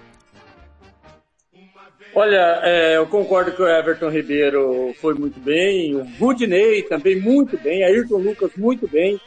Olha, 2.15 2.61
é, 2.63 2.99
eu 2.99 3.07
concordo 3.07 3.53
que 3.53 3.63
o 3.63 3.67
Everton 3.67 4.11
Ribeiro 4.11 4.95
foi 5.01 5.15
muito 5.15 5.41
bem, 5.41 5.95
o 5.95 6.05
Rudney 6.21 6.83
também 6.83 7.19
muito 7.19 7.57
bem, 7.57 7.83
Ayrton 7.85 8.19
Lucas 8.19 8.51
muito 8.55 8.87
bem, 8.87 9.19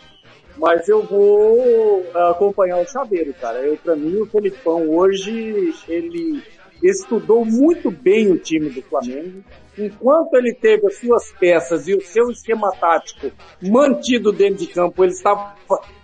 mas 0.55 0.87
eu 0.87 1.01
vou 1.01 2.05
acompanhar 2.13 2.77
o 2.77 2.87
Chaveiro, 2.87 3.33
cara. 3.33 3.57
Eu, 3.57 3.75
pra 3.77 3.95
mim, 3.95 4.17
o 4.17 4.27
Felipão 4.27 4.87
hoje, 4.87 5.73
ele 5.87 6.43
estudou 6.83 7.43
muito 7.43 7.89
bem 7.89 8.31
o 8.31 8.37
time 8.37 8.69
do 8.69 8.81
Flamengo. 8.83 9.43
Enquanto 9.77 10.35
ele 10.35 10.53
teve 10.53 10.85
as 10.85 10.97
suas 10.97 11.31
peças 11.33 11.87
e 11.87 11.95
o 11.95 12.01
seu 12.01 12.29
esquema 12.29 12.71
tático 12.71 13.31
mantido 13.61 14.31
dentro 14.31 14.57
de 14.57 14.67
campo, 14.67 15.03
ele 15.03 15.13
estava 15.13 15.55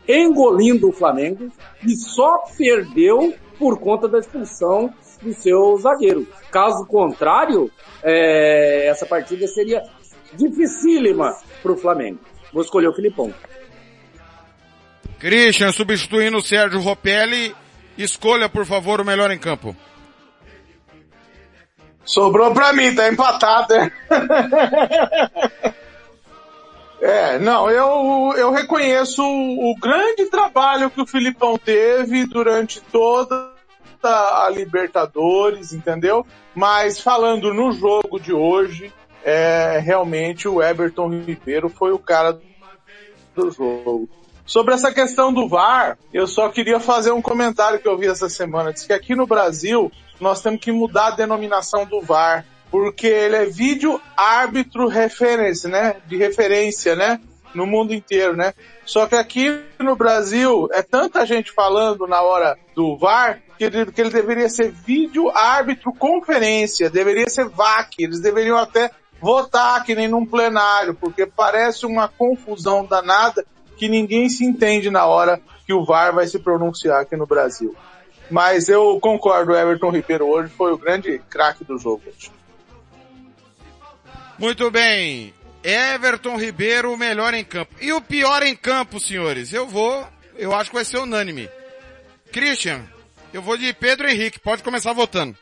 engolindo 0.08 0.90
o 0.90 0.92
Flamengo 0.92 1.50
e 1.86 1.96
só 1.96 2.44
perdeu 2.58 3.34
por 3.58 3.80
conta 3.80 4.08
da 4.08 4.18
expulsão 4.18 4.92
do 5.22 5.34
seu 5.34 5.78
zagueiro. 5.78 6.28
Caso 6.52 6.86
contrário, 6.86 7.72
é, 8.04 8.88
essa 8.88 9.06
partida 9.06 9.48
seria 9.48 9.84
dificílima 10.34 11.36
para 11.62 11.72
o 11.72 11.78
Flamengo. 11.78 12.20
Vou 12.52 12.62
escolher 12.62 12.88
o 12.88 12.94
Filipão. 12.94 13.34
Christian 15.20 15.72
substituindo 15.72 16.38
o 16.38 16.42
Sérgio 16.42 16.80
Ropelli. 16.80 17.56
Escolha, 17.98 18.50
por 18.50 18.66
favor, 18.66 19.00
o 19.00 19.06
melhor 19.06 19.30
em 19.32 19.38
campo. 19.38 19.76
Sobrou 22.04 22.52
pra 22.54 22.74
mim, 22.74 22.96
tá 22.96 23.08
empatado, 23.08 23.76
né? 23.76 23.92
É, 27.04 27.40
não, 27.40 27.68
eu, 27.68 28.32
eu 28.38 28.52
reconheço 28.52 29.24
o, 29.24 29.72
o 29.72 29.76
grande 29.80 30.30
trabalho 30.30 30.92
que 30.92 31.02
o 31.02 31.08
Filipão 31.08 31.58
teve 31.58 32.28
durante 32.28 32.80
toda 32.80 33.52
a 34.10 34.50
Libertadores, 34.50 35.74
entendeu? 35.74 36.26
Mas 36.56 37.00
falando 37.00 37.54
no 37.54 37.72
jogo 37.72 38.20
de 38.20 38.34
hoje, 38.34 38.92
é, 39.24 39.80
realmente 39.84 40.48
o 40.48 40.62
Everton 40.62 41.10
Ribeiro 41.10 41.70
foi 41.70 41.92
o 41.92 42.00
cara 42.00 42.40
do 43.36 43.52
jogo. 43.52 44.10
Sobre 44.46 44.74
essa 44.74 44.92
questão 44.92 45.32
do 45.34 45.48
VAR, 45.48 45.98
eu 46.14 46.28
só 46.28 46.50
queria 46.50 46.80
fazer 46.80 47.12
um 47.12 47.22
comentário 47.22 47.80
que 47.80 47.88
eu 47.88 47.98
vi 47.98 48.08
essa 48.08 48.28
semana. 48.28 48.74
Diz 48.74 48.86
que 48.86 48.94
aqui 48.94 49.16
no 49.16 49.26
Brasil 49.26 49.92
nós 50.20 50.42
temos 50.42 50.60
que 50.60 50.72
mudar 50.72 51.08
a 51.08 51.16
denominação 51.16 51.86
do 51.86 52.02
VAR, 52.02 52.46
porque 52.70 53.08
ele 53.08 53.36
é 53.36 53.46
vídeo 53.46 54.02
árbitro 54.16 54.88
referência, 54.88 55.70
né? 55.70 55.96
De 56.06 56.18
referência, 56.18 56.96
né? 56.96 57.20
No 57.54 57.66
mundo 57.66 57.94
inteiro, 57.94 58.36
né? 58.36 58.54
Só 58.86 59.08
que 59.08 59.16
aqui 59.16 59.62
no 59.80 59.96
Brasil 59.96 60.70
é 60.72 60.82
tanta 60.82 61.26
gente 61.26 61.52
falando 61.52 62.08
na 62.08 62.22
hora 62.22 62.58
do 62.76 62.98
VAR 62.98 63.42
que 63.58 63.66
ele, 63.66 63.92
que 63.92 64.02
ele 64.02 64.10
deveria 64.10 64.50
ser 64.50 64.72
vídeo 64.72 65.30
árbitro 65.30 65.94
conferência, 65.94 66.90
deveria 66.90 67.30
ser 67.30 67.48
VAC, 67.48 68.04
eles 68.04 68.20
deveriam 68.20 68.58
até 68.58 68.90
votar 69.22 69.84
que 69.84 69.94
nem 69.94 70.08
num 70.08 70.26
plenário, 70.26 70.96
porque 70.96 71.28
parece 71.28 71.86
uma 71.86 72.08
confusão 72.08 72.86
danada 72.86 73.46
que 73.78 73.88
ninguém 73.88 74.30
se 74.30 74.44
entende 74.44 74.90
na 74.90 75.06
hora 75.06 75.40
que 75.66 75.74
o 75.74 75.86
VAR 75.86 76.14
vai 76.14 76.26
se 76.26 76.40
pronunciar 76.40 77.02
aqui 77.02 77.16
no 77.16 77.28
Brasil. 77.28 77.76
Mas 78.32 78.70
eu 78.70 79.00
concordo, 79.00 79.54
Everton 79.54 79.92
Ribeiro 79.92 80.26
hoje 80.26 80.50
foi 80.50 80.72
o 80.72 80.78
grande 80.78 81.20
craque 81.30 81.64
do 81.64 81.78
jogo. 81.78 82.02
Muito 84.40 84.72
bem. 84.72 85.34
Everton 85.64 86.38
Ribeiro, 86.38 86.94
o 86.94 86.98
melhor 86.98 87.34
em 87.34 87.44
campo. 87.44 87.76
E 87.80 87.94
o 87.94 88.02
pior 88.02 88.44
em 88.44 88.56
campo, 88.56 89.00
senhores? 89.00 89.54
Eu 89.54 89.68
vou, 89.68 90.06
eu 90.36 90.54
acho 90.54 90.70
que 90.70 90.76
vai 90.76 90.86
ser 90.86 90.98
unânime. 90.98 91.50
Christian, 92.32 92.82
eu 93.34 93.42
vou 93.42 93.58
de 93.58 93.72
Pedro 93.74 94.10
Henrique, 94.10 94.40
pode 94.40 94.64
começar 94.64 94.94
votando. 94.94 95.36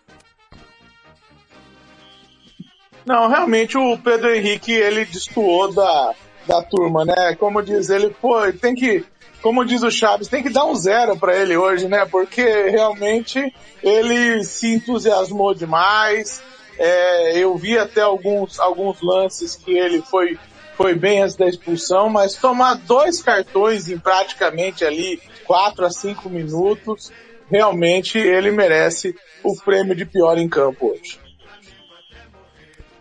Não, 3.06 3.28
realmente 3.28 3.78
o 3.78 3.98
Pedro 3.98 4.34
Henrique, 4.34 4.72
ele 4.72 5.06
destoou 5.06 5.74
da, 5.74 6.14
da 6.46 6.62
turma, 6.62 7.06
né? 7.06 7.36
Como 7.40 7.62
diz 7.62 7.90
ele, 7.90 8.10
pô, 8.22 8.52
tem 8.54 8.76
que, 8.76 9.04
como 9.42 9.66
diz 9.66 9.82
o 9.82 9.90
Chaves, 9.90 10.28
tem 10.28 10.44
que 10.44 10.50
dar 10.50 10.66
um 10.66 10.76
zero 10.76 11.18
para 11.18 11.36
ele 11.36 11.58
hoje, 11.58 11.88
né? 11.88 12.06
Porque 12.06 12.44
realmente 12.70 13.54
ele 13.82 14.44
se 14.44 14.76
entusiasmou 14.76 15.56
demais. 15.56 16.44
É, 16.82 17.38
eu 17.38 17.58
vi 17.58 17.78
até 17.78 18.00
alguns, 18.00 18.58
alguns 18.58 19.02
lances 19.02 19.54
que 19.54 19.78
ele 19.78 20.02
foi, 20.02 20.40
foi 20.78 20.96
bem 20.96 21.22
antes 21.22 21.36
da 21.36 21.46
expulsão, 21.46 22.10
mas 22.10 22.36
tomar 22.36 22.76
dois 22.76 23.22
cartões 23.22 23.90
em 23.90 24.00
praticamente 24.00 24.86
ali 24.86 25.22
4 25.46 25.86
a 25.86 25.90
5 25.90 26.30
minutos, 26.30 27.12
realmente 27.52 28.18
ele 28.18 28.50
merece 28.50 29.14
o 29.44 29.58
prêmio 29.58 29.94
de 29.94 30.06
pior 30.06 30.38
em 30.38 30.48
campo 30.48 30.92
hoje. 30.92 31.20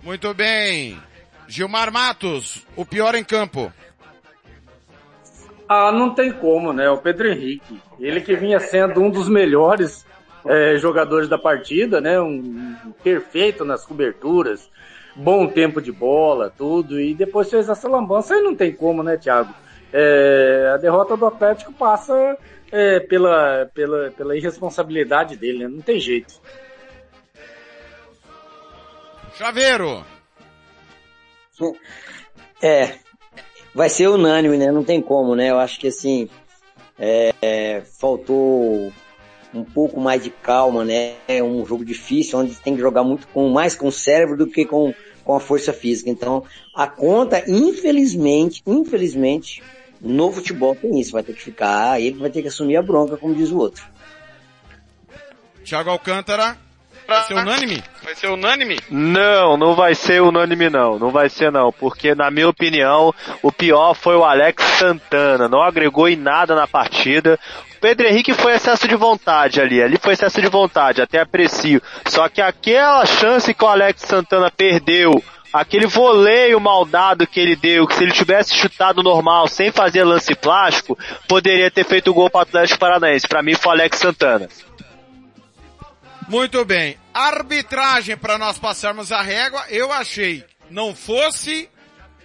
Muito 0.03 0.35
bem. 0.35 1.01
Gilmar 1.47 1.93
Matos, 1.93 2.67
o 2.75 2.85
pior 2.85 3.15
em 3.15 3.23
campo. 3.23 3.73
Ah, 5.69 5.93
não 5.93 6.15
tem 6.15 6.33
como, 6.33 6.73
né? 6.73 6.91
O 6.91 6.99
Pedro 6.99 7.31
Henrique. 7.31 7.81
Ele 8.01 8.21
que 8.21 8.35
vinha 8.35 8.59
sendo 8.59 9.01
um 9.01 9.11
dos 9.11 9.29
melhores 9.29 10.05
é, 10.45 10.77
jogadores 10.79 11.29
da 11.29 11.39
partida, 11.39 12.01
né? 12.01 12.21
Um, 12.21 12.77
um, 12.87 12.93
perfeito 13.03 13.65
nas 13.65 13.85
coberturas, 13.85 14.71
bom 15.15 15.47
tempo 15.47 15.81
de 15.81 15.93
bola, 15.93 16.53
tudo. 16.57 17.01
E 17.01 17.15
depois 17.15 17.51
fez 17.51 17.69
essa 17.69 17.89
lambança 17.89 18.37
e 18.37 18.43
não 18.43 18.55
tem 18.55 18.73
como, 18.73 19.03
né, 19.03 19.17
Thiago? 19.17 19.53
É, 19.93 20.73
a 20.75 20.77
derrota 20.77 21.17
do 21.17 21.27
Atlético 21.27 21.73
passa 21.73 22.37
é, 22.71 23.01
pela, 23.01 23.71
pela, 23.75 24.11
pela 24.11 24.37
irresponsabilidade 24.37 25.37
dele, 25.37 25.61
né? 25.61 25.69
Não 25.69 25.81
tem 25.81 25.99
jeito. 25.99 26.35
Chaveiro! 29.35 30.05
É, 32.63 32.95
vai 33.75 33.89
ser 33.89 34.09
unânime, 34.09 34.57
né? 34.57 34.71
Não 34.71 34.85
tem 34.85 35.01
como, 35.01 35.35
né? 35.35 35.51
Eu 35.51 35.59
acho 35.59 35.79
que 35.79 35.89
assim, 35.89 36.29
é, 36.99 37.33
é, 37.41 37.81
faltou 38.01 38.93
um 39.55 39.65
pouco 39.65 40.01
mais 40.01 40.23
de 40.23 40.31
calma, 40.31 40.85
né? 40.85 41.15
É 41.27 41.43
um 41.43 41.65
jogo 41.65 41.85
difícil, 41.85 42.39
onde 42.39 42.55
tem 42.57 42.75
que 42.75 42.81
jogar 42.81 43.03
muito 43.03 43.27
com 43.29 43.49
mais 43.49 43.75
com 43.75 43.89
o 43.89 43.93
cérebro 43.93 44.37
do 44.37 44.47
que 44.47 44.65
com, 44.65 44.95
com 45.25 45.35
a 45.35 45.41
força 45.41 45.73
física. 45.73 46.11
Então, 46.11 46.45
a 46.75 46.87
conta, 46.87 47.43
infelizmente, 47.49 48.63
infelizmente, 48.67 49.63
no 50.01 50.31
futebol 50.33 50.75
tem 50.75 51.01
isso. 51.01 51.13
Vai 51.13 51.23
ter 51.23 51.35
que 51.35 51.43
ficar, 51.43 52.01
ele 52.01 52.19
vai 52.19 52.31
ter 52.31 52.43
que 52.43 52.49
assumir 52.49 52.77
a 52.77 52.83
bronca, 52.83 53.17
como 53.17 53.35
diz 53.35 53.51
o 53.51 53.59
outro. 53.59 53.85
Thiago 55.65 55.91
Alcântara, 55.91 56.57
Vai 57.09 57.23
ser 57.23 57.35
unânime? 57.35 57.83
Vai 58.03 58.15
ser 58.15 58.27
unânime? 58.29 58.79
Não, 58.91 59.57
não 59.57 59.75
vai 59.75 59.95
ser 59.95 60.21
unânime 60.21 60.69
não. 60.69 60.99
Não 60.99 61.11
vai 61.11 61.31
ser 61.31 61.51
não. 61.51 61.73
Porque, 61.73 62.15
na 62.15 62.31
minha 62.31 62.47
opinião, 62.47 63.15
o 63.43 63.51
pior 63.51 63.95
foi 63.95 64.15
o 64.15 64.25
Alex 64.25 64.63
Santana. 64.79 65.49
Não 65.49 65.63
agregou 65.63 66.07
em 66.07 66.17
nada 66.17 66.55
na 66.55 66.67
partida. 66.67 67.41
Pedro 67.81 68.07
Henrique 68.07 68.35
foi 68.35 68.55
excesso 68.55 68.87
de 68.89 68.97
vontade 68.97 69.61
ali. 69.61 69.83
Ali 69.83 69.99
foi 70.01 70.13
excesso 70.13 70.41
de 70.41 70.49
vontade, 70.49 71.03
até 71.03 71.21
aprecio. 71.21 71.81
Só 72.07 72.29
que 72.29 72.41
aquela 72.41 73.05
chance 73.07 73.53
que 73.55 73.65
o 73.65 73.69
Alex 73.69 74.03
Santana 74.03 74.51
perdeu 74.51 75.23
aquele 75.53 75.87
voleio 75.87 76.61
maldado 76.61 77.27
que 77.27 77.41
ele 77.41 77.57
deu, 77.57 77.87
que 77.87 77.95
se 77.95 78.05
ele 78.05 78.13
tivesse 78.13 78.55
chutado 78.55 79.03
normal, 79.03 79.49
sem 79.49 79.73
fazer 79.73 80.05
lance 80.05 80.35
plástico, 80.35 80.99
poderia 81.27 81.71
ter 81.71 81.85
feito 81.85 82.11
o 82.11 82.15
gol 82.15 82.31
para 82.31 82.41
o 82.41 82.43
Atlético 82.43 82.79
Paranaense. 82.79 83.27
Para 83.27 83.43
mim 83.43 83.55
foi 83.55 83.73
Alex 83.73 83.99
Santana. 83.99 84.49
Muito 86.29 86.65
bem. 86.65 86.99
Arbitragem 87.15 88.17
para 88.17 88.39
nós 88.39 88.59
passarmos 88.59 89.11
a 89.11 89.23
régua, 89.23 89.65
eu 89.71 89.91
achei, 89.91 90.45
não 90.71 90.95
fosse 90.95 91.69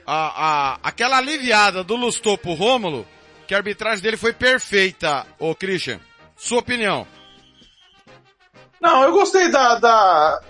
a, 0.05 0.73
a, 0.73 0.79
aquela 0.83 1.17
aliviada 1.17 1.83
do 1.83 1.95
Lustopo 1.95 2.53
Rômulo, 2.53 3.07
que 3.53 3.55
a 3.55 3.59
arbitragem 3.59 4.01
dele 4.01 4.17
foi 4.17 4.33
perfeita, 4.33 5.27
ô 5.37 5.53
Christian. 5.53 5.99
Sua 6.35 6.57
opinião? 6.57 7.05
Não, 8.81 9.03
eu 9.03 9.11
gostei 9.11 9.51
da, 9.51 9.75
da, 9.75 10.41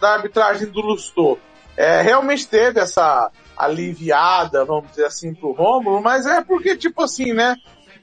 da 0.00 0.14
arbitragem 0.14 0.66
do 0.66 0.80
Lustô. 0.80 1.38
É, 1.76 2.02
realmente 2.02 2.48
teve 2.48 2.80
essa 2.80 3.30
aliviada, 3.56 4.64
vamos 4.64 4.90
dizer 4.90 5.04
assim, 5.04 5.32
pro 5.32 5.52
Rômulo, 5.52 6.02
mas 6.02 6.26
é 6.26 6.42
porque, 6.42 6.76
tipo 6.76 7.04
assim, 7.04 7.32
né? 7.32 7.54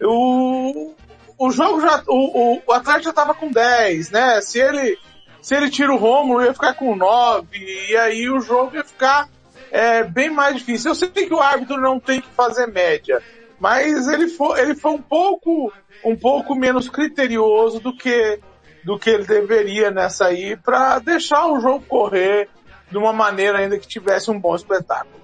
O, 0.02 0.94
o 1.38 1.52
jogo 1.52 1.82
já, 1.82 2.02
o, 2.08 2.62
o, 2.66 2.72
Atlético 2.72 3.04
já 3.06 3.14
tava 3.14 3.34
com 3.34 3.52
10, 3.52 4.12
né? 4.12 4.40
Se 4.40 4.60
ele, 4.60 4.98
se 5.42 5.56
ele 5.56 5.70
tira 5.70 5.92
o 5.92 5.98
Romulo, 5.98 6.46
ia 6.46 6.54
ficar 6.54 6.74
com 6.74 6.96
9, 6.96 7.48
e 7.90 7.98
aí 7.98 8.30
o 8.30 8.40
jogo 8.40 8.78
ia 8.78 8.84
ficar 8.86 9.28
é, 9.72 10.04
bem 10.06 10.30
mais 10.30 10.56
difícil. 10.56 10.92
Eu 10.92 10.96
sei 10.96 11.10
que 11.10 11.34
o 11.34 11.42
árbitro 11.42 11.82
não 11.82 12.00
tem 12.00 12.22
que 12.22 12.30
fazer 12.30 12.68
média, 12.68 13.22
mas 13.60 14.08
ele 14.08 14.28
foi, 14.28 14.60
ele 14.62 14.76
foi 14.76 14.92
um 14.92 15.02
pouco, 15.02 15.74
um 16.04 16.16
pouco 16.16 16.56
menos 16.56 16.90
criterioso 16.90 17.80
do 17.80 17.96
que, 17.96 18.40
do 18.84 19.00
que 19.00 19.10
ele 19.10 19.26
deveria 19.26 19.90
nessa 19.92 20.28
aí, 20.28 20.56
para 20.56 21.00
deixar 21.00 21.48
o 21.48 21.60
jogo 21.60 21.86
correr 21.86 22.50
de 22.90 22.98
uma 22.98 23.12
maneira 23.12 23.60
ainda 23.60 23.78
que 23.78 23.88
tivesse 23.88 24.30
um 24.32 24.40
bom 24.40 24.56
espetáculo. 24.56 25.18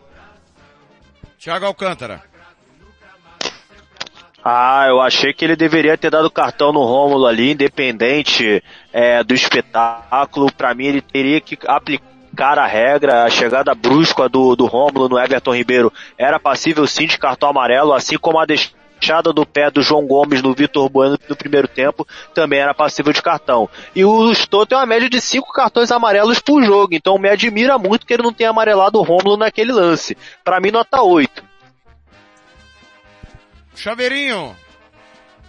Thiago 1.38 1.66
Alcântara. 1.66 2.24
Ah, 4.46 4.88
eu 4.90 5.00
achei 5.00 5.34
que 5.34 5.46
ele 5.46 5.56
deveria 5.56 5.98
ter 5.98 6.10
dado 6.10 6.30
cartão 6.30 6.74
no 6.74 6.84
Rômulo 6.84 7.26
ali, 7.26 7.52
independente 7.52 8.62
é, 8.92 9.24
do 9.24 9.34
espetáculo. 9.34 10.52
Para 10.52 10.74
mim, 10.74 10.88
ele 10.88 11.02
teria 11.02 11.40
que 11.40 11.58
aplicar 11.66 12.13
a 12.42 12.66
regra. 12.66 13.24
A 13.24 13.30
chegada 13.30 13.74
brusca 13.76 14.28
do, 14.28 14.56
do 14.56 14.66
Rômulo 14.66 15.10
no 15.10 15.20
Everton 15.20 15.56
Ribeiro 15.56 15.92
era 16.18 16.40
passível 16.40 16.86
sim 16.88 17.06
de 17.06 17.18
cartão 17.18 17.50
amarelo, 17.50 17.94
assim 17.94 18.18
como 18.18 18.40
a 18.40 18.46
deixada 18.46 19.34
do 19.34 19.46
pé 19.46 19.70
do 19.70 19.82
João 19.82 20.08
Gomes 20.08 20.42
no 20.42 20.54
Vitor 20.54 20.90
Bueno 20.90 21.20
no 21.28 21.36
primeiro 21.36 21.68
tempo 21.68 22.08
também 22.34 22.60
era 22.60 22.74
passível 22.74 23.12
de 23.12 23.22
cartão. 23.22 23.70
E 23.96 24.06
o 24.06 24.34
Stou 24.34 24.66
tem 24.66 24.78
uma 24.78 24.86
média 24.86 25.10
de 25.10 25.20
cinco 25.20 25.52
cartões 25.52 25.92
amarelos 25.92 26.40
por 26.40 26.64
jogo, 26.64 26.94
então 26.94 27.18
me 27.18 27.30
admira 27.30 27.78
muito 27.78 28.06
que 28.06 28.14
ele 28.14 28.24
não 28.24 28.34
tenha 28.34 28.50
amarelado 28.50 28.98
o 28.98 29.04
Rômulo 29.04 29.38
naquele 29.38 29.72
lance. 29.72 30.18
Para 30.44 30.60
mim, 30.60 30.72
nota 30.72 31.02
8. 31.02 31.44
Chaveirinho, 33.76 34.56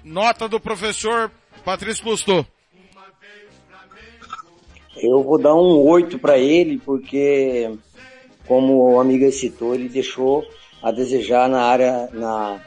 nota 0.03 0.49
do 0.49 0.59
professor 0.59 1.30
Patrício 1.64 2.07
Lustou. 2.07 2.47
Eu 5.05 5.22
vou 5.22 5.38
dar 5.38 5.55
um 5.55 5.82
8 5.82 6.18
para 6.18 6.38
ele, 6.38 6.78
porque, 6.78 7.70
como 8.46 8.94
o 8.94 9.00
amigo 9.00 9.30
citou, 9.30 9.74
ele 9.74 9.88
deixou 9.88 10.44
a 10.82 10.90
desejar 10.90 11.48
na 11.48 11.62
área, 11.62 12.09
na, 12.12 12.61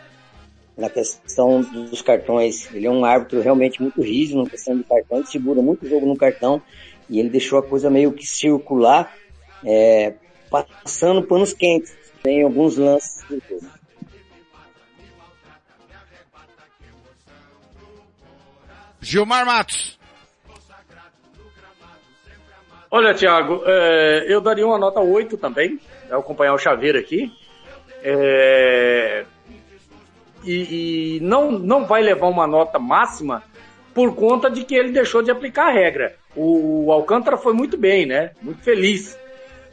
na 0.78 0.90
questão 0.90 1.62
dos 1.62 2.02
cartões. 2.02 2.70
Ele 2.74 2.88
é 2.88 2.92
um 2.92 3.04
árbitro 3.04 3.42
realmente 3.42 3.82
muito 3.82 4.02
rígido 4.02 4.44
na 4.44 4.50
questão 4.50 4.78
de 4.78 4.84
cartões, 4.84 5.30
segura 5.30 5.62
muito 5.62 5.88
jogo 5.88 6.06
no 6.06 6.16
cartão, 6.16 6.62
e 7.10 7.20
ele 7.20 7.30
deixou 7.30 7.60
a 7.60 7.64
coisa 7.64 7.90
meio 7.90 8.12
que 8.12 8.26
circular, 8.26 9.16
é, 9.66 10.14
passando 10.50 11.24
panos 11.24 11.54
quentes. 11.54 11.96
Tem 12.22 12.44
alguns 12.44 12.78
lances. 12.78 13.24
Gilmar 19.00 19.46
Matos. 19.46 19.97
Olha, 22.90 23.14
Thiago, 23.14 23.64
é, 23.66 24.26
eu 24.28 24.40
daria 24.40 24.66
uma 24.66 24.78
nota 24.78 25.00
8 25.00 25.38
também, 25.38 25.80
ao 26.10 26.22
acompanhar 26.22 26.54
o 26.54 26.58
Chaveiro 26.58 26.98
aqui. 26.98 27.32
É, 28.02 29.26
e, 30.44 31.18
e 31.18 31.20
não, 31.20 31.52
não 31.52 31.86
vai 31.86 32.02
levar 32.02 32.28
uma 32.28 32.48
nota 32.48 32.80
máxima 32.80 33.44
por 33.94 34.16
conta 34.16 34.50
de 34.50 34.64
que 34.64 34.76
ele 34.76 34.92
deixou 34.92 35.22
de 35.22 35.32
aplicar 35.32 35.68
a 35.68 35.72
regra. 35.72 36.16
O, 36.36 36.86
o 36.86 36.92
Alcântara 36.92 37.36
foi 37.36 37.54
muito 37.54 37.78
bem, 37.78 38.06
né? 38.06 38.32
Muito 38.42 38.64
feliz. 38.64 39.20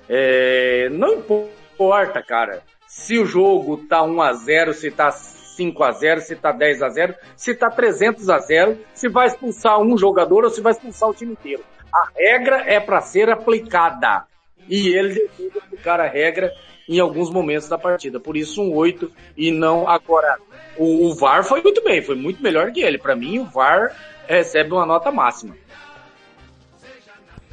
É, 0.09 0.89
não 0.91 1.15
importa, 1.15 2.23
cara, 2.23 2.63
se 2.87 3.19
o 3.19 3.27
jogo 3.27 3.77
tá 3.89 4.03
1 4.03 4.23
a 4.23 4.33
0 4.33 4.75
se 4.75 4.91
tá 4.91 5.13
5 5.13 5.85
a 5.85 5.93
0 5.93 6.21
se 6.21 6.35
tá 6.35 6.53
10 6.53 6.83
a 6.83 6.89
0 6.89 7.15
se 7.37 7.55
tá 7.55 7.71
300 7.71 8.29
a 8.29 8.39
0 8.39 8.79
se 8.93 9.09
vai 9.09 9.29
expulsar 9.29 9.81
um 9.81 9.97
jogador 9.97 10.45
ou 10.45 10.51
se 10.51 10.61
vai 10.61 10.73
expulsar 10.73 11.09
o 11.09 11.15
time 11.15 11.33
inteiro. 11.33 11.63
A 11.95 12.09
regra 12.17 12.65
é 12.67 12.81
para 12.81 13.01
ser 13.01 13.31
aplicada. 13.31 14.27
E 14.69 14.89
ele 14.89 15.15
decide 15.15 15.59
aplicar 15.59 16.01
a 16.01 16.09
regra 16.09 16.53
em 16.89 16.99
alguns 16.99 17.31
momentos 17.31 17.69
da 17.69 17.79
partida. 17.79 18.19
Por 18.19 18.37
isso 18.37 18.61
um 18.61 18.75
8 18.75 19.11
e 19.37 19.53
não 19.53 19.89
agora. 19.89 20.39
O, 20.77 21.07
o 21.07 21.15
VAR 21.15 21.45
foi 21.45 21.63
muito 21.63 21.85
bem, 21.85 22.03
foi 22.03 22.17
muito 22.17 22.43
melhor 22.43 22.73
que 22.73 22.81
ele. 22.81 22.99
Para 22.99 23.15
mim 23.15 23.39
o 23.39 23.45
VAR 23.45 23.95
recebe 24.27 24.73
uma 24.73 24.85
nota 24.85 25.13
máxima. 25.13 25.57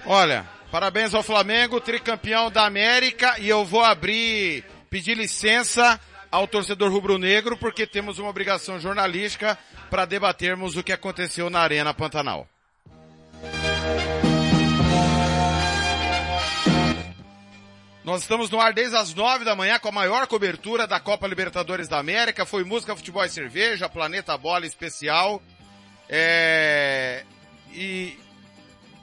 Olha, 0.06 0.46
parabéns 0.72 1.14
ao 1.14 1.22
Flamengo, 1.22 1.80
tricampeão 1.80 2.50
da 2.50 2.66
América, 2.66 3.36
e 3.40 3.48
eu 3.48 3.64
vou 3.64 3.84
abrir, 3.84 4.66
pedir 4.90 5.16
licença 5.16 6.00
ao 6.32 6.48
torcedor 6.48 6.92
rubro-negro, 6.92 7.56
porque 7.56 7.86
temos 7.86 8.18
uma 8.18 8.30
obrigação 8.30 8.80
jornalística 8.80 9.58
para 9.92 10.06
debatermos 10.06 10.76
o 10.78 10.84
que 10.84 10.94
aconteceu 10.94 11.50
na 11.50 11.60
Arena 11.60 11.94
Pantanal. 11.94 12.48
Nós 18.04 18.24
estamos 18.24 18.50
no 18.50 18.60
ar 18.60 18.74
desde 18.74 18.96
as 18.96 19.14
nove 19.14 19.46
da 19.46 19.56
manhã 19.56 19.78
com 19.78 19.90
a 19.90 19.92
maior 19.92 20.26
cobertura 20.26 20.88
da 20.88 21.00
Copa 21.00 21.28
Libertadores 21.28 21.88
da 21.88 22.00
América. 22.00 22.48
Foi 22.48 22.64
música, 22.64 22.96
futebol 22.96 23.24
e 23.24 23.30
cerveja, 23.30 23.88
Planeta 23.88 24.36
Bola 24.38 24.66
especial. 24.66 25.42
É... 26.10 27.24
E, 27.72 28.18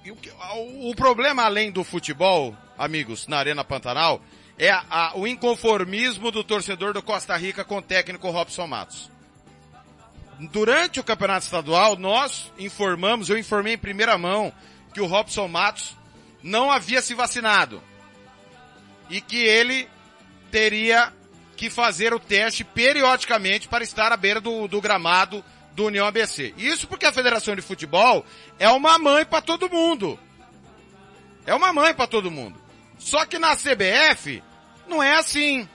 e 0.04 0.10
o, 0.10 0.90
o, 0.90 0.94
problema 0.96 1.44
além 1.44 1.70
do 1.70 1.84
futebol 1.84 2.56
amigos, 2.76 3.28
na 3.28 3.38
Arena 3.38 3.62
Pantanal, 3.62 4.20
é 4.58 4.70
a, 4.70 4.84
a, 4.90 5.16
o 5.16 5.28
inconformismo 5.28 6.32
do 6.32 6.42
torcedor 6.42 6.92
do 6.92 7.02
Costa 7.02 7.36
Rica 7.36 7.64
com 7.64 7.78
o 7.78 7.82
técnico 7.82 8.30
Robson 8.30 8.66
Matos. 8.66 9.10
Durante 10.52 10.98
o 10.98 11.04
campeonato 11.04 11.44
estadual, 11.44 11.96
nós 11.96 12.52
informamos, 12.58 13.30
eu 13.30 13.38
informei 13.38 13.74
em 13.74 13.78
primeira 13.78 14.18
mão, 14.18 14.52
que 14.92 15.00
o 15.00 15.06
Robson 15.06 15.46
Matos 15.46 15.96
não 16.42 16.70
havia 16.70 17.00
se 17.00 17.14
vacinado. 17.14 17.80
E 19.08 19.20
que 19.20 19.36
ele 19.36 19.88
teria 20.50 21.12
que 21.56 21.68
fazer 21.68 22.14
o 22.14 22.20
teste 22.20 22.62
periodicamente 22.62 23.68
para 23.68 23.82
estar 23.82 24.12
à 24.12 24.16
beira 24.16 24.40
do, 24.40 24.68
do 24.68 24.80
gramado 24.80 25.44
do 25.72 25.86
União 25.86 26.06
ABC. 26.06 26.54
Isso 26.56 26.86
porque 26.86 27.06
a 27.06 27.12
Federação 27.12 27.54
de 27.54 27.62
Futebol 27.62 28.24
é 28.58 28.68
uma 28.68 28.98
mãe 28.98 29.24
para 29.24 29.42
todo 29.42 29.70
mundo. 29.70 30.18
É 31.46 31.54
uma 31.54 31.72
mãe 31.72 31.94
para 31.94 32.06
todo 32.06 32.30
mundo. 32.30 32.60
Só 32.98 33.24
que 33.24 33.38
na 33.38 33.56
CBF 33.56 34.42
não 34.86 35.02
é 35.02 35.16
assim. 35.16 35.68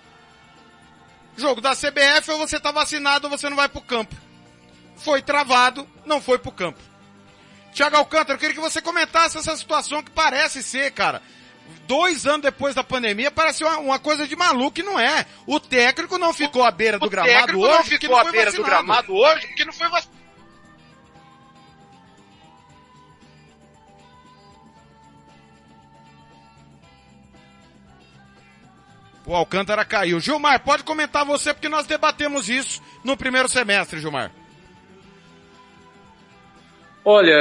Jogo 1.35 1.61
da 1.61 1.75
CBF 1.75 2.31
ou 2.31 2.37
você 2.37 2.59
tá 2.59 2.71
vacinado 2.71 3.27
ou 3.27 3.31
você 3.37 3.49
não 3.49 3.57
vai 3.57 3.67
pro 3.67 3.81
campo. 3.81 4.15
Foi 4.97 5.21
travado, 5.21 5.87
não 6.05 6.21
foi 6.21 6.37
pro 6.37 6.51
campo. 6.51 6.79
Tiago 7.73 7.97
Alcântara, 7.97 8.33
eu 8.33 8.39
queria 8.39 8.53
que 8.55 8.61
você 8.61 8.81
comentasse 8.81 9.37
essa 9.37 9.57
situação 9.57 10.03
que 10.03 10.11
parece 10.11 10.61
ser, 10.61 10.91
cara, 10.91 11.21
dois 11.93 12.25
anos 12.25 12.41
depois 12.41 12.73
da 12.73 12.83
pandemia, 12.83 13.29
parece 13.29 13.63
uma, 13.63 13.77
uma, 13.77 13.99
coisa 13.99 14.27
de 14.27 14.35
maluco 14.35 14.79
e 14.79 14.83
não 14.83 14.99
é. 14.99 15.27
O 15.45 15.59
técnico 15.59 16.17
não 16.17 16.33
ficou 16.33 16.63
à 16.63 16.71
beira 16.71 16.97
do 16.97 17.07
gramado 17.07 17.59
hoje. 17.59 17.77
não 17.77 17.83
ficou 17.83 18.17
à 18.17 18.23
beira 18.23 18.45
vacinado. 18.45 18.57
do 18.57 18.63
gramado 18.63 19.13
hoje 19.13 19.47
porque 19.47 19.63
não 19.65 19.73
foi 19.73 19.87
vacinado. 19.89 20.23
O 29.25 29.35
Alcântara 29.35 29.85
caiu. 29.85 30.19
Gilmar, 30.19 30.59
pode 30.61 30.83
comentar 30.83 31.23
você 31.23 31.53
porque 31.53 31.69
nós 31.69 31.85
debatemos 31.85 32.49
isso 32.49 32.81
no 33.03 33.15
primeiro 33.15 33.47
semestre, 33.47 33.99
Gilmar. 33.99 34.31
Olha, 37.05 37.31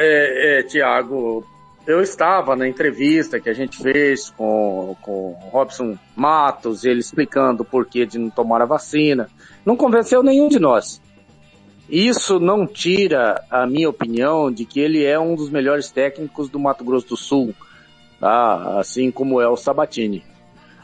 é, 0.00 0.60
é, 0.60 0.62
Tiago, 0.62 1.46
eu 1.88 2.02
estava 2.02 2.54
na 2.54 2.68
entrevista 2.68 3.40
que 3.40 3.48
a 3.48 3.54
gente 3.54 3.82
fez 3.82 4.28
com, 4.28 4.94
com 5.00 5.30
o 5.30 5.48
Robson 5.50 5.96
Matos, 6.14 6.84
ele 6.84 7.00
explicando 7.00 7.62
o 7.62 7.66
porquê 7.66 8.04
de 8.04 8.18
não 8.18 8.28
tomar 8.28 8.60
a 8.60 8.66
vacina. 8.66 9.30
Não 9.64 9.74
convenceu 9.74 10.22
nenhum 10.22 10.48
de 10.48 10.58
nós. 10.58 11.00
Isso 11.88 12.38
não 12.38 12.66
tira 12.66 13.42
a 13.50 13.66
minha 13.66 13.88
opinião 13.88 14.52
de 14.52 14.66
que 14.66 14.78
ele 14.78 15.02
é 15.02 15.18
um 15.18 15.34
dos 15.34 15.48
melhores 15.48 15.90
técnicos 15.90 16.50
do 16.50 16.60
Mato 16.60 16.84
Grosso 16.84 17.08
do 17.08 17.16
Sul, 17.16 17.54
tá? 18.20 18.78
assim 18.78 19.10
como 19.10 19.40
é 19.40 19.48
o 19.48 19.56
Sabatini. 19.56 20.22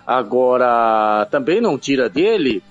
Agora, 0.07 1.29
também 1.31 1.61
não 1.61 1.77
tira 1.77 2.09
dele. 2.09 2.63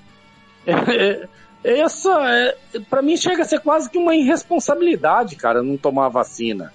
essa, 1.64 2.32
é, 2.32 2.58
para 2.90 3.04
mim 3.04 3.16
chega 3.16 3.44
a 3.44 3.46
ser 3.46 3.60
quase 3.60 3.92
que 3.92 3.98
uma 4.00 4.16
irresponsabilidade, 4.16 5.36
cara, 5.36 5.62
não 5.62 5.78
tomar 5.78 6.10
vacina. 6.10 6.74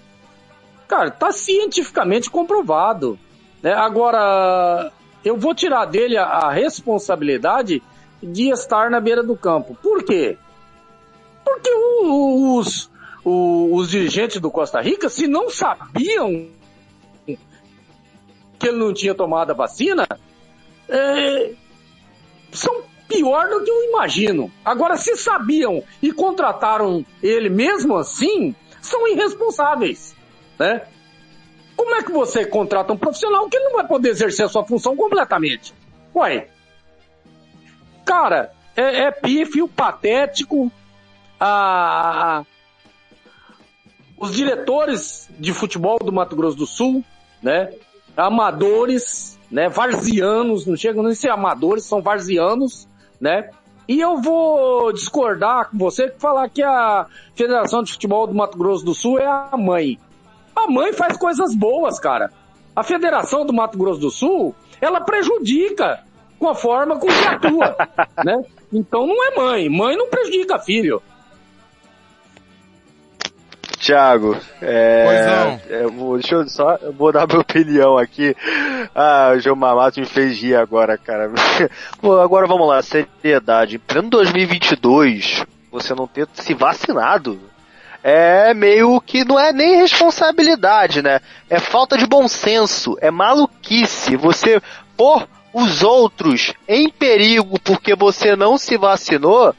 Cara, 0.88 1.10
tá 1.10 1.30
cientificamente 1.30 2.30
comprovado. 2.30 3.18
Né? 3.62 3.74
Agora, 3.74 4.90
eu 5.22 5.36
vou 5.36 5.54
tirar 5.54 5.84
dele 5.84 6.16
a, 6.16 6.24
a 6.24 6.50
responsabilidade 6.50 7.82
de 8.22 8.48
estar 8.48 8.90
na 8.90 8.98
beira 8.98 9.22
do 9.22 9.36
campo. 9.36 9.76
Por 9.82 10.02
quê? 10.02 10.38
Porque 11.44 11.70
os, 11.70 12.90
os, 13.22 13.72
os 13.72 13.90
dirigentes 13.90 14.40
do 14.40 14.50
Costa 14.50 14.80
Rica, 14.80 15.10
se 15.10 15.28
não 15.28 15.50
sabiam 15.50 16.48
que 18.58 18.66
ele 18.66 18.78
não 18.78 18.92
tinha 18.92 19.14
tomado 19.14 19.50
a 19.50 19.54
vacina, 19.54 20.08
é, 20.88 21.52
são 22.50 22.82
pior 23.06 23.48
do 23.50 23.62
que 23.62 23.70
eu 23.70 23.90
imagino. 23.90 24.50
Agora, 24.64 24.96
se 24.96 25.16
sabiam 25.16 25.84
e 26.02 26.12
contrataram 26.12 27.04
ele 27.22 27.50
mesmo 27.50 27.94
assim, 27.94 28.54
são 28.80 29.06
irresponsáveis 29.06 30.17
né? 30.58 30.82
Como 31.76 31.94
é 31.94 32.02
que 32.02 32.10
você 32.10 32.44
contrata 32.44 32.92
um 32.92 32.98
profissional 32.98 33.48
que 33.48 33.58
não 33.60 33.74
vai 33.74 33.86
poder 33.86 34.10
exercer 34.10 34.44
a 34.44 34.48
sua 34.48 34.64
função 34.64 34.96
completamente? 34.96 35.72
Ué, 36.14 36.48
cara, 38.04 38.52
é, 38.76 39.02
é 39.04 39.10
pífio, 39.10 39.68
patético, 39.68 40.72
a, 41.38 42.38
a, 42.38 42.44
os 44.18 44.34
diretores 44.34 45.28
de 45.38 45.52
futebol 45.52 45.98
do 45.98 46.12
Mato 46.12 46.34
Grosso 46.34 46.56
do 46.56 46.66
Sul, 46.66 47.04
né? 47.42 47.72
Amadores, 48.16 49.38
né? 49.50 49.68
Varzianos, 49.68 50.66
não 50.66 50.76
chegam 50.76 51.04
nem 51.04 51.12
a 51.12 51.14
ser 51.14 51.30
amadores, 51.30 51.84
são 51.84 52.02
varzianos, 52.02 52.88
né? 53.20 53.50
E 53.86 54.00
eu 54.00 54.20
vou 54.20 54.92
discordar 54.92 55.70
com 55.70 55.78
você 55.78 56.10
que 56.10 56.20
falar 56.20 56.48
que 56.50 56.62
a 56.62 57.06
Federação 57.34 57.82
de 57.82 57.92
Futebol 57.92 58.26
do 58.26 58.34
Mato 58.34 58.58
Grosso 58.58 58.84
do 58.84 58.94
Sul 58.94 59.18
é 59.18 59.26
a 59.26 59.56
mãe. 59.56 59.98
A 60.58 60.70
mãe 60.70 60.92
faz 60.92 61.16
coisas 61.16 61.54
boas, 61.54 62.00
cara. 62.00 62.32
A 62.74 62.82
Federação 62.82 63.46
do 63.46 63.52
Mato 63.52 63.78
Grosso 63.78 64.00
do 64.00 64.10
Sul, 64.10 64.54
ela 64.80 65.00
prejudica 65.00 66.00
com 66.38 66.48
a 66.48 66.54
forma 66.54 66.98
como 66.98 67.12
que 67.12 67.26
atua, 67.26 67.76
né? 68.24 68.42
Então 68.72 69.06
não 69.06 69.24
é 69.24 69.36
mãe. 69.36 69.68
Mãe 69.68 69.96
não 69.96 70.08
prejudica 70.08 70.58
filho. 70.58 71.00
Tiago, 73.78 74.36
é, 74.60 75.60
é, 75.68 75.86
deixa 76.14 76.34
eu 76.34 76.48
só, 76.48 76.76
eu 76.82 76.92
vou 76.92 77.12
dar 77.12 77.28
minha 77.28 77.40
opinião 77.40 77.96
aqui. 77.96 78.34
Ah, 78.92 79.32
o 79.36 79.38
João 79.38 79.54
Mamato 79.54 80.00
me 80.00 80.06
fez 80.06 80.42
rir 80.42 80.56
agora, 80.56 80.98
cara. 80.98 81.30
Bom, 82.02 82.20
agora 82.20 82.46
vamos 82.48 82.66
lá, 82.66 82.82
seriedade. 82.82 83.76
Em 83.76 83.78
pleno 83.78 84.10
2022, 84.10 85.44
você 85.70 85.94
não 85.94 86.08
ter 86.08 86.26
se 86.34 86.54
vacinado, 86.54 87.38
é 88.02 88.54
meio 88.54 89.00
que 89.00 89.24
não 89.24 89.38
é 89.38 89.52
nem 89.52 89.76
responsabilidade, 89.76 91.02
né? 91.02 91.20
É 91.48 91.58
falta 91.58 91.96
de 91.96 92.06
bom 92.06 92.28
senso, 92.28 92.96
é 93.00 93.10
maluquice. 93.10 94.16
Você 94.16 94.60
pôr 94.96 95.28
os 95.52 95.82
outros 95.82 96.52
em 96.66 96.88
perigo 96.88 97.58
porque 97.60 97.94
você 97.94 98.36
não 98.36 98.56
se 98.58 98.76
vacinou 98.76 99.54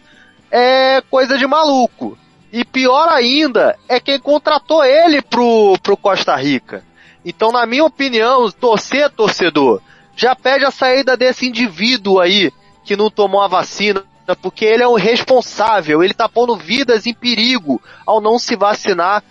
é 0.52 1.02
coisa 1.10 1.38
de 1.38 1.46
maluco. 1.46 2.18
E 2.52 2.66
pior 2.66 3.10
ainda 3.10 3.78
é 3.88 4.00
quem 4.00 4.20
contratou 4.20 4.84
ele 4.84 5.22
pro, 5.22 5.78
pro 5.84 5.98
Costa 5.98 6.36
Rica. 6.36 6.84
Então, 7.24 7.52
na 7.52 7.66
minha 7.66 7.86
opinião, 7.86 8.50
torcer, 8.50 9.10
torcedor, 9.12 9.82
já 10.16 10.36
pede 10.36 10.66
a 10.66 10.72
saída 10.72 11.16
desse 11.16 11.48
indivíduo 11.48 12.20
aí 12.20 12.52
que 12.84 12.96
não 12.96 13.12
tomou 13.12 13.42
a 13.42 13.48
vacina, 13.48 14.04
porque 14.36 14.66
ele 14.66 14.84
é 14.84 14.88
um 14.88 14.96
responsável, 14.96 16.04
ele 16.04 16.14
tá 16.14 16.28
pondo 16.28 16.56
vidas 16.56 17.06
em 17.06 17.14
perigo 17.14 17.82
ao 18.06 18.22
não 18.22 18.38
se 18.40 18.56
vacinar 18.56 19.24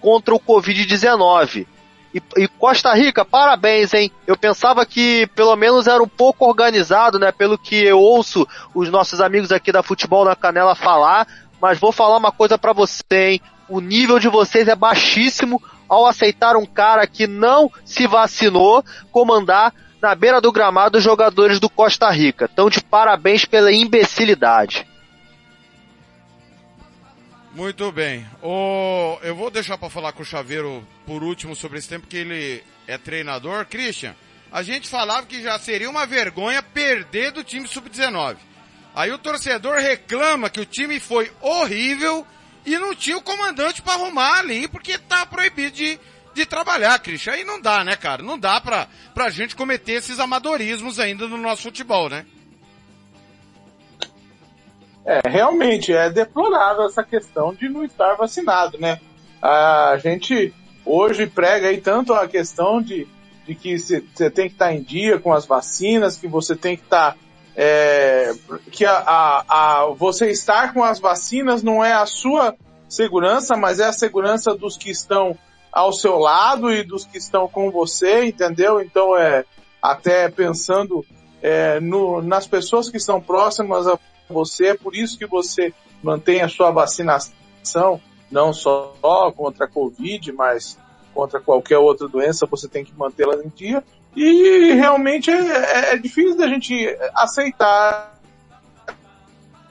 contra 0.00 0.34
o 0.34 0.40
Covid-19. 0.40 1.66
E, 2.14 2.22
e, 2.38 2.48
Costa 2.48 2.94
Rica, 2.94 3.24
parabéns, 3.24 3.92
hein? 3.92 4.10
Eu 4.26 4.36
pensava 4.36 4.86
que 4.86 5.26
pelo 5.34 5.54
menos 5.54 5.86
era 5.86 6.02
um 6.02 6.08
pouco 6.08 6.46
organizado, 6.46 7.18
né? 7.18 7.30
Pelo 7.30 7.58
que 7.58 7.84
eu 7.84 7.98
ouço 7.98 8.46
os 8.74 8.88
nossos 8.88 9.20
amigos 9.20 9.52
aqui 9.52 9.70
da 9.70 9.82
Futebol 9.82 10.24
na 10.24 10.34
Canela 10.34 10.74
falar, 10.74 11.26
mas 11.60 11.78
vou 11.78 11.92
falar 11.92 12.16
uma 12.16 12.32
coisa 12.32 12.56
para 12.56 12.72
você, 12.72 13.02
hein? 13.12 13.40
O 13.68 13.80
nível 13.80 14.18
de 14.18 14.28
vocês 14.28 14.66
é 14.68 14.74
baixíssimo 14.74 15.62
ao 15.88 16.06
aceitar 16.06 16.56
um 16.56 16.64
cara 16.64 17.06
que 17.06 17.26
não 17.26 17.70
se 17.84 18.06
vacinou 18.06 18.82
comandar 19.10 19.74
na 20.06 20.14
beira 20.14 20.40
do 20.40 20.52
gramado 20.52 20.98
os 20.98 21.04
jogadores 21.04 21.58
do 21.58 21.68
Costa 21.68 22.08
Rica. 22.12 22.44
Estão 22.44 22.70
de 22.70 22.80
parabéns 22.80 23.44
pela 23.44 23.72
imbecilidade. 23.72 24.86
Muito 27.52 27.90
bem. 27.90 28.24
O... 28.40 29.18
Eu 29.22 29.34
vou 29.34 29.50
deixar 29.50 29.76
para 29.76 29.90
falar 29.90 30.12
com 30.12 30.22
o 30.22 30.26
Chaveiro 30.26 30.86
por 31.04 31.24
último 31.24 31.56
sobre 31.56 31.78
esse 31.78 31.88
tempo 31.88 32.06
que 32.06 32.18
ele 32.18 32.62
é 32.86 32.96
treinador. 32.96 33.66
Christian, 33.66 34.14
a 34.52 34.62
gente 34.62 34.88
falava 34.88 35.26
que 35.26 35.42
já 35.42 35.58
seria 35.58 35.90
uma 35.90 36.06
vergonha 36.06 36.62
perder 36.62 37.32
do 37.32 37.42
time 37.42 37.66
sub-19. 37.66 38.36
Aí 38.94 39.10
o 39.10 39.18
torcedor 39.18 39.78
reclama 39.78 40.48
que 40.48 40.60
o 40.60 40.66
time 40.66 41.00
foi 41.00 41.32
horrível 41.40 42.24
e 42.64 42.78
não 42.78 42.94
tinha 42.94 43.18
o 43.18 43.22
comandante 43.22 43.82
para 43.82 43.94
arrumar 43.94 44.38
ali 44.38 44.68
porque 44.68 44.98
tá 44.98 45.26
proibido 45.26 45.74
de 45.74 45.98
de 46.36 46.46
trabalhar, 46.46 46.98
Christian. 47.00 47.32
Aí 47.32 47.44
não 47.44 47.60
dá, 47.60 47.82
né, 47.82 47.96
cara? 47.96 48.22
Não 48.22 48.38
dá 48.38 48.60
pra, 48.60 48.86
pra 49.14 49.30
gente 49.30 49.56
cometer 49.56 49.92
esses 49.94 50.20
amadorismos 50.20 51.00
ainda 51.00 51.26
no 51.26 51.38
nosso 51.38 51.62
futebol, 51.62 52.08
né? 52.08 52.24
É, 55.04 55.28
realmente, 55.28 55.92
é 55.92 56.10
deplorável 56.10 56.86
essa 56.86 57.02
questão 57.02 57.54
de 57.54 57.68
não 57.68 57.84
estar 57.84 58.14
vacinado, 58.14 58.78
né? 58.78 59.00
A 59.40 59.96
gente 60.02 60.52
hoje 60.84 61.26
prega 61.26 61.68
aí 61.68 61.80
tanto 61.80 62.12
a 62.12 62.28
questão 62.28 62.82
de, 62.82 63.06
de 63.46 63.54
que 63.54 63.78
você 63.78 64.30
tem 64.30 64.48
que 64.48 64.54
estar 64.54 64.72
em 64.72 64.82
dia 64.82 65.18
com 65.18 65.32
as 65.32 65.46
vacinas, 65.46 66.16
que 66.16 66.28
você 66.28 66.54
tem 66.54 66.76
que 66.76 66.82
estar 66.82 67.16
é, 67.56 68.34
que 68.70 68.84
a, 68.84 68.98
a, 68.98 69.44
a, 69.48 69.86
você 69.94 70.30
estar 70.30 70.74
com 70.74 70.84
as 70.84 71.00
vacinas 71.00 71.62
não 71.62 71.82
é 71.82 71.92
a 71.92 72.04
sua 72.04 72.54
segurança, 72.86 73.56
mas 73.56 73.80
é 73.80 73.86
a 73.86 73.92
segurança 73.92 74.54
dos 74.54 74.76
que 74.76 74.90
estão 74.90 75.38
ao 75.76 75.92
seu 75.92 76.16
lado 76.16 76.72
e 76.72 76.82
dos 76.82 77.04
que 77.04 77.18
estão 77.18 77.46
com 77.46 77.70
você, 77.70 78.24
entendeu? 78.24 78.80
Então 78.80 79.14
é 79.14 79.44
até 79.82 80.26
pensando 80.26 81.04
é, 81.42 81.78
no, 81.80 82.22
nas 82.22 82.46
pessoas 82.46 82.88
que 82.88 82.96
estão 82.96 83.20
próximas 83.20 83.86
a 83.86 83.98
você, 84.26 84.68
é 84.68 84.74
por 84.74 84.96
isso 84.96 85.18
que 85.18 85.26
você 85.26 85.74
mantém 86.02 86.40
a 86.40 86.48
sua 86.48 86.70
vacinação, 86.70 88.00
não 88.30 88.54
só 88.54 88.94
contra 89.36 89.66
a 89.66 89.68
Covid, 89.68 90.32
mas 90.32 90.78
contra 91.12 91.40
qualquer 91.40 91.76
outra 91.76 92.08
doença, 92.08 92.46
você 92.46 92.66
tem 92.66 92.82
que 92.82 92.96
mantê-la 92.96 93.34
em 93.44 93.52
dia. 93.54 93.84
E 94.16 94.72
realmente 94.72 95.30
é, 95.30 95.90
é, 95.90 95.92
é 95.92 95.96
difícil 95.98 96.38
da 96.38 96.48
gente 96.48 96.74
aceitar 97.14 98.18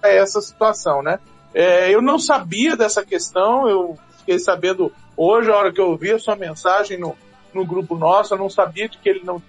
essa 0.04 0.40
situação, 0.40 1.02
né? 1.02 1.20
É, 1.52 1.90
eu 1.90 2.00
não 2.00 2.20
sabia 2.20 2.78
dessa 2.78 3.04
questão, 3.04 3.68
eu 3.68 3.98
fiquei 4.26 4.40
sabendo 4.40 4.92
hoje, 5.16 5.52
a 5.52 5.56
hora 5.56 5.72
que 5.72 5.80
eu 5.80 5.96
vi 5.96 6.12
a 6.12 6.20
sua 6.20 6.36
mensagem 6.36 6.98
no, 6.98 7.16
no 7.54 7.66
grupo 7.66 7.96
nosso, 7.96 8.34
eu 8.34 8.38
não 8.38 8.50
sabia 8.50 8.90
de 8.90 8.98
que 8.98 9.08
ele 9.08 9.22
não 9.24 9.42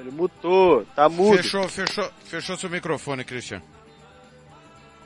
ele 0.00 0.10
mutou, 0.10 0.86
tá 0.96 1.10
mudo. 1.10 1.36
Fechou, 1.36 1.68
fechou, 1.68 2.08
fechou 2.24 2.56
seu 2.56 2.70
microfone, 2.70 3.22
Christian. 3.22 3.60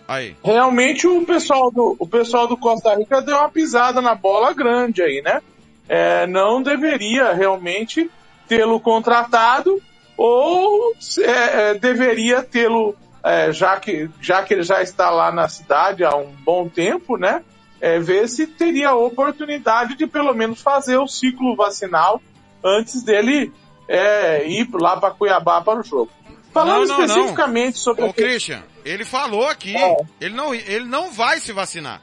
Aí. 0.07 0.37
Realmente 0.45 1.09
o 1.09 1.27
pessoal 1.27 1.71
do, 1.73 1.97
o 1.99 2.07
pessoal 2.07 2.47
do 2.47 2.57
Costa 2.57 2.95
Rica 2.95 3.21
deu 3.21 3.37
uma 3.37 3.49
pisada 3.49 4.01
na 4.01 4.15
bola 4.15 4.53
grande 4.53 5.03
aí, 5.03 5.21
né? 5.21 5.43
É, 5.89 6.27
não 6.29 6.63
deveria 6.63 7.33
realmente 7.33 8.09
tê-lo 8.47 8.79
contratado 8.79 9.83
ou 10.17 10.95
é, 11.19 11.71
é, 11.71 11.75
deveria 11.75 12.43
tê-lo, 12.43 12.95
é, 13.25 13.51
já, 13.53 13.81
que, 13.81 14.11
já 14.21 14.43
que 14.43 14.53
ele 14.53 14.63
já 14.63 14.83
está 14.83 15.09
lá 15.09 15.33
na 15.33 15.49
cidade 15.49 16.05
há 16.05 16.15
um 16.15 16.31
bom 16.45 16.69
tempo, 16.69 17.17
né? 17.17 17.43
É, 17.81 17.99
ver 17.99 18.29
se 18.29 18.47
teria 18.47 18.91
a 18.91 18.95
oportunidade 18.95 19.97
de 19.97 20.07
pelo 20.07 20.35
menos 20.35 20.61
fazer 20.61 20.99
o 20.99 21.09
ciclo 21.09 21.57
vacinal 21.57 22.21
antes 22.63 23.03
dele 23.03 23.53
é, 23.89 24.47
ir 24.47 24.69
lá 24.73 24.99
para 24.99 25.11
Cuiabá 25.11 25.63
para 25.63 25.81
o 25.81 25.83
jogo. 25.83 26.11
Falando 26.53 26.87
não, 26.87 26.99
não, 26.99 27.05
especificamente 27.05 27.77
não. 27.77 27.83
sobre... 27.83 28.05
O 28.05 28.13
Christian, 28.13 28.63
ele 28.85 29.05
falou 29.05 29.49
aqui, 29.49 29.77
é. 29.77 29.97
ele, 30.21 30.35
não, 30.35 30.55
ele 30.55 30.85
não 30.85 31.11
vai 31.11 31.41
se 31.41 31.53
vacinar. 31.53 32.01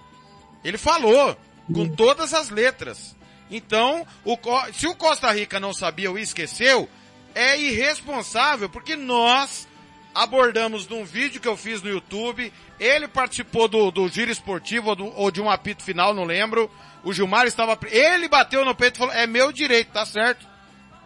Ele 0.64 0.78
falou, 0.78 1.36
com 1.72 1.82
hum. 1.82 1.96
todas 1.96 2.34
as 2.34 2.50
letras. 2.50 3.16
Então, 3.50 4.06
o, 4.26 4.38
se 4.74 4.88
o 4.88 4.96
Costa 4.96 5.32
Rica 5.32 5.60
não 5.60 5.74
sabia 5.74 6.10
ou 6.10 6.18
esqueceu, 6.18 6.90
é 7.34 7.60
irresponsável, 7.60 8.70
porque 8.70 8.96
nós 8.96 9.68
abordamos 10.14 10.88
num 10.88 11.06
vídeo 11.06 11.42
que 11.42 11.48
eu 11.48 11.58
fiz 11.58 11.82
no 11.82 11.90
YouTube, 11.90 12.52
ele 12.80 13.08
participou 13.08 13.68
do, 13.68 13.92
do 13.92 14.08
giro 14.10 14.32
esportivo 14.32 14.90
ou, 14.90 14.96
do, 14.96 15.06
ou 15.18 15.32
de 15.32 15.42
um 15.42 15.50
apito 15.50 15.84
final, 15.84 16.14
não 16.14 16.24
lembro. 16.24 16.70
O 17.04 17.14
Gilmar 17.14 17.48
estava, 17.48 17.78
ele 17.90 18.28
bateu 18.28 18.64
no 18.64 18.76
peito 18.76 18.96
e 18.96 19.00
falou, 19.00 19.14
é 19.14 19.26
meu 19.26 19.52
direito, 19.52 19.92
tá 19.92 20.06
certo. 20.06 20.46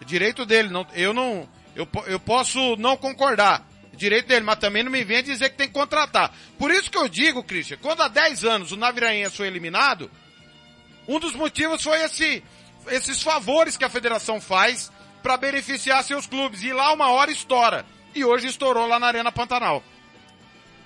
Direito 0.05 0.45
dele, 0.45 0.69
não, 0.69 0.85
eu 0.93 1.13
não, 1.13 1.47
eu, 1.75 1.87
eu 2.07 2.19
posso 2.19 2.75
não 2.77 2.97
concordar. 2.97 3.65
Direito 3.93 4.27
dele, 4.27 4.43
mas 4.43 4.59
também 4.59 4.83
não 4.83 4.91
me 4.91 5.03
venha 5.05 5.23
dizer 5.23 5.49
que 5.49 5.55
tem 5.55 5.67
que 5.67 5.73
contratar. 5.73 6.33
Por 6.57 6.69
isso 6.69 6.91
que 6.91 6.97
eu 6.97 7.07
digo, 7.07 7.43
Christian, 7.43 7.77
quando 7.81 8.01
há 8.01 8.09
10 8.09 8.43
anos 8.43 8.71
o 8.73 8.77
Navirainha 8.77 9.29
foi 9.29 9.47
eliminado, 9.47 10.11
um 11.07 11.17
dos 11.17 11.33
motivos 11.33 11.81
foi 11.81 12.01
esse, 12.03 12.43
esses 12.87 13.21
favores 13.21 13.77
que 13.77 13.85
a 13.85 13.89
federação 13.89 14.41
faz 14.41 14.91
para 15.23 15.37
beneficiar 15.37 16.03
seus 16.03 16.27
clubes. 16.27 16.61
E 16.61 16.73
lá 16.73 16.91
uma 16.91 17.09
hora 17.09 17.31
estoura. 17.31 17.85
E 18.15 18.23
hoje 18.23 18.47
estourou 18.47 18.87
lá 18.87 18.97
na 18.97 19.07
Arena 19.07 19.31
Pantanal. 19.31 19.83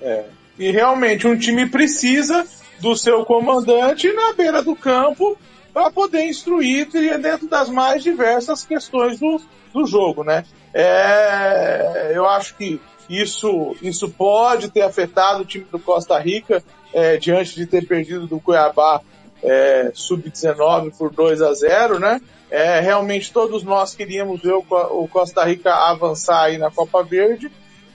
É. 0.02 0.26
E 0.58 0.72
realmente 0.72 1.28
um 1.28 1.38
time 1.38 1.70
precisa 1.70 2.46
do 2.80 2.96
seu 2.96 3.24
comandante 3.24 4.12
na 4.12 4.34
beira 4.34 4.64
do 4.64 4.76
campo 4.76 5.38
para 5.74 5.92
poder 5.92 6.26
instruir 6.26 6.90
dentro 6.90 7.48
das 7.48 7.70
mais 7.70 8.02
diversas 8.02 8.64
questões 8.64 9.20
do, 9.20 9.40
do 9.74 9.86
jogo, 9.86 10.24
né? 10.24 10.44
É, 10.74 12.12
eu 12.16 12.28
acho 12.28 12.56
que 12.56 12.82
isso, 13.10 13.76
isso 13.82 14.10
pode 14.10 14.70
ter 14.70 14.82
afetado 14.82 15.42
o 15.42 15.46
time 15.46 15.66
do 15.72 15.80
Costa 15.80 16.18
Rica 16.20 16.64
é, 16.94 17.18
diante 17.18 17.56
de 17.56 17.66
ter 17.66 17.86
perdido 17.88 18.28
do 18.28 18.40
Cuiabá 18.40 19.02
é, 19.44 19.92
sub-19 19.94 20.92
por 20.98 21.12
2 21.12 21.42
a 21.42 21.54
0, 21.54 22.00
né? 22.00 22.20
É, 22.52 22.80
realmente 22.80 23.32
todos 23.32 23.64
nós 23.64 23.94
queríamos 23.94 24.42
ver 24.42 24.54
o, 24.54 25.08
Costa 25.08 25.44
Rica 25.44 25.72
avançar 25.72 26.46
aí 26.46 26.58
na 26.58 26.72
Copa 26.72 27.04
Verde, 27.04 27.52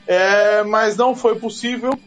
é, 0.07 0.63
mas 0.63 0.97
não 0.97 1.17
foi 1.17 1.35
possível 1.37 1.99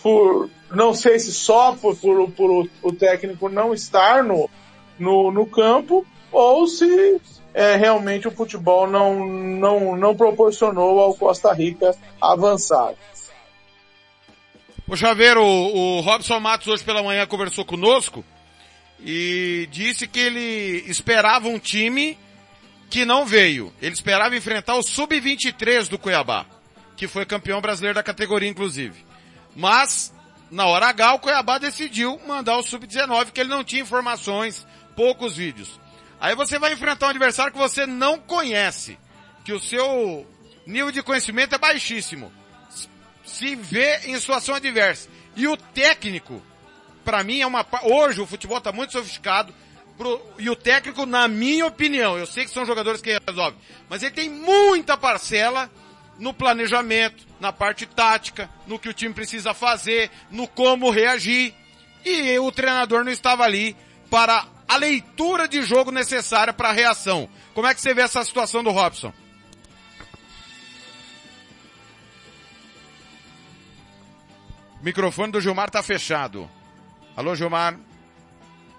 por, 0.00 0.48
não 0.70 0.94
sei 0.94 1.18
se 1.18 1.32
só 1.32 1.74
por, 1.74 1.96
por, 1.96 2.30
por 2.30 2.68
o, 2.82 2.92
técnico 2.92 3.48
não 3.48 3.74
estar 3.74 4.22
no, 4.22 4.48
no, 4.96 5.32
no 5.32 5.44
campo 5.46 6.06
ou 6.30 6.68
se 6.68 7.20
é, 7.52 7.74
realmente 7.74 8.28
o 8.28 8.32
futebol 8.32 8.88
não, 8.88 9.26
não, 9.26 9.96
não 9.96 10.14
proporcionou 10.14 11.00
ao 11.00 11.14
Costa 11.14 11.52
Rica 11.52 11.96
avançar. 12.20 12.94
O 14.88 14.96
Chaveiro, 14.96 15.42
o, 15.42 15.98
o 15.98 16.00
Robson 16.00 16.38
Matos 16.38 16.68
hoje 16.68 16.84
pela 16.84 17.02
manhã 17.02 17.26
conversou 17.26 17.64
conosco 17.64 18.24
e 19.04 19.68
disse 19.70 20.06
que 20.06 20.20
ele 20.20 20.84
esperava 20.86 21.48
um 21.48 21.58
time 21.58 22.18
que 22.88 23.04
não 23.04 23.24
veio. 23.24 23.72
Ele 23.80 23.94
esperava 23.94 24.36
enfrentar 24.36 24.76
o 24.76 24.82
Sub-23 24.82 25.88
do 25.88 25.98
Cuiabá, 25.98 26.46
que 26.96 27.08
foi 27.08 27.24
campeão 27.24 27.60
brasileiro 27.60 27.96
da 27.96 28.02
categoria 28.02 28.48
inclusive. 28.48 29.04
Mas, 29.56 30.12
na 30.50 30.66
hora 30.66 30.88
H, 30.88 31.14
o 31.14 31.18
Cuiabá 31.18 31.58
decidiu 31.58 32.20
mandar 32.26 32.56
o 32.58 32.62
Sub-19, 32.62 33.32
que 33.32 33.40
ele 33.40 33.50
não 33.50 33.64
tinha 33.64 33.82
informações, 33.82 34.66
poucos 34.94 35.36
vídeos. 35.36 35.80
Aí 36.20 36.36
você 36.36 36.58
vai 36.58 36.72
enfrentar 36.72 37.06
um 37.06 37.10
adversário 37.10 37.52
que 37.52 37.58
você 37.58 37.84
não 37.86 38.18
conhece, 38.18 38.98
que 39.44 39.52
o 39.52 39.60
seu 39.60 40.26
nível 40.66 40.92
de 40.92 41.02
conhecimento 41.02 41.54
é 41.54 41.58
baixíssimo. 41.58 42.32
Se 43.24 43.56
vê 43.56 43.98
em 44.04 44.18
situação 44.20 44.54
adversa. 44.54 45.08
E 45.34 45.48
o 45.48 45.56
técnico, 45.56 46.42
para 47.04 47.22
mim 47.22 47.40
é 47.40 47.46
uma, 47.46 47.66
hoje 47.82 48.20
o 48.20 48.26
futebol 48.26 48.58
está 48.58 48.72
muito 48.72 48.92
sofisticado, 48.92 49.54
pro, 49.96 50.20
e 50.38 50.48
o 50.48 50.56
técnico, 50.56 51.04
na 51.06 51.28
minha 51.28 51.66
opinião, 51.66 52.18
eu 52.18 52.26
sei 52.26 52.44
que 52.44 52.50
são 52.50 52.64
jogadores 52.64 53.00
que 53.00 53.16
resolvem, 53.26 53.58
mas 53.88 54.02
ele 54.02 54.12
tem 54.12 54.28
muita 54.28 54.96
parcela 54.96 55.70
no 56.18 56.32
planejamento, 56.32 57.26
na 57.40 57.52
parte 57.52 57.86
tática, 57.86 58.48
no 58.66 58.78
que 58.78 58.88
o 58.88 58.94
time 58.94 59.14
precisa 59.14 59.52
fazer, 59.54 60.10
no 60.30 60.46
como 60.46 60.90
reagir. 60.90 61.54
E 62.04 62.38
o 62.38 62.50
treinador 62.52 63.04
não 63.04 63.12
estava 63.12 63.44
ali 63.44 63.76
para 64.10 64.46
a 64.68 64.76
leitura 64.76 65.48
de 65.48 65.62
jogo 65.62 65.90
necessária 65.90 66.52
para 66.52 66.68
a 66.68 66.72
reação. 66.72 67.28
Como 67.54 67.66
é 67.66 67.74
que 67.74 67.80
você 67.80 67.92
vê 67.94 68.02
essa 68.02 68.24
situação 68.24 68.62
do 68.62 68.70
Robson? 68.70 69.12
O 74.80 74.84
microfone 74.84 75.32
do 75.32 75.40
Gilmar 75.40 75.70
tá 75.70 75.82
fechado. 75.82 76.50
Alô, 77.16 77.34
Gilmar? 77.34 77.78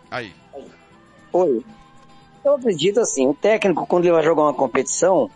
Aí. 0.09 0.33
Oi. 1.31 1.63
Eu 2.43 2.55
acredito 2.55 2.99
assim, 2.99 3.27
o 3.27 3.33
técnico 3.33 3.85
quando 3.85 4.05
ele 4.05 4.13
vai 4.13 4.23
jogar 4.23 4.43
uma 4.43 4.53
competição, 4.53 5.29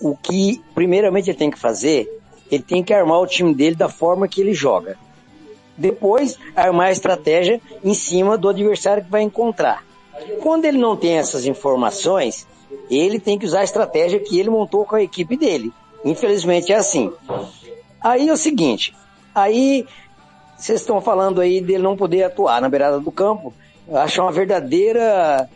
o 0.00 0.16
que 0.16 0.62
primeiramente 0.74 1.30
ele 1.30 1.38
tem 1.38 1.50
que 1.50 1.58
fazer, 1.58 2.08
ele 2.50 2.62
tem 2.62 2.82
que 2.82 2.92
armar 2.92 3.20
o 3.20 3.26
time 3.26 3.54
dele 3.54 3.76
da 3.76 3.88
forma 3.88 4.26
que 4.26 4.40
ele 4.40 4.54
joga. 4.54 4.98
Depois, 5.76 6.38
armar 6.54 6.88
a 6.88 6.92
estratégia 6.92 7.60
em 7.84 7.92
cima 7.92 8.38
do 8.38 8.48
adversário 8.48 9.04
que 9.04 9.10
vai 9.10 9.22
encontrar. 9.22 9.84
Quando 10.42 10.64
ele 10.64 10.78
não 10.78 10.96
tem 10.96 11.18
essas 11.18 11.46
informações, 11.46 12.46
ele 12.90 13.20
tem 13.20 13.38
que 13.38 13.44
usar 13.44 13.60
a 13.60 13.64
estratégia 13.64 14.18
que 14.18 14.40
ele 14.40 14.48
montou 14.48 14.86
com 14.86 14.96
a 14.96 15.02
equipe 15.02 15.36
dele. 15.36 15.70
Infelizmente 16.02 16.72
é 16.72 16.76
assim. 16.76 17.12
Aí 18.00 18.28
é 18.28 18.32
o 18.32 18.36
seguinte, 18.36 18.94
aí 19.34 19.86
vocês 20.56 20.80
estão 20.80 21.00
falando 21.00 21.40
aí 21.40 21.60
dele 21.60 21.82
não 21.82 21.96
poder 21.96 22.24
atuar 22.24 22.60
na 22.60 22.68
beirada 22.68 22.98
do 22.98 23.12
campo. 23.12 23.52
Eu 23.86 23.98
acho 23.98 24.20
uma 24.22 24.32
verdadeira. 24.32 25.48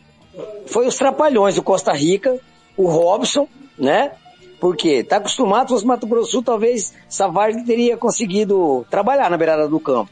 Foi 0.66 0.86
os 0.86 0.96
trapalhões 0.96 1.54
do 1.54 1.62
Costa 1.62 1.92
Rica, 1.92 2.38
o 2.76 2.86
Robson, 2.86 3.48
né? 3.78 4.12
Porque 4.60 5.02
tá 5.02 5.16
acostumado, 5.16 5.68
se 5.68 5.74
fosse 5.74 5.86
Mato 5.86 6.06
Grosso 6.06 6.42
talvez 6.42 6.94
Savard 7.08 7.64
teria 7.64 7.96
conseguido 7.96 8.86
trabalhar 8.90 9.30
na 9.30 9.38
beirada 9.38 9.66
do 9.66 9.80
campo. 9.80 10.10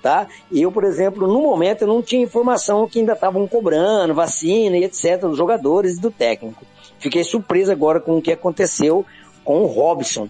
Tá? 0.00 0.26
Eu, 0.50 0.72
por 0.72 0.82
exemplo, 0.82 1.28
no 1.28 1.42
momento 1.42 1.82
eu 1.82 1.88
não 1.88 2.02
tinha 2.02 2.24
informação 2.24 2.88
que 2.88 2.98
ainda 2.98 3.12
estavam 3.12 3.46
cobrando 3.46 4.14
vacina 4.14 4.76
e 4.76 4.82
etc. 4.82 5.20
dos 5.20 5.36
jogadores 5.36 5.98
e 5.98 6.00
do 6.00 6.10
técnico. 6.10 6.64
Fiquei 6.98 7.22
surpreso 7.22 7.70
agora 7.70 8.00
com 8.00 8.16
o 8.16 8.22
que 8.22 8.32
aconteceu 8.32 9.04
com 9.44 9.62
o 9.62 9.66
Robson. 9.66 10.28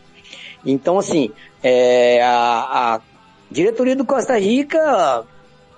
Então, 0.67 0.99
assim, 0.99 1.31
é, 1.63 2.21
a, 2.23 2.97
a 2.97 3.01
diretoria 3.53 3.95
do 3.95 4.05
Costa 4.05 4.39
Rica 4.39 5.25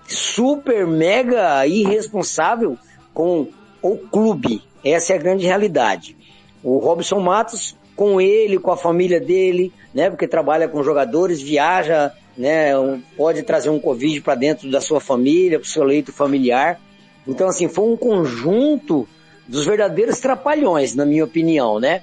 super, 0.07 0.87
mega 0.87 1.67
irresponsável 1.67 2.79
com 3.13 3.49
o 3.83 3.97
clube. 3.97 4.63
Essa 4.85 5.13
é 5.13 5.17
a 5.17 5.19
grande 5.19 5.47
realidade. 5.47 6.17
O 6.63 6.79
Robson 6.79 7.21
Matos, 7.21 7.77
com 7.97 8.21
ele, 8.21 8.59
com 8.59 8.71
a 8.71 8.77
família 8.77 9.21
dele, 9.21 9.73
né, 9.93 10.11
porque 10.11 10.27
trabalha 10.27 10.69
com 10.69 10.83
jogadores, 10.83 11.41
viaja, 11.41 12.13
né, 12.37 12.73
pode 13.17 13.43
trazer 13.43 13.71
um 13.71 13.79
Covid 13.79 14.21
para 14.21 14.35
dentro 14.35 14.71
da 14.71 14.81
sua 14.81 15.01
família, 15.01 15.59
para 15.59 15.67
o 15.67 15.69
seu 15.69 15.85
leito 15.85 16.13
familiar. 16.13 16.81
Então, 17.27 17.49
assim, 17.49 17.69
foi 17.69 17.85
um 17.85 17.97
conjunto 17.97 19.09
dos 19.47 19.65
verdadeiros 19.65 20.21
trapalhões, 20.21 20.95
na 20.95 21.05
minha 21.05 21.25
opinião, 21.25 21.79
né? 21.79 22.03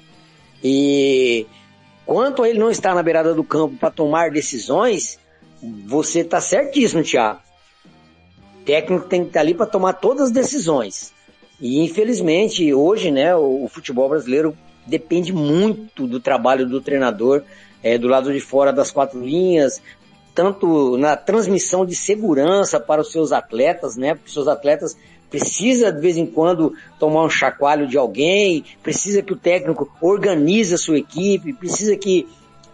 E 0.64 1.46
quanto 2.06 2.46
ele 2.46 2.60
não 2.60 2.70
estar 2.70 2.94
na 2.94 3.04
beirada 3.04 3.34
do 3.34 3.44
campo 3.44 3.76
para 3.78 3.90
tomar 3.92 4.32
decisões, 4.32 5.20
você 5.62 6.24
tá 6.24 6.42
certíssimo, 6.42 7.04
Thiago. 7.04 7.40
O 8.62 8.64
técnico 8.64 9.08
tem 9.08 9.22
que 9.22 9.28
estar 9.28 9.42
ali 9.42 9.54
para 9.54 9.66
tomar 9.66 9.94
todas 9.94 10.28
as 10.28 10.32
decisões. 10.32 11.14
E 11.60 11.84
infelizmente, 11.84 12.74
hoje, 12.74 13.12
né, 13.12 13.36
o, 13.36 13.66
o 13.66 13.68
futebol 13.68 14.10
brasileiro 14.10 14.58
depende 14.86 15.32
muito 15.32 16.08
do 16.08 16.20
trabalho 16.20 16.68
do 16.68 16.82
treinador, 16.82 17.44
é, 17.84 17.98
do 17.98 18.08
lado 18.08 18.34
de 18.34 18.40
fora 18.40 18.74
das 18.74 18.92
quatro 18.92 19.20
linhas, 19.20 19.82
tanto 20.34 20.98
na 20.98 21.16
transmissão 21.16 21.86
de 21.86 21.96
segurança 21.96 22.80
para 22.80 23.02
os 23.02 23.12
seus 23.12 23.32
atletas, 23.32 23.96
né? 23.96 24.14
Porque 24.14 24.28
os 24.28 24.34
seus 24.34 24.48
atletas 24.48 24.98
precisa 25.30 25.92
de 25.92 26.02
vez 26.02 26.18
em 26.18 26.26
quando 26.26 26.74
tomar 27.00 27.24
um 27.24 27.30
chacoalho 27.30 27.88
de 27.88 27.98
alguém, 27.98 28.66
precisa 28.84 29.22
que 29.22 29.34
o 29.34 29.38
técnico 29.38 29.90
organize 30.02 30.74
a 30.74 30.78
sua 30.78 30.98
equipe, 30.98 31.54
precisa 31.54 31.96
que 31.96 32.28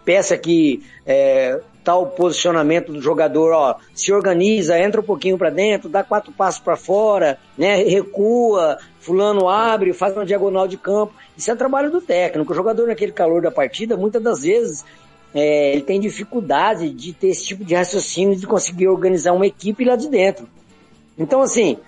peça 0.04 0.36
que 0.36 0.82
é, 1.06 1.60
tal 1.88 2.04
posicionamento 2.04 2.92
do 2.92 3.00
jogador, 3.00 3.50
ó, 3.54 3.76
se 3.94 4.12
organiza, 4.12 4.78
entra 4.78 5.00
um 5.00 5.04
pouquinho 5.04 5.38
para 5.38 5.48
dentro, 5.48 5.88
dá 5.88 6.04
quatro 6.04 6.30
passos 6.30 6.60
para 6.60 6.76
fora, 6.76 7.38
né, 7.56 7.76
recua, 7.76 8.76
fulano 9.00 9.48
abre, 9.48 9.94
faz 9.94 10.14
uma 10.14 10.26
diagonal 10.26 10.68
de 10.68 10.76
campo. 10.76 11.14
Isso 11.34 11.50
é 11.50 11.56
trabalho 11.56 11.90
do 11.90 12.02
técnico. 12.02 12.52
O 12.52 12.54
jogador 12.54 12.88
naquele 12.88 13.12
calor 13.12 13.40
da 13.40 13.50
partida, 13.50 13.96
muitas 13.96 14.22
das 14.22 14.42
vezes 14.42 14.84
é, 15.34 15.72
ele 15.72 15.80
tem 15.80 15.98
dificuldade 15.98 16.90
de 16.90 17.14
ter 17.14 17.28
esse 17.28 17.46
tipo 17.46 17.64
de 17.64 17.74
raciocínio 17.74 18.36
de 18.36 18.46
conseguir 18.46 18.86
organizar 18.88 19.32
uma 19.32 19.46
equipe 19.46 19.82
lá 19.82 19.96
de 19.96 20.10
dentro. 20.10 20.46
Então, 21.16 21.40
assim, 21.40 21.78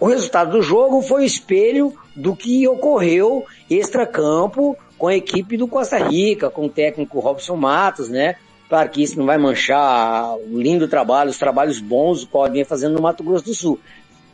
o 0.00 0.06
resultado 0.06 0.50
do 0.50 0.60
jogo 0.60 1.02
foi 1.02 1.22
o 1.22 1.24
espelho 1.24 1.94
do 2.16 2.34
que 2.34 2.66
ocorreu 2.66 3.44
extra-campo 3.70 4.76
com 4.98 5.06
a 5.06 5.14
equipe 5.14 5.56
do 5.56 5.68
Costa 5.68 5.98
Rica, 5.98 6.50
com 6.50 6.66
o 6.66 6.68
técnico 6.68 7.20
Robson 7.20 7.54
Matos, 7.54 8.08
né? 8.08 8.34
Claro 8.72 8.88
que 8.88 9.02
isso 9.02 9.18
não 9.18 9.26
vai 9.26 9.36
manchar 9.36 10.34
o 10.34 10.58
lindo 10.58 10.88
trabalho, 10.88 11.28
os 11.28 11.36
trabalhos 11.36 11.78
bons 11.78 12.24
que 12.24 12.34
o 12.34 12.50
vem 12.50 12.64
fazendo 12.64 12.94
no 12.94 13.02
Mato 13.02 13.22
Grosso 13.22 13.44
do 13.44 13.54
Sul. 13.54 13.78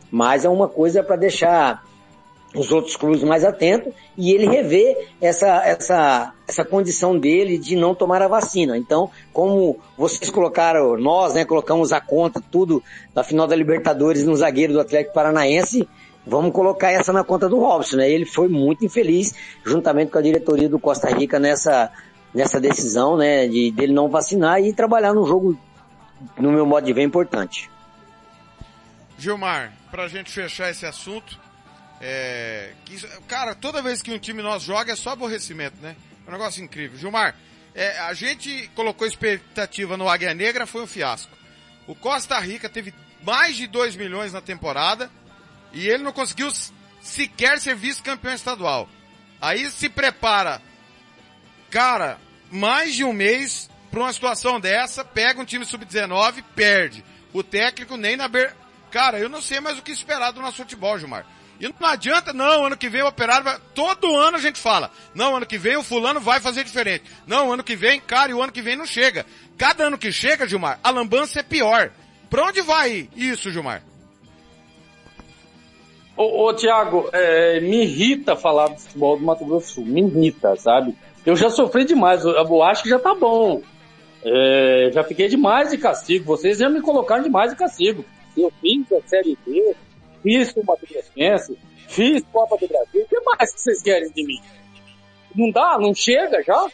Mas 0.09 0.45
é 0.45 0.49
uma 0.49 0.69
coisa 0.69 1.03
para 1.03 1.17
deixar 1.17 1.83
os 2.55 2.71
outros 2.71 2.95
clubes 2.95 3.21
mais 3.21 3.43
atentos 3.43 3.91
e 4.17 4.31
ele 4.31 4.47
rever 4.47 5.09
essa, 5.19 5.61
essa, 5.65 6.33
essa 6.47 6.63
condição 6.63 7.19
dele 7.19 7.57
de 7.57 7.75
não 7.75 7.93
tomar 7.93 8.21
a 8.21 8.29
vacina. 8.29 8.77
Então, 8.77 9.11
como 9.33 9.77
vocês 9.97 10.29
colocaram, 10.29 10.97
nós, 10.97 11.33
né, 11.33 11.43
colocamos 11.43 11.91
a 11.91 11.99
conta, 11.99 12.41
tudo, 12.49 12.81
da 13.13 13.25
final 13.25 13.45
da 13.45 13.57
Libertadores 13.57 14.23
no 14.23 14.37
zagueiro 14.37 14.71
do 14.71 14.79
Atlético 14.79 15.15
Paranaense, 15.15 15.85
vamos 16.25 16.53
colocar 16.53 16.91
essa 16.91 17.11
na 17.11 17.25
conta 17.25 17.49
do 17.49 17.59
Robson, 17.59 17.97
né? 17.97 18.09
Ele 18.09 18.25
foi 18.25 18.47
muito 18.47 18.85
infeliz, 18.85 19.33
juntamente 19.65 20.13
com 20.13 20.17
a 20.17 20.21
diretoria 20.21 20.69
do 20.69 20.79
Costa 20.79 21.09
Rica 21.09 21.39
nessa, 21.39 21.91
nessa 22.33 22.59
decisão, 22.59 23.17
né, 23.17 23.47
de 23.47 23.71
dele 23.71 23.93
não 23.93 24.09
vacinar 24.09 24.61
e 24.61 24.73
trabalhar 24.73 25.13
num 25.13 25.25
jogo, 25.25 25.59
no 26.37 26.51
meu 26.51 26.65
modo 26.65 26.85
de 26.85 26.93
ver, 26.93 27.03
importante. 27.03 27.69
Gilmar, 29.17 29.73
pra 29.91 30.07
gente 30.07 30.31
fechar 30.31 30.69
esse 30.69 30.85
assunto, 30.85 31.37
é, 31.99 32.71
cara, 33.27 33.53
toda 33.53 33.81
vez 33.81 34.01
que 34.01 34.11
um 34.11 34.19
time 34.19 34.41
nosso 34.41 34.65
joga 34.65 34.93
é 34.93 34.95
só 34.95 35.11
aborrecimento, 35.11 35.75
né? 35.81 35.95
É 36.25 36.29
um 36.29 36.33
negócio 36.33 36.63
incrível. 36.63 36.97
Gilmar, 36.97 37.35
é, 37.75 37.99
a 37.99 38.13
gente 38.13 38.69
colocou 38.75 39.05
expectativa 39.05 39.97
no 39.97 40.07
Águia 40.07 40.33
Negra, 40.33 40.65
foi 40.65 40.83
um 40.83 40.87
fiasco. 40.87 41.37
O 41.87 41.95
Costa 41.95 42.39
Rica 42.39 42.69
teve 42.69 42.93
mais 43.23 43.57
de 43.57 43.67
2 43.67 43.95
milhões 43.95 44.31
na 44.31 44.41
temporada 44.41 45.09
e 45.73 45.87
ele 45.87 46.03
não 46.03 46.13
conseguiu 46.13 46.49
sequer 47.01 47.59
ser 47.59 47.75
vice-campeão 47.75 48.33
estadual. 48.33 48.87
Aí 49.41 49.69
se 49.69 49.89
prepara, 49.89 50.61
cara, 51.69 52.17
mais 52.51 52.95
de 52.95 53.03
um 53.03 53.13
mês 53.13 53.69
para 53.89 54.01
uma 54.01 54.13
situação 54.13 54.59
dessa, 54.59 55.03
pega 55.03 55.41
um 55.41 55.45
time 55.45 55.65
sub-19, 55.65 56.43
perde. 56.55 57.03
O 57.33 57.43
técnico 57.43 57.97
nem 57.97 58.15
na 58.15 58.27
ber... 58.27 58.55
Cara, 58.91 59.19
eu 59.19 59.29
não 59.29 59.41
sei 59.41 59.59
mais 59.59 59.77
o 59.77 59.83
que 59.83 59.91
esperar 59.91 60.31
do 60.31 60.41
nosso 60.41 60.57
futebol, 60.57 60.97
Gilmar. 60.97 61.25
E 61.59 61.67
não 61.67 61.87
adianta, 61.87 62.31
não, 62.31 62.65
ano 62.65 62.77
que 62.77 62.89
vem 62.89 63.03
o 63.03 63.07
operário 63.07 63.43
vai... 63.43 63.59
Todo 63.75 64.15
ano 64.15 64.37
a 64.37 64.39
gente 64.39 64.59
fala, 64.59 64.89
não, 65.13 65.35
ano 65.35 65.45
que 65.45 65.57
vem 65.57 65.75
o 65.75 65.83
fulano 65.83 66.19
vai 66.19 66.39
fazer 66.39 66.63
diferente. 66.63 67.03
Não, 67.27 67.51
ano 67.51 67.63
que 67.63 67.75
vem, 67.75 67.99
cara, 67.99 68.31
e 68.31 68.33
o 68.33 68.41
ano 68.41 68.51
que 68.51 68.61
vem 68.61 68.75
não 68.75 68.85
chega. 68.85 69.25
Cada 69.57 69.83
ano 69.83 69.97
que 69.97 70.11
chega, 70.11 70.47
Gilmar, 70.47 70.79
a 70.83 70.89
lambança 70.89 71.39
é 71.39 71.43
pior. 71.43 71.91
Pra 72.29 72.45
onde 72.45 72.61
vai 72.61 73.09
isso, 73.15 73.51
Gilmar? 73.51 73.83
Ô, 76.15 76.47
ô 76.47 76.53
Tiago, 76.53 77.09
é, 77.13 77.59
me 77.59 77.83
irrita 77.83 78.35
falar 78.35 78.69
do 78.69 78.79
futebol 78.79 79.17
do 79.17 79.25
Mato 79.25 79.45
Grosso 79.45 79.67
do 79.67 79.73
Sul. 79.73 79.85
Me 79.85 80.01
irrita, 80.01 80.55
sabe? 80.55 80.95
Eu 81.29 81.35
já 81.35 81.51
sofri 81.51 81.85
demais, 81.85 82.25
eu, 82.25 82.63
acho 82.63 82.81
que 82.81 82.89
já 82.89 82.97
tá 82.97 83.13
bom. 83.13 83.61
É, 84.25 84.89
já 84.91 85.03
fiquei 85.03 85.27
demais 85.27 85.69
de 85.69 85.77
castigo. 85.77 86.25
Vocês 86.25 86.57
já 86.57 86.67
me 86.67 86.81
colocaram 86.81 87.21
demais 87.21 87.51
de 87.51 87.55
castigo. 87.55 88.03
Eu 88.35 88.51
fiz 88.59 88.91
a 88.91 89.07
Série 89.07 89.37
B, 89.45 89.75
fiz 90.23 90.55
Mato 90.65 90.87
Grossense, 90.89 91.55
fiz 91.87 92.23
Copa 92.33 92.57
do 92.57 92.67
Brasil. 92.67 93.03
O 93.03 93.07
que 93.07 93.19
mais 93.21 93.53
que 93.53 93.61
vocês 93.61 93.79
querem 93.83 94.09
de 94.11 94.25
mim? 94.25 94.41
Não 95.35 95.51
dá? 95.51 95.77
Não 95.79 95.93
chega 95.93 96.41
já? 96.41 96.67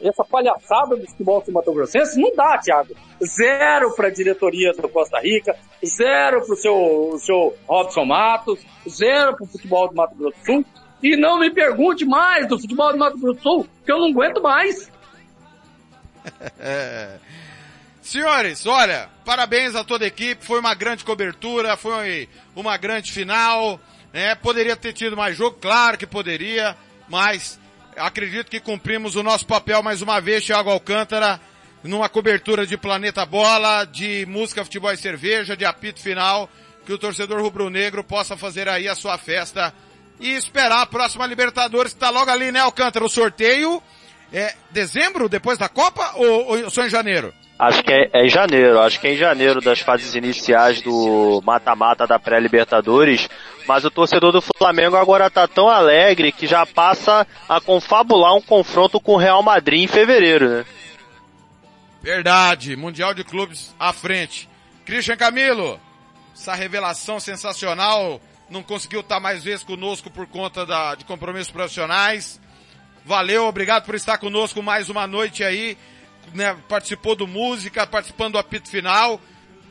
Essa 0.00 0.24
palhaçada 0.24 0.94
do 0.94 1.06
futebol 1.08 1.42
Grossense 1.74 2.20
não 2.20 2.32
dá, 2.36 2.58
Thiago. 2.58 2.94
Zero 3.24 3.92
para 3.96 4.06
a 4.06 4.12
diretoria 4.12 4.72
do 4.72 4.88
Costa 4.88 5.18
Rica, 5.18 5.56
zero 5.84 6.46
para 6.46 6.54
o 6.54 6.56
seu, 6.56 7.18
seu 7.18 7.56
Robson 7.66 8.04
Matos, 8.04 8.64
zero 8.88 9.34
para 9.34 9.44
o 9.44 9.48
futebol 9.48 9.88
do 9.88 9.96
Mato 9.96 10.14
Grosso 10.14 10.38
do 10.38 10.46
Sul. 10.46 10.64
E 11.02 11.16
não 11.16 11.38
me 11.38 11.50
pergunte 11.50 12.04
mais 12.04 12.46
do 12.48 12.58
futebol 12.58 12.92
do 12.92 12.98
Mato 12.98 13.18
Grosso 13.18 13.38
do 13.38 13.42
Sul, 13.42 13.68
que 13.84 13.92
eu 13.92 13.98
não 13.98 14.10
aguento 14.10 14.42
mais. 14.42 14.90
Senhores, 18.02 18.66
olha, 18.66 19.08
parabéns 19.24 19.74
a 19.74 19.84
toda 19.84 20.04
a 20.04 20.08
equipe, 20.08 20.44
foi 20.44 20.58
uma 20.58 20.74
grande 20.74 21.04
cobertura, 21.04 21.76
foi 21.76 22.28
uma 22.56 22.76
grande 22.76 23.12
final, 23.12 23.80
né? 24.12 24.34
Poderia 24.34 24.76
ter 24.76 24.92
tido 24.92 25.16
mais 25.16 25.36
jogo, 25.36 25.58
claro 25.60 25.96
que 25.96 26.06
poderia, 26.06 26.76
mas 27.08 27.58
acredito 27.96 28.50
que 28.50 28.60
cumprimos 28.60 29.16
o 29.16 29.22
nosso 29.22 29.46
papel 29.46 29.82
mais 29.82 30.02
uma 30.02 30.20
vez, 30.20 30.44
Thiago 30.44 30.70
Alcântara, 30.70 31.40
numa 31.82 32.08
cobertura 32.08 32.66
de 32.66 32.76
Planeta 32.76 33.24
Bola, 33.24 33.84
de 33.84 34.26
música, 34.26 34.64
futebol 34.64 34.92
e 34.92 34.96
cerveja, 34.96 35.56
de 35.56 35.64
apito 35.64 36.00
final, 36.00 36.50
que 36.84 36.92
o 36.92 36.98
torcedor 36.98 37.40
rubro-negro 37.40 38.02
possa 38.02 38.36
fazer 38.36 38.68
aí 38.68 38.88
a 38.88 38.94
sua 38.94 39.16
festa 39.16 39.72
e 40.20 40.34
esperar 40.34 40.82
a 40.82 40.86
próxima 40.86 41.26
Libertadores, 41.26 41.94
que 41.94 41.98
tá 41.98 42.10
logo 42.10 42.30
ali, 42.30 42.52
né, 42.52 42.60
Alcântara? 42.60 43.04
O 43.04 43.08
sorteio 43.08 43.82
é 44.32 44.54
dezembro, 44.70 45.28
depois 45.28 45.58
da 45.58 45.68
Copa, 45.68 46.12
ou, 46.14 46.62
ou 46.62 46.70
só 46.70 46.84
em 46.84 46.90
janeiro? 46.90 47.32
Acho 47.58 47.82
que 47.82 47.92
é, 47.92 48.10
é, 48.14 48.24
em 48.24 48.28
janeiro, 48.28 48.80
acho 48.80 48.98
que 48.98 49.06
é 49.06 49.12
em 49.12 49.16
janeiro 49.16 49.60
das 49.60 49.80
fases 49.80 50.14
iniciais 50.14 50.80
do 50.80 51.42
mata-mata 51.44 52.06
da 52.06 52.18
pré-Libertadores, 52.18 53.28
mas 53.66 53.84
o 53.84 53.90
torcedor 53.90 54.32
do 54.32 54.40
Flamengo 54.40 54.96
agora 54.96 55.28
tá 55.28 55.46
tão 55.46 55.68
alegre 55.68 56.32
que 56.32 56.46
já 56.46 56.64
passa 56.64 57.26
a 57.46 57.60
confabular 57.60 58.34
um 58.34 58.40
confronto 58.40 58.98
com 58.98 59.12
o 59.12 59.18
Real 59.18 59.42
Madrid 59.42 59.82
em 59.82 59.86
fevereiro, 59.86 60.48
né? 60.48 60.64
Verdade, 62.02 62.76
Mundial 62.76 63.12
de 63.12 63.24
Clubes 63.24 63.74
à 63.78 63.92
frente. 63.92 64.48
Christian 64.86 65.18
Camilo, 65.18 65.78
essa 66.34 66.54
revelação 66.54 67.20
sensacional, 67.20 68.22
não 68.50 68.62
conseguiu 68.62 69.00
estar 69.00 69.20
mais 69.20 69.44
vezes 69.44 69.64
conosco 69.64 70.10
por 70.10 70.26
conta 70.26 70.66
da, 70.66 70.94
de 70.94 71.04
compromissos 71.04 71.50
profissionais. 71.50 72.40
Valeu, 73.04 73.46
obrigado 73.46 73.84
por 73.84 73.94
estar 73.94 74.18
conosco 74.18 74.62
mais 74.62 74.90
uma 74.90 75.06
noite 75.06 75.42
aí 75.42 75.78
né, 76.34 76.56
participou 76.68 77.14
do 77.14 77.26
música, 77.26 77.86
participando 77.86 78.32
do 78.32 78.38
apito 78.38 78.68
final. 78.68 79.20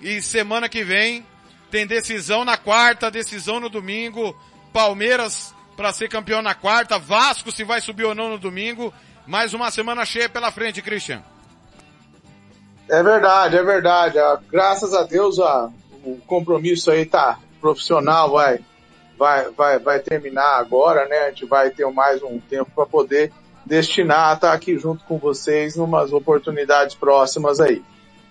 E 0.01 0.21
semana 0.21 0.69
que 0.69 0.83
vem 0.83 1.25
tem 1.69 1.85
decisão 1.85 2.43
na 2.45 2.57
quarta, 2.57 3.11
decisão 3.11 3.59
no 3.59 3.69
domingo. 3.69 4.35
Palmeiras 4.73 5.53
para 5.75 5.93
ser 5.93 6.09
campeão 6.09 6.41
na 6.41 6.53
quarta, 6.53 6.99
Vasco 6.99 7.51
se 7.51 7.63
vai 7.63 7.79
subir 7.79 8.03
ou 8.03 8.15
não 8.15 8.29
no 8.29 8.37
domingo. 8.37 8.93
Mais 9.25 9.53
uma 9.53 9.71
semana 9.71 10.05
cheia 10.05 10.27
pela 10.27 10.51
frente, 10.51 10.81
Christian. 10.81 11.21
É 12.89 13.03
verdade, 13.03 13.55
é 13.55 13.63
verdade. 13.63 14.17
Ah, 14.17 14.39
graças 14.49 14.93
a 14.93 15.03
Deus 15.03 15.39
ah, 15.39 15.69
o 16.03 16.17
compromisso 16.25 16.91
aí 16.91 17.05
tá 17.05 17.39
profissional, 17.61 18.31
vai, 18.31 18.59
vai, 19.19 19.51
vai, 19.51 19.77
vai 19.77 19.99
terminar 19.99 20.57
agora, 20.57 21.05
né? 21.09 21.25
A 21.25 21.29
gente 21.29 21.45
vai 21.45 21.69
ter 21.69 21.85
mais 21.91 22.23
um 22.23 22.39
tempo 22.39 22.71
para 22.73 22.85
poder 22.85 23.33
destinar 23.65 24.29
a 24.29 24.33
estar 24.33 24.53
aqui 24.53 24.79
junto 24.79 25.03
com 25.03 25.17
vocês 25.17 25.75
numas 25.75 26.13
oportunidades 26.13 26.95
próximas 26.95 27.59
aí. 27.59 27.83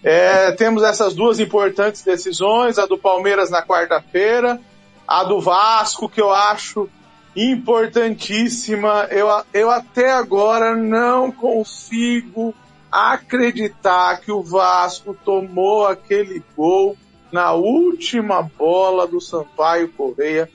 É, 0.02 0.50
temos 0.52 0.82
essas 0.82 1.14
duas 1.14 1.38
importantes 1.38 2.02
decisões, 2.02 2.78
a 2.78 2.86
do 2.86 2.96
Palmeiras 2.96 3.50
na 3.50 3.62
quarta-feira, 3.62 4.58
a 5.06 5.22
do 5.24 5.40
Vasco, 5.40 6.08
que 6.08 6.22
eu 6.22 6.30
acho 6.30 6.88
importantíssima. 7.36 9.08
Eu, 9.10 9.28
eu 9.52 9.70
até 9.70 10.10
agora 10.10 10.74
não 10.74 11.30
consigo 11.30 12.54
acreditar 12.90 14.20
que 14.20 14.32
o 14.32 14.42
Vasco 14.42 15.14
tomou 15.22 15.86
aquele 15.86 16.42
gol 16.56 16.96
na 17.30 17.52
última 17.52 18.42
bola 18.42 19.06
do 19.06 19.20
Sampaio 19.20 19.92
Correia, 19.92 20.48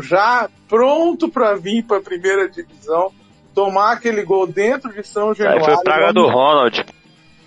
já 0.00 0.48
pronto 0.68 1.28
para 1.28 1.54
vir 1.54 1.82
para 1.84 1.98
a 1.98 2.02
primeira 2.02 2.48
divisão, 2.48 3.12
tomar 3.54 3.92
aquele 3.92 4.22
gol 4.22 4.46
dentro 4.46 4.92
de 4.92 5.06
São 5.06 5.34
Januário. 5.34 5.66
Aí 5.66 5.74
foi 5.74 5.84
praga 5.84 6.12
do 6.12 6.26
Ronald. 6.26 6.84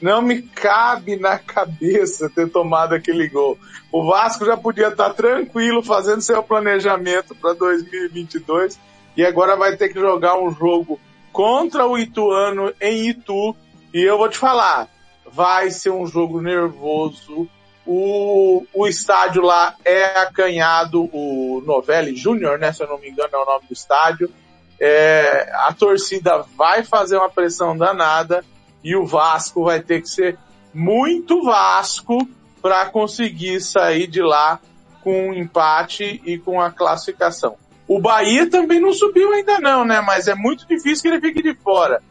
Não 0.02 0.22
me 0.22 0.41
cabe 0.41 1.16
na 1.16 1.39
cabeça 1.39 2.30
ter 2.30 2.50
tomado 2.50 2.93
aquele 2.93 3.28
gol. 3.28 3.58
O 3.91 4.06
Vasco 4.06 4.46
já 4.46 4.58
podia 4.58 4.89
estar 4.89 5.12
tranquilo 5.14 5.82
fazendo 5.82 6.22
seu 6.22 6.43
planejamento 6.43 7.34
para 7.34 7.54
2022 7.54 8.78
e 9.16 9.26
agora 9.26 9.56
vai 9.56 9.78
ter 9.78 9.89
que 9.89 10.00
jogar 10.00 10.38
um 10.38 10.52
jogo 10.52 11.00
contra 11.32 11.88
o 11.88 11.98
Ituano 11.98 12.74
em 12.80 13.10
Itu. 13.10 13.56
E 13.93 14.02
eu 14.02 14.18
vou 14.18 14.30
te 14.30 14.38
falar, 14.38 14.89
vai 15.32 15.72
ser 15.72 15.91
um 15.91 16.06
jogo 16.06 16.41
nervoso. 16.41 17.48
O, 17.86 18.66
o 18.74 18.88
estádio 18.88 19.44
lá 19.44 19.76
é 19.86 20.20
acanhado, 20.20 21.10
o 21.14 21.62
Novelli 21.66 22.16
Júnior, 22.16 22.58
né? 22.58 22.72
Se 22.72 22.84
eu 22.84 22.88
não 22.88 22.98
me 22.98 23.10
engano 23.10 23.30
é 23.32 23.38
o 23.38 23.46
nome 23.46 23.66
do 23.68 23.74
estádio. 23.74 24.30
É, 24.80 25.52
a 25.54 25.74
torcida 25.74 26.44
vai 26.58 26.84
fazer 26.84 27.18
uma 27.18 27.30
pressão 27.30 27.78
danada 27.78 28.44
e 28.84 28.96
o 28.96 29.06
Vasco 29.06 29.64
vai 29.64 29.82
ter 29.82 30.02
que 30.02 30.10
ser 30.10 30.38
muito 30.74 31.44
Vasco 31.44 32.18
para 32.62 32.86
conseguir 32.88 33.62
sair 33.62 34.08
de 34.08 34.22
lá 34.22 34.60
com 35.02 35.30
um 35.30 35.34
empate 35.34 36.20
e 36.26 36.38
com 36.38 36.60
a 36.60 36.72
classificação. 36.72 37.56
O 37.88 38.00
Bahia 38.00 38.50
também 38.50 38.80
não 38.80 38.92
subiu 38.92 39.32
ainda 39.32 39.60
não, 39.60 39.86
né? 39.86 40.02
Mas 40.02 40.28
é 40.28 40.34
muito 40.34 40.68
difícil 40.68 41.04
que 41.04 41.08
ele 41.10 41.22
fique 41.22 41.44
de 41.44 41.54
fora. 41.54 42.02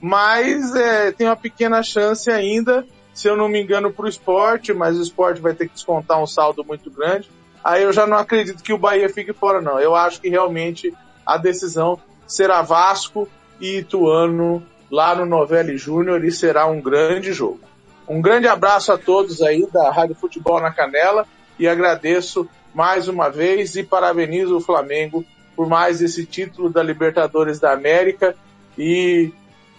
Mas 0.00 0.74
é, 0.74 1.12
tem 1.12 1.28
uma 1.28 1.36
pequena 1.36 1.82
chance 1.82 2.30
ainda, 2.30 2.84
se 3.20 3.28
eu 3.28 3.36
não 3.36 3.50
me 3.50 3.60
engano, 3.60 3.92
para 3.92 4.06
o 4.06 4.08
esporte, 4.08 4.72
mas 4.72 4.96
o 4.96 5.02
esporte 5.02 5.42
vai 5.42 5.52
ter 5.52 5.68
que 5.68 5.74
descontar 5.74 6.18
um 6.22 6.26
saldo 6.26 6.64
muito 6.64 6.90
grande. 6.90 7.30
Aí 7.62 7.82
eu 7.82 7.92
já 7.92 8.06
não 8.06 8.16
acredito 8.16 8.62
que 8.62 8.72
o 8.72 8.78
Bahia 8.78 9.10
fique 9.10 9.34
fora, 9.34 9.60
não. 9.60 9.78
Eu 9.78 9.94
acho 9.94 10.22
que 10.22 10.30
realmente 10.30 10.90
a 11.26 11.36
decisão 11.36 12.00
será 12.26 12.62
Vasco 12.62 13.28
e 13.60 13.80
Ituano 13.80 14.62
lá 14.90 15.14
no 15.14 15.26
Novelli 15.26 15.76
Júnior 15.76 16.24
e 16.24 16.32
será 16.32 16.64
um 16.64 16.80
grande 16.80 17.34
jogo. 17.34 17.60
Um 18.08 18.22
grande 18.22 18.48
abraço 18.48 18.90
a 18.90 18.96
todos 18.96 19.42
aí 19.42 19.68
da 19.70 19.90
Rádio 19.90 20.14
Futebol 20.14 20.58
na 20.58 20.72
Canela 20.72 21.26
e 21.58 21.68
agradeço 21.68 22.48
mais 22.72 23.06
uma 23.06 23.28
vez 23.28 23.76
e 23.76 23.82
parabenizo 23.82 24.56
o 24.56 24.62
Flamengo 24.62 25.26
por 25.54 25.68
mais 25.68 26.00
esse 26.00 26.24
título 26.24 26.70
da 26.70 26.82
Libertadores 26.82 27.60
da 27.60 27.70
América 27.70 28.34
e 28.78 29.30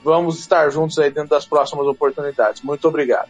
vamos 0.03 0.39
estar 0.39 0.69
juntos 0.69 0.97
aí 0.99 1.09
dentro 1.09 1.29
das 1.29 1.45
próximas 1.45 1.85
oportunidades. 1.85 2.61
Muito 2.61 2.87
obrigado. 2.87 3.29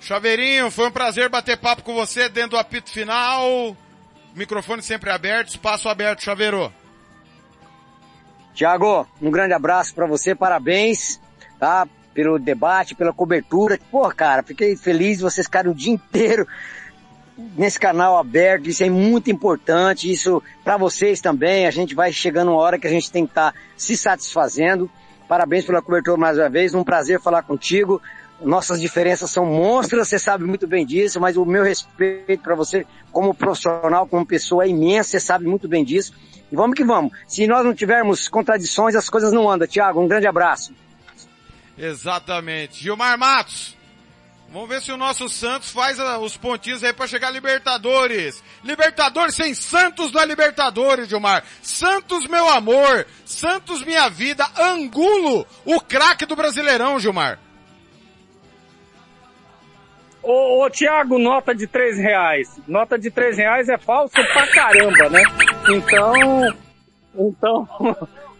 Chaveirinho, 0.00 0.70
foi 0.70 0.88
um 0.88 0.90
prazer 0.90 1.28
bater 1.28 1.56
papo 1.56 1.82
com 1.82 1.94
você 1.94 2.28
dentro 2.28 2.50
do 2.50 2.58
apito 2.58 2.90
final. 2.90 3.76
Microfone 4.34 4.82
sempre 4.82 5.10
aberto, 5.10 5.50
espaço 5.50 5.88
aberto, 5.88 6.22
Chaveiro. 6.22 6.72
Tiago, 8.54 9.06
um 9.20 9.30
grande 9.30 9.54
abraço 9.54 9.94
para 9.94 10.06
você, 10.06 10.34
parabéns, 10.34 11.20
tá? 11.58 11.86
Pelo 12.12 12.38
debate, 12.38 12.94
pela 12.94 13.12
cobertura. 13.12 13.78
Pô, 13.90 14.08
cara, 14.10 14.42
fiquei 14.42 14.76
feliz, 14.76 15.20
vocês 15.20 15.46
ficaram 15.46 15.70
o 15.70 15.74
dia 15.74 15.92
inteiro 15.92 16.46
nesse 17.36 17.78
canal 17.78 18.18
aberto, 18.18 18.68
isso 18.68 18.82
é 18.82 18.90
muito 18.90 19.30
importante, 19.30 20.10
isso 20.10 20.42
para 20.64 20.76
vocês 20.76 21.20
também, 21.20 21.66
a 21.66 21.70
gente 21.70 21.94
vai 21.94 22.12
chegando 22.12 22.50
uma 22.50 22.60
hora 22.60 22.78
que 22.78 22.86
a 22.86 22.90
gente 22.90 23.10
tem 23.10 23.24
que 23.24 23.32
estar 23.32 23.52
tá 23.52 23.58
se 23.76 23.96
satisfazendo. 23.96 24.90
Parabéns 25.28 25.64
pela 25.64 25.80
cobertura 25.80 26.16
mais 26.16 26.36
uma 26.38 26.48
vez, 26.48 26.74
um 26.74 26.84
prazer 26.84 27.20
falar 27.20 27.42
contigo. 27.42 28.00
Nossas 28.40 28.80
diferenças 28.80 29.30
são 29.30 29.46
monstras, 29.46 30.08
você 30.08 30.18
sabe 30.18 30.44
muito 30.44 30.66
bem 30.66 30.84
disso, 30.84 31.20
mas 31.20 31.36
o 31.36 31.44
meu 31.44 31.62
respeito 31.62 32.42
para 32.42 32.56
você 32.56 32.84
como 33.12 33.32
profissional, 33.32 34.06
como 34.06 34.26
pessoa 34.26 34.64
é 34.64 34.68
imenso, 34.68 35.10
você 35.10 35.20
sabe 35.20 35.46
muito 35.46 35.68
bem 35.68 35.84
disso. 35.84 36.12
E 36.50 36.56
vamos 36.56 36.76
que 36.76 36.84
vamos. 36.84 37.12
Se 37.26 37.46
nós 37.46 37.64
não 37.64 37.72
tivermos 37.72 38.28
contradições, 38.28 38.94
as 38.94 39.08
coisas 39.08 39.32
não 39.32 39.48
andam. 39.48 39.66
Tiago, 39.66 40.02
um 40.02 40.08
grande 40.08 40.26
abraço. 40.26 40.74
Exatamente. 41.78 42.82
Gilmar 42.82 43.16
Matos, 43.16 43.76
Vamos 44.52 44.68
ver 44.68 44.82
se 44.82 44.92
o 44.92 44.98
nosso 44.98 45.30
Santos 45.30 45.70
faz 45.70 45.98
ah, 45.98 46.18
os 46.18 46.36
pontinhos 46.36 46.84
aí 46.84 46.92
para 46.92 47.06
chegar 47.06 47.28
a 47.28 47.30
Libertadores. 47.30 48.44
Libertadores 48.62 49.34
sem 49.34 49.54
Santos 49.54 50.12
na 50.12 50.26
Libertadores, 50.26 51.08
Gilmar. 51.08 51.42
Santos, 51.62 52.26
meu 52.26 52.46
amor. 52.50 53.06
Santos, 53.24 53.82
minha 53.82 54.10
vida. 54.10 54.44
Angulo, 54.60 55.46
o 55.64 55.80
craque 55.80 56.26
do 56.26 56.36
Brasileirão, 56.36 57.00
Gilmar. 57.00 57.38
Ô, 60.22 60.62
ô 60.62 60.68
Tiago, 60.68 61.18
nota 61.18 61.54
de 61.54 61.66
três 61.66 61.96
reais. 61.96 62.60
Nota 62.68 62.98
de 62.98 63.10
três 63.10 63.38
reais 63.38 63.70
é 63.70 63.78
falso 63.78 64.12
pra 64.12 64.46
caramba, 64.48 65.08
né? 65.08 65.22
Então, 65.70 66.54
então, 67.14 67.68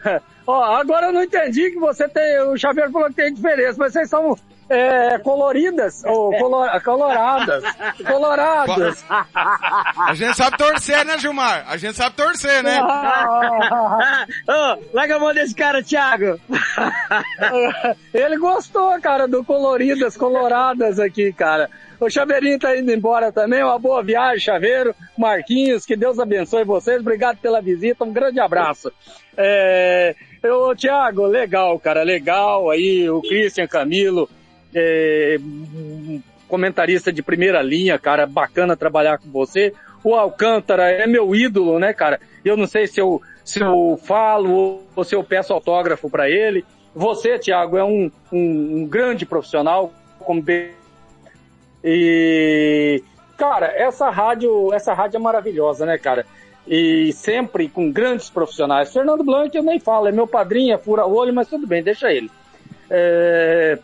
ó, 0.46 0.76
agora 0.76 1.06
eu 1.06 1.12
não 1.14 1.22
entendi 1.22 1.70
que 1.70 1.78
você 1.78 2.06
tem, 2.06 2.40
o 2.42 2.56
Xavier 2.58 2.90
falou 2.90 3.08
que 3.08 3.14
tem 3.14 3.32
diferença, 3.32 3.76
mas 3.78 3.94
vocês 3.94 4.10
são 4.10 4.36
é, 4.72 5.18
coloridas, 5.18 6.02
ou 6.04 6.30
color, 6.38 6.80
coloradas, 6.82 7.62
coloradas. 8.06 9.04
A 9.12 10.14
gente 10.14 10.34
sabe 10.34 10.56
torcer, 10.56 11.04
né, 11.04 11.18
Gilmar? 11.18 11.64
A 11.68 11.76
gente 11.76 11.94
sabe 11.94 12.16
torcer, 12.16 12.62
né? 12.62 12.80
oh, 14.48 14.78
larga 14.94 15.16
a 15.16 15.18
mão 15.18 15.34
desse 15.34 15.54
cara, 15.54 15.82
Thiago. 15.82 16.40
Ele 18.14 18.38
gostou, 18.38 18.98
cara, 19.00 19.28
do 19.28 19.44
coloridas, 19.44 20.16
coloradas 20.16 20.98
aqui, 20.98 21.32
cara. 21.32 21.68
O 22.00 22.10
Chaveirinho 22.10 22.58
tá 22.58 22.76
indo 22.76 22.90
embora 22.90 23.30
também. 23.30 23.62
Uma 23.62 23.78
boa 23.78 24.02
viagem, 24.02 24.40
Chaveiro. 24.40 24.94
Marquinhos, 25.16 25.84
que 25.84 25.94
Deus 25.94 26.18
abençoe 26.18 26.64
vocês. 26.64 26.98
Obrigado 27.00 27.38
pela 27.38 27.60
visita. 27.60 28.04
Um 28.04 28.12
grande 28.12 28.40
abraço. 28.40 28.90
É, 29.36 30.16
eu, 30.42 30.74
Thiago, 30.74 31.26
legal, 31.26 31.78
cara, 31.78 32.02
legal. 32.02 32.70
Aí 32.70 33.08
o 33.08 33.20
Christian 33.20 33.68
Camilo, 33.68 34.28
é, 34.74 35.38
comentarista 36.48 37.12
de 37.12 37.22
primeira 37.22 37.62
linha, 37.62 37.98
cara, 37.98 38.26
bacana 38.26 38.76
trabalhar 38.76 39.18
com 39.18 39.30
você. 39.30 39.72
O 40.04 40.14
Alcântara 40.14 40.90
é 40.90 41.06
meu 41.06 41.34
ídolo, 41.34 41.78
né, 41.78 41.92
cara? 41.92 42.20
Eu 42.44 42.56
não 42.56 42.66
sei 42.66 42.86
se 42.86 43.00
eu, 43.00 43.22
se 43.44 43.60
eu 43.60 43.98
falo 44.04 44.82
ou 44.94 45.04
se 45.04 45.14
eu 45.14 45.22
peço 45.22 45.52
autógrafo 45.52 46.10
para 46.10 46.28
ele. 46.28 46.64
Você, 46.94 47.38
Thiago, 47.38 47.76
é 47.76 47.84
um, 47.84 48.10
um, 48.32 48.82
um 48.82 48.86
grande 48.86 49.24
profissional, 49.24 49.92
como 50.18 50.42
e 51.84 53.02
cara, 53.36 53.66
essa 53.74 54.08
rádio, 54.08 54.72
essa 54.72 54.94
rádio 54.94 55.16
é 55.16 55.20
maravilhosa, 55.20 55.84
né, 55.84 55.98
cara? 55.98 56.24
E 56.66 57.12
sempre 57.12 57.68
com 57.68 57.90
grandes 57.90 58.30
profissionais. 58.30 58.92
Fernando 58.92 59.24
Blanc 59.24 59.56
eu 59.56 59.64
nem 59.64 59.80
falo, 59.80 60.06
é 60.06 60.12
meu 60.12 60.26
padrinho, 60.26 60.74
é 60.74 60.78
fura 60.78 61.06
olho, 61.06 61.34
mas 61.34 61.48
tudo 61.48 61.66
bem, 61.66 61.82
deixa 61.82 62.12
ele. 62.12 62.30
É, 62.88 63.78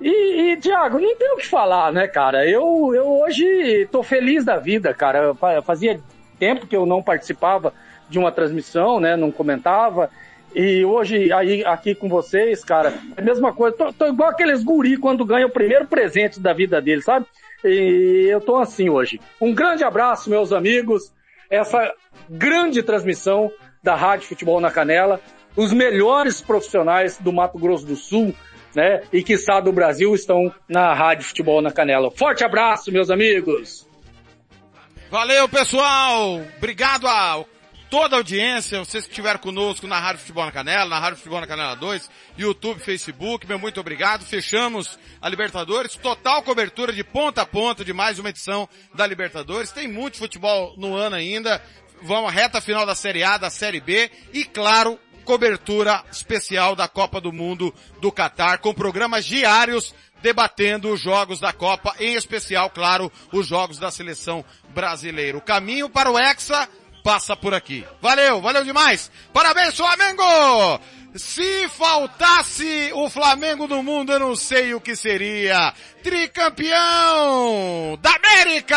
e, 0.00 0.52
e 0.52 0.56
Tiago, 0.58 0.98
não 0.98 1.16
tem 1.16 1.32
o 1.32 1.36
que 1.36 1.46
falar, 1.46 1.92
né, 1.92 2.06
cara? 2.06 2.48
Eu, 2.48 2.92
eu 2.94 3.06
hoje 3.20 3.88
tô 3.90 4.02
feliz 4.02 4.44
da 4.44 4.56
vida, 4.56 4.92
cara. 4.92 5.34
Fazia 5.62 6.00
tempo 6.38 6.66
que 6.66 6.76
eu 6.76 6.84
não 6.84 7.02
participava 7.02 7.72
de 8.08 8.18
uma 8.18 8.30
transmissão, 8.30 9.00
né? 9.00 9.16
Não 9.16 9.32
comentava. 9.32 10.10
E 10.54 10.84
hoje, 10.84 11.32
aí, 11.32 11.64
aqui 11.64 11.94
com 11.94 12.08
vocês, 12.08 12.64
cara, 12.64 12.94
é 13.16 13.20
a 13.20 13.24
mesma 13.24 13.52
coisa. 13.52 13.76
Tô, 13.76 13.92
tô 13.92 14.06
igual 14.06 14.30
aqueles 14.30 14.62
guri 14.62 14.96
quando 14.96 15.24
ganham 15.24 15.48
o 15.48 15.52
primeiro 15.52 15.86
presente 15.86 16.40
da 16.40 16.52
vida 16.52 16.80
deles, 16.80 17.04
sabe? 17.04 17.26
E 17.64 18.26
eu 18.30 18.40
tô 18.40 18.56
assim 18.56 18.88
hoje. 18.88 19.20
Um 19.40 19.54
grande 19.54 19.82
abraço, 19.82 20.30
meus 20.30 20.52
amigos. 20.52 21.12
Essa 21.50 21.92
grande 22.28 22.82
transmissão 22.82 23.50
da 23.82 23.94
Rádio 23.94 24.28
Futebol 24.28 24.60
na 24.60 24.70
Canela. 24.70 25.20
Os 25.56 25.72
melhores 25.72 26.40
profissionais 26.40 27.18
do 27.18 27.32
Mato 27.32 27.58
Grosso 27.58 27.86
do 27.86 27.96
Sul 27.96 28.34
né? 28.76 29.00
E 29.10 29.22
que 29.22 29.32
está 29.32 29.58
do 29.58 29.72
Brasil 29.72 30.14
estão 30.14 30.52
na 30.68 30.92
Rádio 30.92 31.24
Futebol 31.24 31.62
na 31.62 31.72
Canela. 31.72 32.10
Forte 32.10 32.44
abraço, 32.44 32.92
meus 32.92 33.10
amigos! 33.10 33.88
Valeu, 35.10 35.48
pessoal! 35.48 36.42
Obrigado 36.58 37.08
a 37.08 37.42
toda 37.88 38.16
a 38.16 38.18
audiência, 38.18 38.80
vocês 38.80 39.04
que 39.04 39.12
estiveram 39.12 39.38
conosco 39.38 39.86
na 39.86 39.98
Rádio 39.98 40.20
Futebol 40.20 40.44
na 40.44 40.52
Canela, 40.52 40.90
na 40.90 40.98
Rádio 40.98 41.16
Futebol 41.16 41.40
na 41.40 41.46
Canela 41.46 41.74
2, 41.74 42.10
YouTube, 42.36 42.80
Facebook, 42.80 43.46
meu 43.46 43.58
muito 43.58 43.80
obrigado. 43.80 44.26
Fechamos 44.26 44.98
a 45.22 45.28
Libertadores, 45.28 45.96
total 45.96 46.42
cobertura 46.42 46.92
de 46.92 47.02
ponta 47.02 47.42
a 47.42 47.46
ponta 47.46 47.82
de 47.82 47.94
mais 47.94 48.18
uma 48.18 48.28
edição 48.28 48.68
da 48.94 49.06
Libertadores. 49.06 49.72
Tem 49.72 49.88
muito 49.88 50.18
futebol 50.18 50.74
no 50.76 50.94
ano 50.94 51.16
ainda. 51.16 51.62
Vamos 52.02 52.28
à 52.28 52.30
reta 52.30 52.60
final 52.60 52.84
da 52.84 52.94
Série 52.94 53.24
A, 53.24 53.38
da 53.38 53.48
Série 53.48 53.80
B 53.80 54.10
e 54.34 54.44
claro, 54.44 54.98
cobertura 55.26 56.02
especial 56.10 56.74
da 56.76 56.88
Copa 56.88 57.20
do 57.20 57.32
Mundo 57.32 57.74
do 58.00 58.10
Catar, 58.12 58.58
com 58.58 58.72
programas 58.72 59.26
diários 59.26 59.92
debatendo 60.22 60.90
os 60.90 61.00
jogos 61.00 61.40
da 61.40 61.52
Copa, 61.52 61.94
em 62.00 62.14
especial, 62.14 62.70
claro, 62.70 63.12
os 63.32 63.46
jogos 63.46 63.78
da 63.78 63.90
seleção 63.90 64.42
brasileira. 64.70 65.36
O 65.36 65.42
caminho 65.42 65.90
para 65.90 66.10
o 66.10 66.18
Hexa 66.18 66.68
passa 67.04 67.36
por 67.36 67.52
aqui. 67.52 67.84
Valeu, 68.00 68.40
valeu 68.40 68.64
demais. 68.64 69.10
Parabéns, 69.32 69.76
Flamengo! 69.76 70.80
Se 71.16 71.68
faltasse 71.68 72.90
o 72.94 73.10
Flamengo 73.10 73.66
no 73.66 73.82
mundo, 73.82 74.12
eu 74.12 74.20
não 74.20 74.36
sei 74.36 74.74
o 74.74 74.80
que 74.80 74.94
seria. 74.94 75.74
Tricampeão 76.02 77.98
da 78.00 78.14
América! 78.14 78.76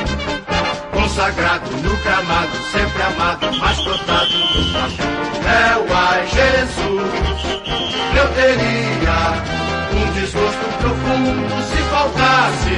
consagrado, 1.11 1.69
no 1.71 1.95
gramado, 1.97 2.57
sempre 2.71 3.01
amado, 3.03 3.51
mascotado 3.57 4.31
no 4.31 5.45
É 5.45 5.77
o 5.77 5.93
ai 5.93 6.25
Jesus, 6.27 7.11
eu 8.15 8.27
teria 8.33 9.43
um 9.93 10.11
desgosto 10.13 10.65
profundo 10.79 11.63
se 11.69 11.83
faltasse 11.89 12.77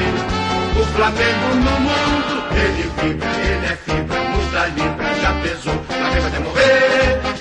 o 0.82 0.86
Flamengo 0.96 1.48
no 1.56 1.80
mundo. 1.80 2.44
Ele 2.56 2.92
vibra, 3.02 3.30
ele 3.30 3.66
é 3.68 3.76
fibra, 3.76 4.20
muda 4.20 4.66
libra, 4.68 5.16
já 5.22 5.34
pesou, 5.44 5.76
na 5.90 6.10
vai 6.10 6.32
de. 6.32 7.33